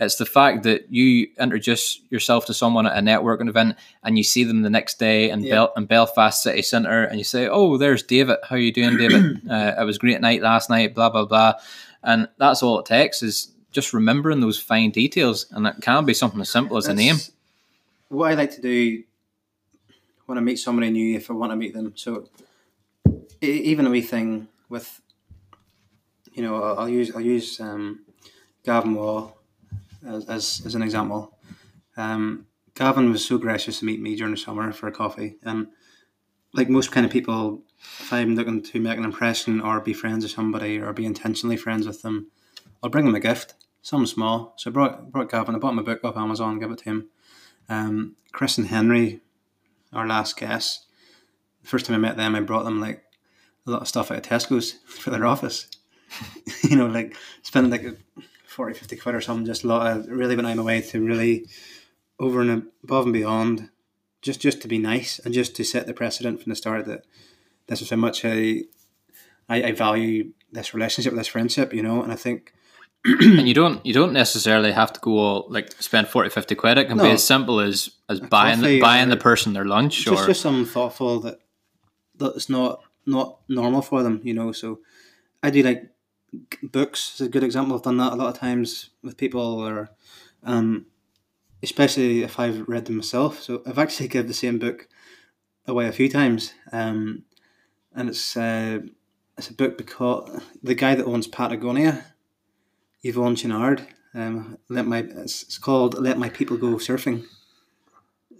It's 0.00 0.16
the 0.16 0.24
fact 0.26 0.62
that 0.62 0.90
you 0.90 1.28
introduce 1.38 2.00
yourself 2.08 2.46
to 2.46 2.54
someone 2.54 2.86
at 2.86 2.96
a 2.96 3.00
networking 3.00 3.48
event 3.48 3.76
and 4.02 4.16
you 4.16 4.24
see 4.24 4.42
them 4.42 4.62
the 4.62 4.70
next 4.70 4.98
day 4.98 5.30
in, 5.30 5.44
Yeah. 5.44 5.54
Bel- 5.54 5.72
in 5.76 5.84
Belfast 5.84 6.42
City 6.42 6.62
Centre 6.62 7.04
and 7.04 7.18
you 7.18 7.24
say, 7.24 7.46
"Oh, 7.46 7.76
there's 7.76 8.02
David. 8.02 8.38
How 8.48 8.56
you 8.56 8.72
doing, 8.72 8.96
David? 8.96 9.42
uh, 9.50 9.74
it 9.78 9.84
was 9.84 9.98
great 9.98 10.20
night 10.22 10.40
last 10.40 10.70
night." 10.70 10.94
Blah 10.94 11.10
blah 11.10 11.26
blah, 11.26 11.52
and 12.02 12.28
that's 12.38 12.62
all 12.62 12.78
it 12.78 12.86
takes 12.86 13.22
is 13.22 13.52
just 13.70 13.92
remembering 13.92 14.40
those 14.40 14.58
fine 14.58 14.90
details, 14.90 15.46
and 15.50 15.66
it 15.66 15.76
can 15.82 16.06
be 16.06 16.14
something 16.14 16.40
as 16.40 16.48
simple 16.48 16.78
as 16.78 16.88
a 16.88 16.94
name. 16.94 17.16
What 18.08 18.30
I 18.32 18.34
like 18.34 18.52
to 18.52 18.62
do 18.62 19.02
when 20.26 20.38
I 20.38 20.40
meet 20.40 20.56
somebody 20.56 20.90
new, 20.90 21.16
if 21.16 21.30
I 21.30 21.34
want 21.34 21.52
to 21.52 21.56
meet 21.56 21.74
them, 21.74 21.92
so 21.96 22.28
even 23.40 23.86
a 23.86 23.90
wee 23.90 24.02
thing 24.02 24.48
with, 24.68 25.00
you 26.32 26.42
know, 26.42 26.62
I'll, 26.62 26.88
use 26.88 27.14
I'll 27.14 27.20
use 27.20 27.60
um, 27.60 28.04
Gavin 28.64 28.94
Wall 28.94 29.36
as, 30.06 30.24
as, 30.26 30.62
as 30.64 30.74
an 30.74 30.82
example. 30.82 31.36
Um, 31.96 32.46
Gavin 32.74 33.10
was 33.10 33.24
so 33.24 33.38
gracious 33.38 33.78
to 33.78 33.84
meet 33.84 34.00
me 34.00 34.16
during 34.16 34.32
the 34.32 34.40
summer 34.40 34.72
for 34.72 34.88
a 34.88 34.92
coffee, 34.92 35.36
and 35.42 35.68
like 36.52 36.68
most 36.68 36.92
kind 36.92 37.04
of 37.04 37.12
people, 37.12 37.62
if 38.00 38.12
I'm 38.12 38.34
looking 38.34 38.62
to 38.62 38.80
make 38.80 38.96
an 38.96 39.04
impression 39.04 39.60
or 39.60 39.80
be 39.80 39.92
friends 39.92 40.24
with 40.24 40.32
somebody 40.32 40.78
or 40.78 40.92
be 40.92 41.04
intentionally 41.04 41.56
friends 41.56 41.86
with 41.86 42.02
them, 42.02 42.28
I'll 42.82 42.90
bring 42.90 43.04
them 43.04 43.14
a 43.14 43.20
gift, 43.20 43.54
something 43.82 44.06
small. 44.06 44.54
So 44.56 44.70
I 44.70 44.72
brought 44.72 45.10
brought 45.10 45.30
Gavin. 45.30 45.54
I 45.54 45.58
bought 45.58 45.72
him 45.72 45.80
a 45.80 45.82
book 45.82 46.04
off 46.04 46.16
Amazon, 46.16 46.58
give 46.58 46.70
it 46.70 46.78
to 46.78 46.84
him. 46.84 47.08
Um, 47.68 48.16
Chris 48.32 48.58
and 48.58 48.68
Henry, 48.68 49.20
our 49.94 50.06
last 50.06 50.36
guests. 50.36 50.86
The 51.62 51.68
first 51.68 51.86
time 51.86 51.96
I 51.96 51.98
met 51.98 52.16
them, 52.16 52.34
I 52.34 52.40
brought 52.40 52.64
them 52.64 52.80
like 52.80 53.02
a 53.66 53.70
lot 53.70 53.82
of 53.82 53.88
stuff 53.88 54.10
out 54.10 54.18
of 54.18 54.22
Tesco's 54.22 54.72
for 54.86 55.10
their 55.10 55.26
office. 55.26 55.68
you 56.62 56.76
know, 56.76 56.86
like 56.86 57.16
spending 57.42 57.70
like 57.70 57.98
40, 58.46 58.78
50 58.78 58.96
quid 58.96 59.14
or 59.14 59.20
something. 59.20 59.46
Just 59.46 59.64
a 59.64 59.68
lot 59.68 59.86
of 59.86 60.06
really 60.08 60.36
when 60.36 60.46
I'm 60.46 60.58
away 60.58 60.80
to 60.80 61.04
really 61.04 61.46
over 62.20 62.40
and 62.40 62.68
above 62.82 63.04
and 63.04 63.12
beyond, 63.12 63.70
just 64.22 64.40
just 64.40 64.62
to 64.62 64.68
be 64.68 64.78
nice 64.78 65.18
and 65.18 65.34
just 65.34 65.56
to 65.56 65.64
set 65.64 65.86
the 65.86 65.94
precedent 65.94 66.42
from 66.42 66.50
the 66.50 66.56
start 66.56 66.86
that 66.86 67.04
this 67.66 67.82
is 67.82 67.90
how 67.90 67.96
much 67.96 68.24
I, 68.24 68.62
I, 69.48 69.64
I 69.64 69.72
value 69.72 70.32
this 70.52 70.74
relationship, 70.74 71.14
this 71.14 71.26
friendship. 71.26 71.72
You 71.72 71.82
know, 71.82 72.02
and 72.02 72.12
I 72.12 72.16
think 72.16 72.52
and 73.20 73.46
you 73.46 73.54
don't 73.54 73.84
you 73.84 73.92
don't 73.92 74.12
necessarily 74.12 74.72
have 74.72 74.92
to 74.92 75.00
go 75.00 75.18
all, 75.18 75.46
like 75.50 75.70
spend 75.80 76.08
40 76.08 76.30
50 76.30 76.54
quid 76.54 76.78
it 76.78 76.88
can 76.88 76.96
be 76.96 77.10
as 77.10 77.22
simple 77.22 77.60
as 77.60 77.90
as 78.08 78.20
A 78.20 78.26
buying 78.26 78.60
coffee 78.60 78.80
buying 78.80 79.08
the 79.10 79.16
person 79.16 79.52
their 79.52 79.64
lunch 79.64 80.04
just 80.04 80.22
or 80.22 80.26
just 80.26 80.40
something 80.40 80.64
thoughtful 80.64 81.20
that 81.20 81.38
that's 82.16 82.48
not 82.48 82.80
not 83.06 83.40
normal 83.48 83.82
for 83.82 84.02
them. 84.02 84.20
You 84.24 84.34
know, 84.34 84.52
so 84.52 84.80
I 85.42 85.50
do 85.50 85.62
like 85.62 85.90
books 86.62 87.14
is 87.14 87.26
a 87.26 87.30
good 87.30 87.44
example. 87.44 87.76
I've 87.76 87.82
done 87.82 87.96
that 87.98 88.12
a 88.12 88.16
lot 88.16 88.34
of 88.34 88.38
times 88.38 88.90
with 89.02 89.16
people, 89.16 89.40
or 89.40 89.90
um, 90.42 90.86
especially 91.62 92.22
if 92.22 92.38
I've 92.38 92.68
read 92.68 92.86
them 92.86 92.96
myself. 92.96 93.42
So 93.42 93.62
I've 93.66 93.78
actually 93.78 94.08
given 94.08 94.26
the 94.28 94.34
same 94.34 94.58
book 94.58 94.88
away 95.66 95.86
a 95.86 95.92
few 95.92 96.08
times, 96.08 96.54
um, 96.72 97.24
and 97.94 98.08
it's 98.08 98.36
uh, 98.36 98.80
it's 99.36 99.50
a 99.50 99.54
book 99.54 99.76
because 99.76 100.42
the 100.62 100.74
guy 100.74 100.94
that 100.94 101.06
owns 101.06 101.26
Patagonia, 101.26 102.04
Yvon 103.04 103.36
Chouinard. 103.36 103.86
Um, 104.14 104.58
let 104.68 104.86
my 104.86 104.98
it's, 104.98 105.58
called 105.58 105.94
"Let 105.94 106.18
My 106.18 106.28
People 106.28 106.56
Go 106.56 106.74
Surfing," 106.76 107.24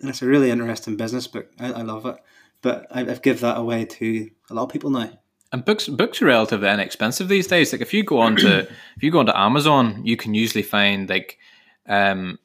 and 0.00 0.08
it's 0.08 0.22
a 0.22 0.26
really 0.26 0.50
interesting 0.50 0.96
business 0.96 1.26
book. 1.26 1.50
I, 1.58 1.72
I 1.72 1.82
love 1.82 2.06
it, 2.06 2.16
but 2.62 2.86
I, 2.90 3.00
I've 3.00 3.22
give 3.22 3.40
that 3.40 3.58
away 3.58 3.84
to 3.84 4.30
a 4.50 4.54
lot 4.54 4.64
of 4.64 4.70
people 4.70 4.90
now. 4.90 5.10
and 5.52 5.64
books 5.64 5.88
books 5.88 6.20
are 6.20 6.26
relatively 6.26 6.68
inexpensive 6.68 7.28
these 7.28 7.46
days 7.46 7.72
like 7.72 7.80
if 7.80 7.94
you 7.94 8.02
go 8.02 8.18
on 8.18 8.34
to 8.36 8.60
if 8.96 9.02
you 9.02 9.10
go 9.10 9.20
onto 9.20 9.32
amazon 9.36 10.00
you 10.04 10.16
can 10.16 10.34
usually 10.34 10.64
find 10.64 11.08
like 11.08 11.38
um 11.86 12.38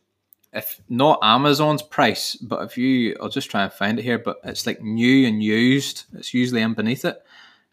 if 0.54 0.80
not 0.90 1.20
amazon's 1.24 1.82
price 1.82 2.36
but 2.36 2.62
if 2.64 2.78
you 2.78 3.16
i'll 3.20 3.30
just 3.30 3.50
try 3.50 3.64
and 3.64 3.74
find 3.74 3.98
it 3.98 4.04
here 4.04 4.20
but 4.20 4.38
it's 4.44 4.68
like 4.68 4.82
new 4.82 5.28
and 5.28 5.42
used 5.44 6.04
it's 6.14 6.34
usually 6.36 6.62
in 6.62 6.76
beneath 6.76 7.04
it 7.04 7.18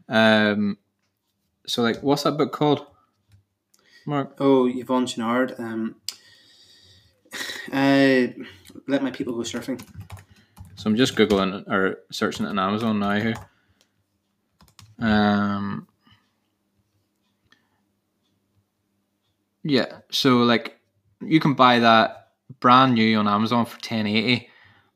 um 0.09 0.79
so 1.67 1.83
like 1.83 2.03
what's 2.03 2.23
that 2.23 2.39
book 2.39 2.53
called 2.53 2.87
mark 4.07 4.37
Oh, 4.39 4.67
Yvon 4.67 5.07
Chouinard. 5.07 5.59
Um, 5.59 5.97
uh, 7.73 8.33
let 8.87 9.03
my 9.03 9.11
people 9.11 9.35
go 9.35 9.41
surfing. 9.41 9.81
So 10.77 10.89
I'm 10.89 10.97
just 10.97 11.17
googling 11.17 11.67
or 11.69 12.01
searching 12.11 12.47
it 12.47 12.51
on 12.51 12.59
Amazon 12.59 12.99
now 12.99 13.19
here. 13.19 13.35
Um, 14.99 15.87
yeah, 19.63 20.01
so 20.11 20.39
like 20.39 20.79
you 21.21 21.41
can 21.41 21.55
buy 21.55 21.81
that 21.81 22.29
brand 22.61 22.95
new 22.95 23.19
on 23.19 23.29
Amazon 23.29 23.67
for 23.67 23.81
ten 23.81 24.07
eighty, 24.07 24.49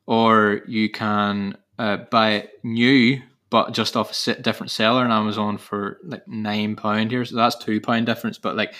or 0.05 0.61
you 0.67 0.89
can 0.89 1.57
uh, 1.77 1.97
buy 2.09 2.31
it 2.31 2.51
new 2.63 3.21
but 3.51 3.73
just 3.73 3.95
off 3.95 4.27
a 4.27 4.41
different 4.41 4.71
seller 4.71 5.03
on 5.03 5.11
Amazon 5.11 5.59
for 5.59 5.99
like 6.03 6.27
nine 6.27 6.75
pound 6.75 7.11
here. 7.11 7.23
So 7.25 7.35
that's 7.35 7.57
two 7.57 7.79
pound 7.79 8.07
difference. 8.07 8.39
But 8.39 8.55
like 8.55 8.73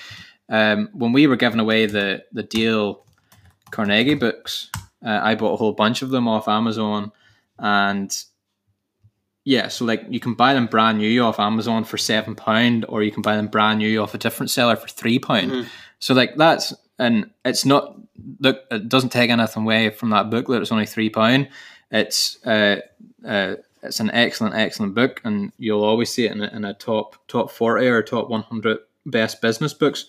um, 0.50 0.90
when 0.94 1.12
we 1.12 1.28
were 1.28 1.36
giving 1.36 1.60
away 1.60 1.86
the 1.86 2.24
the 2.32 2.42
Dale 2.42 3.06
Carnegie 3.70 4.16
books, 4.16 4.72
uh, 5.06 5.20
I 5.22 5.36
bought 5.36 5.54
a 5.54 5.58
whole 5.58 5.74
bunch 5.74 6.02
of 6.02 6.10
them 6.10 6.28
off 6.28 6.48
Amazon, 6.48 7.12
and 7.60 8.12
yeah, 9.44 9.68
so 9.68 9.86
like 9.86 10.06
you 10.10 10.20
can 10.20 10.36
buy 10.36 10.54
them 10.54 10.68
brand 10.68 11.00
new 11.00 11.22
off 11.24 11.40
Amazon 11.40 11.84
for 11.84 11.98
seven 11.98 12.34
pound, 12.34 12.86
or 12.88 13.04
you 13.04 13.12
can 13.12 13.22
buy 13.22 13.36
them 13.36 13.48
brand 13.48 13.80
new 13.80 14.02
off 14.02 14.14
a 14.14 14.18
different 14.18 14.50
seller 14.50 14.76
for 14.78 14.88
three 14.88 15.20
pound. 15.20 15.52
Mhm. 15.52 15.66
So 16.00 16.14
like 16.14 16.36
that's 16.38 16.74
and 16.98 17.30
it's 17.44 17.66
not 17.66 17.96
look 18.40 18.62
it 18.72 18.88
doesn't 18.88 19.12
take 19.12 19.30
anything 19.30 19.64
away 19.64 19.90
from 19.90 20.12
that 20.12 20.30
booklet. 20.30 20.62
It's 20.62 20.72
only 20.72 20.86
three 20.86 21.10
pound. 21.10 21.50
It's 21.90 22.38
uh, 22.46 22.78
uh, 23.28 23.56
it's 23.84 24.00
an 24.00 24.12
excellent 24.12 24.56
excellent 24.56 24.96
book, 24.96 25.22
and 25.24 25.52
you'll 25.58 25.84
always 25.84 26.12
see 26.12 26.26
it 26.26 26.32
in 26.32 26.42
a, 26.42 26.48
in 26.48 26.66
a 26.66 26.74
top 26.74 27.16
top 27.28 27.52
forty 27.52 27.88
or 27.88 28.02
top 28.04 28.30
one 28.30 28.44
hundred 28.44 28.80
best 29.06 29.42
business 29.42 29.74
books. 29.74 30.06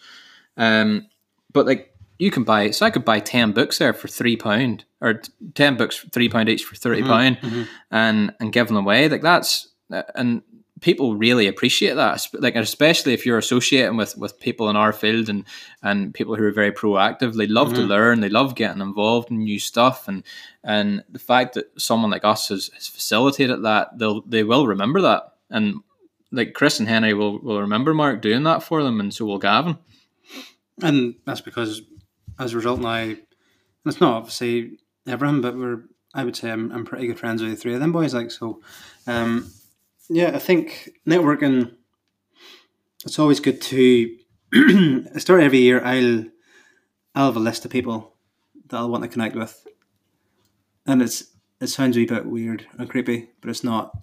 Um, 0.57 1.09
but 1.53 1.67
like 1.67 1.95
you 2.19 2.31
can 2.31 2.45
buy, 2.45 2.71
so 2.71 2.87
I 2.87 2.91
could 2.91 3.05
buy 3.05 3.21
ten 3.21 3.53
books 3.53 3.79
there 3.79 3.93
for 3.93 4.09
three 4.09 4.37
pound, 4.37 4.85
or 5.01 5.23
ten 5.55 5.77
books 5.77 6.05
three 6.13 6.29
pound 6.29 6.49
each 6.49 6.65
for 6.65 6.77
thirty 6.77 7.03
pound, 7.03 7.39
mhm. 7.41 7.67
and 7.91 8.35
and 8.41 8.53
give 8.53 8.69
them 8.69 8.77
away. 8.77 9.09
Like 9.09 9.23
that's 9.23 9.69
and 10.15 10.43
people 10.83 11.17
really 11.17 11.47
appreciate 11.47 11.95
that. 11.95 12.27
Like 12.35 12.57
especially 12.57 13.15
if 13.15 13.25
you're 13.25 13.39
associating 13.39 13.97
with 13.97 14.19
with 14.19 14.39
people 14.39 14.69
in 14.69 14.77
our 14.77 14.93
field 14.93 15.31
and 15.31 15.45
and 15.83 16.13
people 16.13 16.37
who 16.37 16.45
are 16.45 16.53
very 16.53 16.73
proactive, 16.73 17.33
they 17.35 17.47
love 17.47 17.73
to 17.73 17.81
Mhm. 17.81 17.89
learn, 17.89 18.21
they 18.21 18.29
love 18.29 18.55
getting 18.55 18.83
involved 18.83 19.31
in 19.31 19.39
new 19.45 19.59
stuff, 19.59 20.07
and 20.09 20.23
and 20.63 21.03
the 21.09 21.19
fact 21.19 21.55
that 21.55 21.71
someone 21.79 22.11
like 22.11 22.25
us 22.25 22.49
has, 22.49 22.71
has 22.75 22.87
facilitated 22.87 23.63
that, 23.65 23.99
they'll 23.99 24.21
they 24.23 24.45
will 24.45 24.67
remember 24.67 25.01
that, 25.01 25.23
and 25.49 25.77
like 26.31 26.53
Chris 26.53 26.79
and 26.81 26.89
Henry 26.89 27.15
will 27.15 27.39
will 27.39 27.61
remember 27.61 27.95
Mark 27.95 28.21
doing 28.21 28.43
that 28.45 28.63
for 28.63 28.83
them, 28.83 29.01
and 29.01 29.15
so 29.15 29.25
will 29.25 29.39
Gavin. 29.39 29.79
And 30.83 31.15
that's 31.27 31.41
because, 31.43 31.83
as 32.39 32.53
a 32.53 32.57
result, 32.57 32.81
now, 32.81 33.15
it's 33.87 34.01
not 34.01 34.15
obviously 34.15 34.79
everyone, 35.07 35.41
but 35.43 35.57
we're, 35.57 35.83
I 36.15 36.25
would 36.25 36.35
say 36.37 36.51
I'm, 36.51 36.73
I'm 36.73 36.85
pretty 36.85 37.07
good 37.07 37.19
friends 37.19 37.43
with 37.43 37.51
the 37.51 37.57
three 37.57 37.75
of 37.75 37.81
them 37.81 37.93
boys. 37.93 38.15
Like, 38.15 38.31
so, 38.31 38.61
um, 39.07 39.51
yeah, 40.09 40.33
I 40.35 40.39
think 40.39 40.91
networking, 41.07 41.75
it's 43.05 43.19
always 43.19 43.41
good 43.41 43.61
to, 43.63 44.17
I 44.55 45.05
start 45.19 45.43
every 45.43 45.59
year, 45.59 45.83
I'll, 45.85 46.25
I'll 47.15 47.27
have 47.27 47.37
a 47.37 47.41
list 47.41 47.65
of 47.65 47.71
people 47.71 48.15
that 48.69 48.77
I'll 48.77 48.91
want 48.91 49.03
to 49.05 49.09
connect 49.09 49.37
with. 49.37 49.67
And 50.87 51.03
it's, 51.03 51.25
it 51.61 51.69
sounds 51.69 51.97
a 51.97 52.01
wee 52.01 52.07
bit 52.07 52.27
weird 52.27 52.67
and 52.79 52.91
creepy, 52.91 53.31
but 53.41 53.51
it's 53.51 53.65
not. 53.65 53.97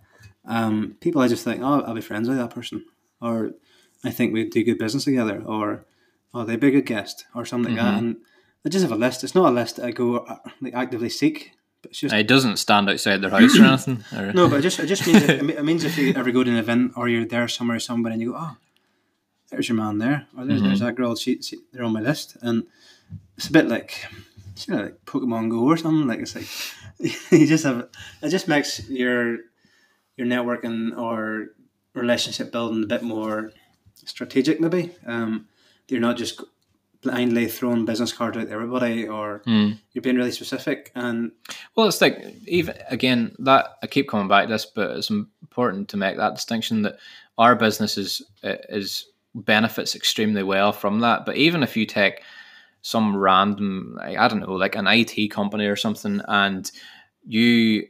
Um, 0.45 0.95
people 1.01 1.21
I 1.21 1.27
just 1.27 1.43
think, 1.43 1.61
oh, 1.61 1.81
I'll 1.81 1.93
be 1.93 2.01
friends 2.01 2.29
with 2.29 2.37
that 2.37 2.51
person. 2.53 2.85
Or 3.21 3.51
I 4.03 4.11
think 4.11 4.33
we'd 4.33 4.51
do 4.51 4.63
good 4.63 4.77
business 4.77 5.03
together. 5.03 5.43
Or, 5.45 5.85
oh, 6.33 6.45
they'd 6.45 6.59
be 6.59 6.69
a 6.69 6.71
good 6.71 6.85
guest 6.85 7.25
or 7.35 7.45
something 7.45 7.75
like 7.75 7.83
that. 7.83 7.97
And 7.97 8.17
I 8.65 8.69
just 8.69 8.83
have 8.83 8.91
a 8.91 8.95
list. 8.95 9.23
It's 9.23 9.35
not 9.35 9.49
a 9.49 9.55
list 9.55 9.75
that 9.75 9.85
I 9.85 9.91
go 9.91 10.17
uh, 10.17 10.37
like 10.61 10.73
actively 10.73 11.09
seek, 11.09 11.51
just 11.91 12.13
It 12.13 12.27
doesn't 12.27 12.57
stand 12.57 12.89
outside 12.89 13.21
their 13.21 13.29
house 13.29 13.57
or 13.57 13.63
anything. 13.65 14.03
Or, 14.15 14.33
no. 14.33 14.49
But 14.49 14.59
it 14.59 14.61
just 14.61 14.79
it 14.79 14.87
just 14.87 15.05
means 15.07 15.23
if, 15.23 15.29
it 15.59 15.63
means 15.63 15.83
if 15.83 15.97
you 15.97 16.13
ever 16.15 16.31
go 16.31 16.43
to 16.43 16.49
an 16.49 16.57
event 16.57 16.93
or 16.95 17.07
you're 17.07 17.25
there 17.25 17.47
somewhere 17.47 17.79
somebody 17.79 18.13
and 18.13 18.21
you 18.21 18.31
go, 18.31 18.37
oh, 18.39 18.57
there's 19.49 19.67
your 19.67 19.77
man 19.77 19.97
there, 19.97 20.27
or 20.37 20.45
there's, 20.45 20.61
there's 20.61 20.79
that 20.79 20.95
girl. 20.95 21.15
She, 21.15 21.41
she 21.41 21.57
they're 21.71 21.83
on 21.83 21.93
my 21.93 22.01
list, 22.01 22.37
and 22.41 22.63
it's 23.37 23.47
a 23.47 23.51
bit 23.51 23.67
like 23.67 24.05
you 24.67 24.75
know, 24.75 24.83
like 24.83 25.05
Pokemon 25.05 25.49
Go 25.49 25.65
or 25.65 25.77
something. 25.77 26.07
Like 26.07 26.19
it's 26.19 26.35
like 26.35 26.47
you 27.31 27.47
just 27.47 27.63
have 27.63 27.89
it 28.21 28.29
just 28.29 28.47
makes 28.47 28.87
your 28.89 29.37
your 30.17 30.27
networking 30.27 30.97
or 30.97 31.47
relationship 31.93 32.51
building 32.51 32.83
a 32.83 32.87
bit 32.87 33.03
more 33.03 33.51
strategic, 33.95 34.59
maybe. 34.59 34.91
Um, 35.05 35.47
you're 35.87 35.99
not 35.99 36.17
just 36.17 36.41
blindly 37.01 37.47
throwing 37.47 37.85
business 37.85 38.11
cards 38.11 38.37
to 38.37 38.49
everybody, 38.49 39.07
or 39.07 39.41
Hmm. 39.45 39.71
you're 39.93 40.01
being 40.01 40.17
really 40.17 40.31
specific. 40.31 40.91
And 40.95 41.31
Well, 41.75 41.87
it's 41.87 42.01
like 42.01 42.23
even 42.47 42.75
again 42.89 43.35
that 43.39 43.77
I 43.81 43.87
keep 43.87 44.09
coming 44.09 44.27
back 44.27 44.47
to 44.47 44.53
this, 44.53 44.65
but 44.65 44.97
it's 44.97 45.09
important 45.09 45.89
to 45.89 45.97
make 45.97 46.17
that 46.17 46.35
distinction 46.35 46.81
that 46.83 46.97
our 47.37 47.55
business 47.55 47.97
is 47.97 48.21
is 48.43 49.05
benefits 49.35 49.95
extremely 49.95 50.43
well 50.43 50.71
from 50.73 50.99
that. 50.99 51.25
But 51.25 51.37
even 51.37 51.63
if 51.63 51.77
you 51.77 51.85
take 51.85 52.21
some 52.81 53.15
random, 53.15 53.95
like, 53.97 54.17
I 54.17 54.27
don't 54.27 54.39
know, 54.39 54.53
like 54.53 54.75
an 54.75 54.87
IT 54.87 55.29
company 55.29 55.65
or 55.65 55.75
something, 55.75 56.21
and 56.27 56.69
you 57.25 57.87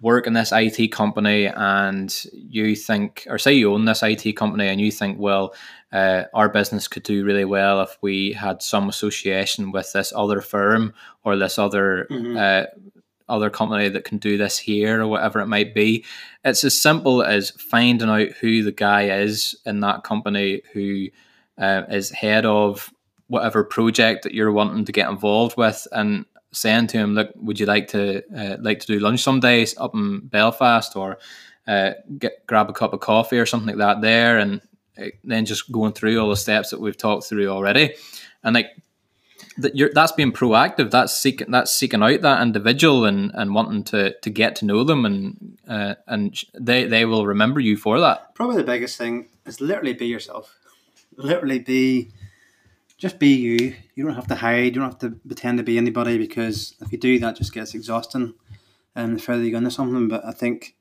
work 0.00 0.26
in 0.26 0.32
this 0.32 0.52
IT 0.52 0.88
company 0.88 1.46
and 1.46 2.24
you 2.32 2.74
think, 2.74 3.24
or 3.30 3.38
say 3.38 3.52
you 3.54 3.72
own 3.72 3.84
this 3.84 4.02
IT 4.02 4.32
company 4.36 4.66
and 4.68 4.80
you 4.80 4.90
think, 4.90 5.18
well, 5.18 5.54
uh, 5.92 6.24
our 6.34 6.48
business 6.48 6.88
could 6.88 7.02
do 7.02 7.24
really 7.24 7.44
well 7.44 7.80
if 7.82 7.98
we 8.00 8.32
had 8.32 8.62
some 8.62 8.88
association 8.88 9.72
with 9.72 9.92
this 9.92 10.12
other 10.16 10.40
firm 10.40 10.94
or 11.24 11.36
this 11.36 11.58
other 11.58 12.06
Mhm. 12.10 12.36
uh, 12.38 12.66
other 13.28 13.50
company 13.50 13.88
that 13.88 14.04
can 14.04 14.18
do 14.18 14.36
this 14.36 14.58
here 14.58 15.00
or 15.00 15.06
whatever 15.06 15.40
it 15.40 15.46
might 15.46 15.74
be. 15.74 16.04
It's 16.44 16.64
as 16.64 16.78
simple 16.78 17.22
as 17.22 17.50
finding 17.52 18.08
out 18.10 18.28
who 18.40 18.62
the 18.62 18.72
guy 18.72 19.04
is 19.04 19.54
in 19.64 19.80
that 19.80 20.02
company 20.04 20.62
who 20.72 21.06
uh, 21.58 21.82
is 21.90 22.10
head 22.10 22.44
of 22.44 22.90
whatever 23.28 23.62
project 23.64 24.24
that 24.24 24.34
you're 24.34 24.52
wanting 24.52 24.84
to 24.84 24.92
get 24.92 25.08
involved 25.08 25.56
with, 25.56 25.86
and 25.92 26.24
saying 26.52 26.88
to 26.88 26.98
him, 26.98 27.14
"Look, 27.14 27.30
would 27.36 27.58
you 27.60 27.66
like 27.66 27.88
to 27.88 28.22
uh, 28.36 28.56
like 28.60 28.80
to 28.80 28.86
do 28.86 28.98
lunch 28.98 29.22
some 29.22 29.40
days 29.40 29.74
up 29.78 29.94
in 29.94 30.20
Belfast, 30.26 30.94
or 30.96 31.18
uh, 31.66 31.92
get 32.18 32.46
grab 32.46 32.68
a 32.68 32.72
cup 32.74 32.92
of 32.92 33.00
coffee 33.00 33.38
or 33.38 33.46
something 33.46 33.68
like 33.68 33.78
that 33.78 34.00
there?" 34.02 34.38
And 34.38 34.60
then 35.24 35.44
just 35.44 35.70
going 35.72 35.92
through 35.92 36.18
all 36.20 36.30
the 36.30 36.36
steps 36.36 36.70
that 36.70 36.80
we've 36.80 36.96
talked 36.96 37.24
through 37.24 37.48
already, 37.48 37.94
and 38.42 38.54
like 38.54 38.70
that 39.58 39.76
you're 39.76 39.90
that's 39.92 40.12
being 40.12 40.32
proactive. 40.32 40.90
That's 40.90 41.16
seeking 41.16 41.50
that's 41.50 41.72
seeking 41.72 42.02
out 42.02 42.22
that 42.22 42.42
individual 42.42 43.04
and, 43.04 43.30
and 43.34 43.54
wanting 43.54 43.84
to, 43.84 44.18
to 44.18 44.30
get 44.30 44.56
to 44.56 44.64
know 44.64 44.84
them, 44.84 45.04
and 45.04 45.58
uh, 45.66 45.94
and 46.06 46.38
they 46.58 46.84
they 46.84 47.04
will 47.04 47.26
remember 47.26 47.60
you 47.60 47.76
for 47.76 48.00
that. 48.00 48.34
Probably 48.34 48.56
the 48.56 48.64
biggest 48.64 48.96
thing 48.98 49.28
is 49.46 49.60
literally 49.60 49.94
be 49.94 50.06
yourself. 50.06 50.58
Literally 51.16 51.58
be, 51.58 52.10
just 52.96 53.18
be 53.18 53.34
you. 53.34 53.74
You 53.94 54.04
don't 54.04 54.14
have 54.14 54.28
to 54.28 54.36
hide. 54.36 54.74
You 54.74 54.80
don't 54.80 54.90
have 54.90 54.98
to 55.00 55.10
pretend 55.10 55.58
to 55.58 55.64
be 55.64 55.76
anybody 55.76 56.16
because 56.16 56.74
if 56.80 56.90
you 56.90 56.98
do, 56.98 57.18
that 57.18 57.36
just 57.36 57.52
gets 57.52 57.74
exhausting. 57.74 58.34
And 58.94 59.16
the 59.16 59.22
further 59.22 59.42
you 59.42 59.50
go 59.50 59.58
into 59.58 59.70
something, 59.70 60.08
but 60.08 60.24
I 60.24 60.32
think, 60.32 60.74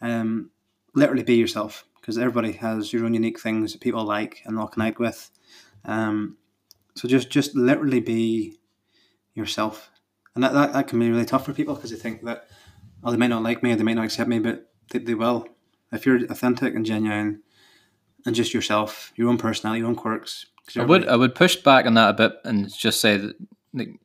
um, 0.00 0.50
literally 0.94 1.22
be 1.22 1.34
yourself 1.34 1.84
because 2.10 2.18
everybody 2.18 2.50
has 2.50 2.92
your 2.92 3.04
own 3.04 3.14
unique 3.14 3.38
things 3.38 3.70
that 3.70 3.80
people 3.80 4.02
like 4.02 4.42
and 4.44 4.58
they'll 4.58 4.66
connect 4.66 4.98
with. 4.98 5.30
Um, 5.84 6.38
so 6.96 7.06
just 7.06 7.30
just 7.30 7.54
literally 7.54 8.00
be 8.00 8.58
yourself, 9.34 9.90
and 10.34 10.42
that, 10.42 10.52
that, 10.52 10.72
that 10.72 10.88
can 10.88 10.98
be 10.98 11.08
really 11.08 11.24
tough 11.24 11.46
for 11.46 11.52
people 11.52 11.76
because 11.76 11.92
they 11.92 11.96
think 11.96 12.24
that 12.24 12.48
oh 13.04 13.12
they 13.12 13.16
might 13.16 13.28
not 13.28 13.44
like 13.44 13.62
me 13.62 13.70
or 13.70 13.76
they 13.76 13.84
might 13.84 13.94
not 13.94 14.06
accept 14.06 14.28
me, 14.28 14.40
but 14.40 14.72
they, 14.90 14.98
they 14.98 15.14
will 15.14 15.46
if 15.92 16.04
you're 16.04 16.24
authentic 16.24 16.74
and 16.74 16.84
genuine 16.84 17.42
and 18.26 18.34
just 18.34 18.52
yourself, 18.52 19.12
your 19.14 19.28
own 19.28 19.38
personality, 19.38 19.78
your 19.78 19.88
own 19.88 19.94
quirks. 19.94 20.46
I 20.76 20.82
would 20.82 21.06
I 21.06 21.14
would 21.14 21.36
push 21.36 21.54
back 21.54 21.86
on 21.86 21.94
that 21.94 22.10
a 22.10 22.14
bit 22.14 22.32
and 22.44 22.74
just 22.76 23.00
say 23.00 23.18
that 23.18 23.36
like, 23.72 24.00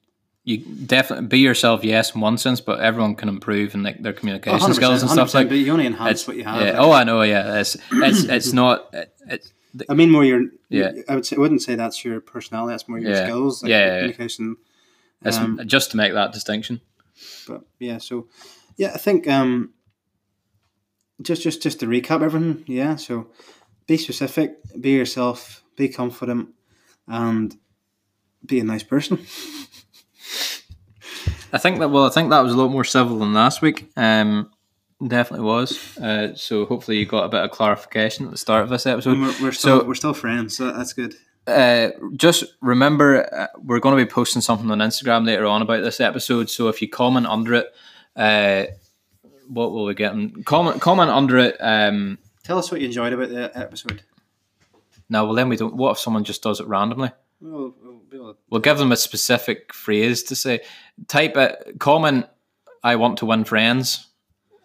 you 0.46 0.60
definitely 0.60 1.26
be 1.28 1.39
yourself, 1.39 1.84
yes, 1.84 2.14
in 2.16 2.22
one 2.22 2.38
sense, 2.38 2.62
but 2.62 2.80
everyone 2.80 3.16
can 3.16 3.28
improve 3.30 3.74
in 3.76 3.82
like 3.84 4.02
their 4.02 4.14
communication 4.14 4.60
100%, 4.70 4.76
skills 4.76 5.02
and 5.02 5.10
stuff 5.12 5.30
100%, 5.30 5.34
like. 5.34 5.50
But 5.50 5.58
you 5.58 5.72
only 5.74 5.88
enhance 5.88 6.12
It's, 6.22 6.28
what 6.28 6.38
you 6.38 6.43
have. 6.43 6.62
yeah. 6.62 6.72
like- 6.72 6.80
Oh, 6.80 6.91
I 6.91 7.04
know. 7.04 7.22
Yeah, 7.24 7.60
it's 7.60 7.76
it's 7.91 8.24
it's 8.26 8.54
not. 8.54 8.93
It, 8.93 9.12
it, 9.28 9.52
I 9.89 9.93
mean, 9.96 10.12
more 10.12 10.24
your 10.24 10.43
Yeah. 10.70 10.91
I 11.10 11.16
would 11.16 11.26
say 11.26 11.36
I 11.36 11.39
wouldn't 11.39 11.64
say 11.64 11.76
that's 11.76 12.06
your 12.06 12.22
personality. 12.22 12.72
That's 12.74 12.88
more 12.88 13.00
your 13.00 13.12
Yeah. 13.12 13.26
skills, 13.26 13.64
like 13.64 13.70
Yeah, 13.72 13.80
yeah, 13.80 13.86
yeah. 13.86 14.00
communication. 14.02 14.56
Um, 15.26 15.60
just 15.66 15.91
to 15.91 15.98
make 15.98 16.14
that 16.14 16.32
distinction. 16.32 16.80
But 17.48 17.62
yeah, 17.80 17.98
so 17.98 18.28
yeah, 18.78 18.91
I 18.93 18.98
think 19.00 19.28
um, 19.28 19.74
just 21.22 21.41
just 21.41 21.64
just 21.64 21.80
to 21.80 21.88
recap 21.88 22.22
everything. 22.22 22.64
Yeah, 22.68 22.98
so 22.98 23.28
be 23.88 23.98
specific, 23.98 24.58
be 24.80 24.91
yourself, 24.91 25.64
be 25.76 25.89
confident, 25.89 26.50
and 27.08 27.58
be 28.46 28.60
a 28.60 28.64
nice 28.64 28.84
person. 28.84 29.18
I 31.56 31.58
think 31.58 31.80
that 31.80 31.89
well, 31.89 32.06
I 32.06 32.10
think 32.10 32.30
that 32.32 32.41
was 32.41 32.53
a 32.53 32.58
lot 32.58 32.70
more 32.70 32.84
civil 32.84 33.20
than 33.20 33.34
last 33.34 33.62
week. 33.62 33.89
Um, 33.95 34.51
definitely 35.06 35.45
was. 35.45 35.97
Uh, 35.97 36.36
so 36.36 36.66
hopefully 36.66 36.97
you 36.97 37.06
got 37.06 37.24
a 37.26 37.30
bit 37.30 37.43
of 37.43 37.51
clarification 37.51 38.26
at 38.26 38.32
the 38.32 38.38
start 38.38 38.64
of 38.64 38.70
this 38.70 38.86
episode. 38.86 39.18
We're, 39.20 39.34
we're 39.41 39.51
still 39.51 39.80
So- 39.80 39.86
we're 39.86 39.95
still 39.95 40.14
friends, 40.14 40.58
so 40.58 40.72
that's 40.72 40.93
good. 40.93 41.16
uh, 41.47 41.89
just 42.16 42.43
remember 42.62 43.34
uh, 43.34 43.47
we're 43.64 43.80
going 43.80 43.97
to 43.97 44.03
be 44.06 44.10
posting 44.10 44.41
something 44.41 44.70
on 44.72 44.80
Instagram 44.80 45.26
later 45.26 45.45
on 45.45 45.62
about 45.62 45.84
this 45.84 45.99
episode. 45.99 46.49
So 46.49 46.68
if 46.70 46.82
you 46.82 46.89
comment 46.89 47.28
under 47.28 47.53
it, 47.53 47.68
uh, 48.16 48.66
what 49.47 49.72
will 49.72 49.86
we 49.86 49.93
get? 49.93 50.14
Comment 50.45 50.82
comment 50.82 51.10
under 51.12 51.38
it. 51.38 51.56
Um, 51.60 52.18
Tell 52.43 52.58
us 52.58 52.72
what 52.72 52.82
you 52.82 52.88
enjoyed 52.88 53.14
about 53.14 53.30
the 53.30 53.51
episode. 53.58 54.01
no, 55.10 55.26
well 55.26 55.34
then 55.36 55.49
we 55.49 55.56
don't. 55.58 55.76
What 55.76 55.91
if 55.91 55.99
someone 55.99 56.24
just 56.24 56.43
does 56.43 56.60
it 56.60 56.68
randomly? 56.68 57.12
We'll, 57.42 57.74
we'll 57.84 58.00
be 58.10 58.18
able 58.18 58.34
to- 58.34 58.40
We'll 58.50 58.62
give 58.62 58.78
them 58.78 58.92
a 58.92 58.96
specific 58.96 59.74
phrase 59.74 60.24
to 60.24 60.36
say. 60.36 60.62
Type 61.08 61.36
it. 61.38 61.76
Comment. 61.80 62.26
I 62.84 62.96
want 62.98 63.18
to 63.20 63.26
win 63.26 63.44
friends, 63.46 64.08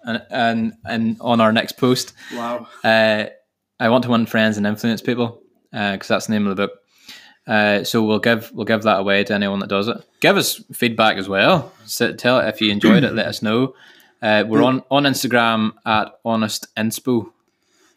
and 0.05 0.23
and 0.31 0.73
and 0.85 1.16
on 1.21 1.41
our 1.41 1.53
next 1.53 1.73
post. 1.79 2.12
wow. 2.35 2.66
Uh, 2.85 3.27
I 3.79 3.89
want 3.89 4.05
to 4.05 4.11
win 4.11 4.27
friends 4.27 4.57
and 4.59 4.66
influence 4.66 5.01
people 5.01 5.43
because 5.73 6.09
that's 6.09 6.27
the 6.27 6.33
name 6.33 6.47
of 6.47 6.55
the 6.57 6.66
book. 6.66 6.77
Uh, 7.47 7.83
so 7.83 8.03
we'll 8.05 8.18
give 8.18 8.53
we'll 8.53 8.66
give 8.66 8.83
that 8.83 9.01
away 9.01 9.25
to 9.25 9.35
anyone 9.35 9.59
that 9.61 9.71
does 9.71 9.89
it. 9.89 9.97
Give 10.21 10.37
us 10.37 10.62
feedback 10.73 11.16
as 11.16 11.29
well. 11.29 11.73
So 11.87 12.12
tell 12.12 12.39
it 12.41 12.49
if 12.49 12.61
you 12.61 12.71
enjoyed 12.71 13.05
it. 13.05 13.14
Let 13.14 13.27
us 13.27 13.41
know. 13.43 13.75
Uh, 14.23 14.45
we're 14.47 14.62
on 14.62 14.83
on 14.91 15.05
Instagram 15.05 15.73
at 15.87 16.12
honest 16.25 16.66
inspo. 16.77 17.33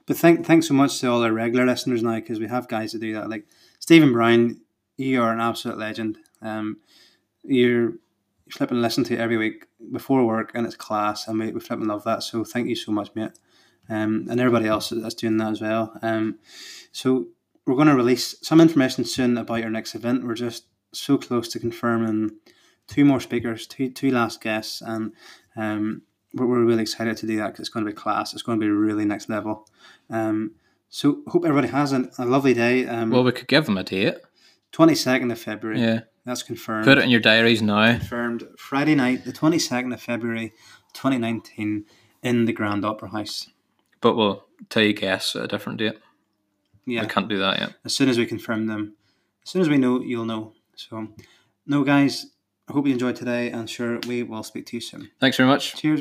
But 0.05 0.15
thank 0.17 0.45
thanks 0.45 0.69
so 0.69 0.73
much 0.73 0.99
to 1.01 1.07
all 1.11 1.21
our 1.21 1.33
regular 1.33 1.65
listeners 1.65 2.01
now 2.01 2.15
because 2.15 2.39
we 2.39 2.47
have 2.47 2.69
guys 2.69 2.93
that 2.93 2.99
do 3.01 3.13
that. 3.13 3.29
Like 3.29 3.45
Stephen 3.79 4.13
Brown, 4.13 4.61
you 4.97 5.21
are 5.21 5.33
an 5.33 5.39
absolute 5.39 5.77
legend. 5.77 6.17
Um, 6.41 6.77
you're 7.43 7.89
you 7.89 7.99
flipping 8.49 8.81
listen 8.81 9.03
to 9.05 9.13
it 9.13 9.19
every 9.19 9.37
week 9.37 9.65
before 9.91 10.25
work 10.25 10.51
and 10.53 10.65
it's 10.65 10.75
class, 10.75 11.27
and 11.27 11.39
we, 11.39 11.51
we 11.51 11.59
flipping 11.59 11.87
love 11.87 12.03
that. 12.03 12.23
So 12.23 12.43
thank 12.43 12.67
you 12.67 12.75
so 12.75 12.91
much, 12.91 13.09
mate. 13.15 13.31
Um, 13.89 14.27
and 14.29 14.39
everybody 14.39 14.67
else 14.67 14.89
that's 14.89 15.15
doing 15.15 15.37
that 15.37 15.51
as 15.51 15.61
well. 15.61 15.97
Um, 16.01 16.39
so 16.91 17.27
we're 17.65 17.75
going 17.75 17.87
to 17.87 17.95
release 17.95 18.35
some 18.41 18.61
information 18.61 19.03
soon 19.05 19.37
about 19.37 19.63
our 19.63 19.69
next 19.69 19.95
event. 19.95 20.25
We're 20.25 20.35
just 20.35 20.65
so 20.93 21.17
close 21.17 21.49
to 21.49 21.59
confirming 21.59 22.31
two 22.87 23.05
more 23.05 23.19
speakers, 23.19 23.67
two 23.67 23.89
two 23.89 24.11
last 24.11 24.41
guests, 24.41 24.81
and 24.81 25.13
um, 25.55 26.03
we're, 26.33 26.45
we're 26.45 26.65
really 26.65 26.81
excited 26.83 27.17
to 27.17 27.27
do 27.27 27.37
that 27.37 27.47
because 27.47 27.61
it's 27.61 27.69
going 27.69 27.85
to 27.85 27.91
be 27.91 27.95
class. 27.95 28.33
It's 28.33 28.41
going 28.41 28.59
to 28.59 28.65
be 28.65 28.69
really 28.69 29.05
next 29.05 29.29
level. 29.29 29.67
Um, 30.09 30.55
so 30.89 31.21
hope 31.27 31.43
everybody 31.45 31.69
has 31.69 31.91
an, 31.91 32.11
a 32.19 32.25
lovely 32.25 32.53
day. 32.53 32.85
Um, 32.87 33.09
Well, 33.09 33.23
we 33.23 33.31
could 33.31 33.47
give 33.47 33.65
them 33.65 33.77
a 33.77 33.83
date. 33.83 34.17
Twenty 34.73 34.95
second 34.95 35.31
of 35.31 35.39
February. 35.39 35.79
Yeah, 35.79 36.01
that's 36.25 36.43
confirmed. 36.43 36.83
put 36.85 36.97
it 36.97 37.05
in 37.05 37.09
your 37.09 37.21
diaries 37.21 37.61
now. 37.61 37.97
confirmed 37.97 38.45
Friday 38.57 38.95
night, 38.95 39.23
the 39.23 39.31
twenty 39.31 39.59
second 39.59 39.93
of 39.93 40.01
February, 40.01 40.51
twenty 40.93 41.17
nineteen, 41.17 41.85
in 42.21 42.43
the 42.45 42.51
Grand 42.53 42.83
Opera 42.83 43.09
House. 43.09 43.47
But 44.01 44.15
we'll 44.17 44.43
tell 44.69 44.83
you 44.83 44.91
guess 44.93 45.35
at 45.37 45.43
a 45.45 45.47
different 45.47 45.79
date. 45.79 45.97
Yeah, 46.85 47.03
We 47.03 47.07
can't 47.07 47.29
do 47.29 47.39
that 47.39 47.59
yet. 47.59 47.75
as 47.85 47.95
soon 47.95 48.09
as 48.09 48.17
we 48.17 48.25
confirm 48.25 48.67
them, 48.67 48.95
as 49.45 49.51
soon 49.51 49.61
as 49.61 49.69
we 49.69 49.77
know, 49.77 50.01
you'll 50.01 50.25
know. 50.25 50.51
So, 50.75 51.07
no, 51.65 51.83
guys, 51.85 52.25
I 52.67 52.73
hope 52.73 52.85
you 52.87 52.91
enjoyed 52.91 53.15
today, 53.15 53.49
and 53.51 53.69
sure, 53.69 53.99
we 54.07 54.23
will 54.23 54.43
speak 54.43 54.65
to 54.67 54.75
you 54.75 54.81
soon. 54.81 55.09
Thanks 55.21 55.37
very 55.37 55.47
much. 55.47 55.75
Cheers. 55.75 55.81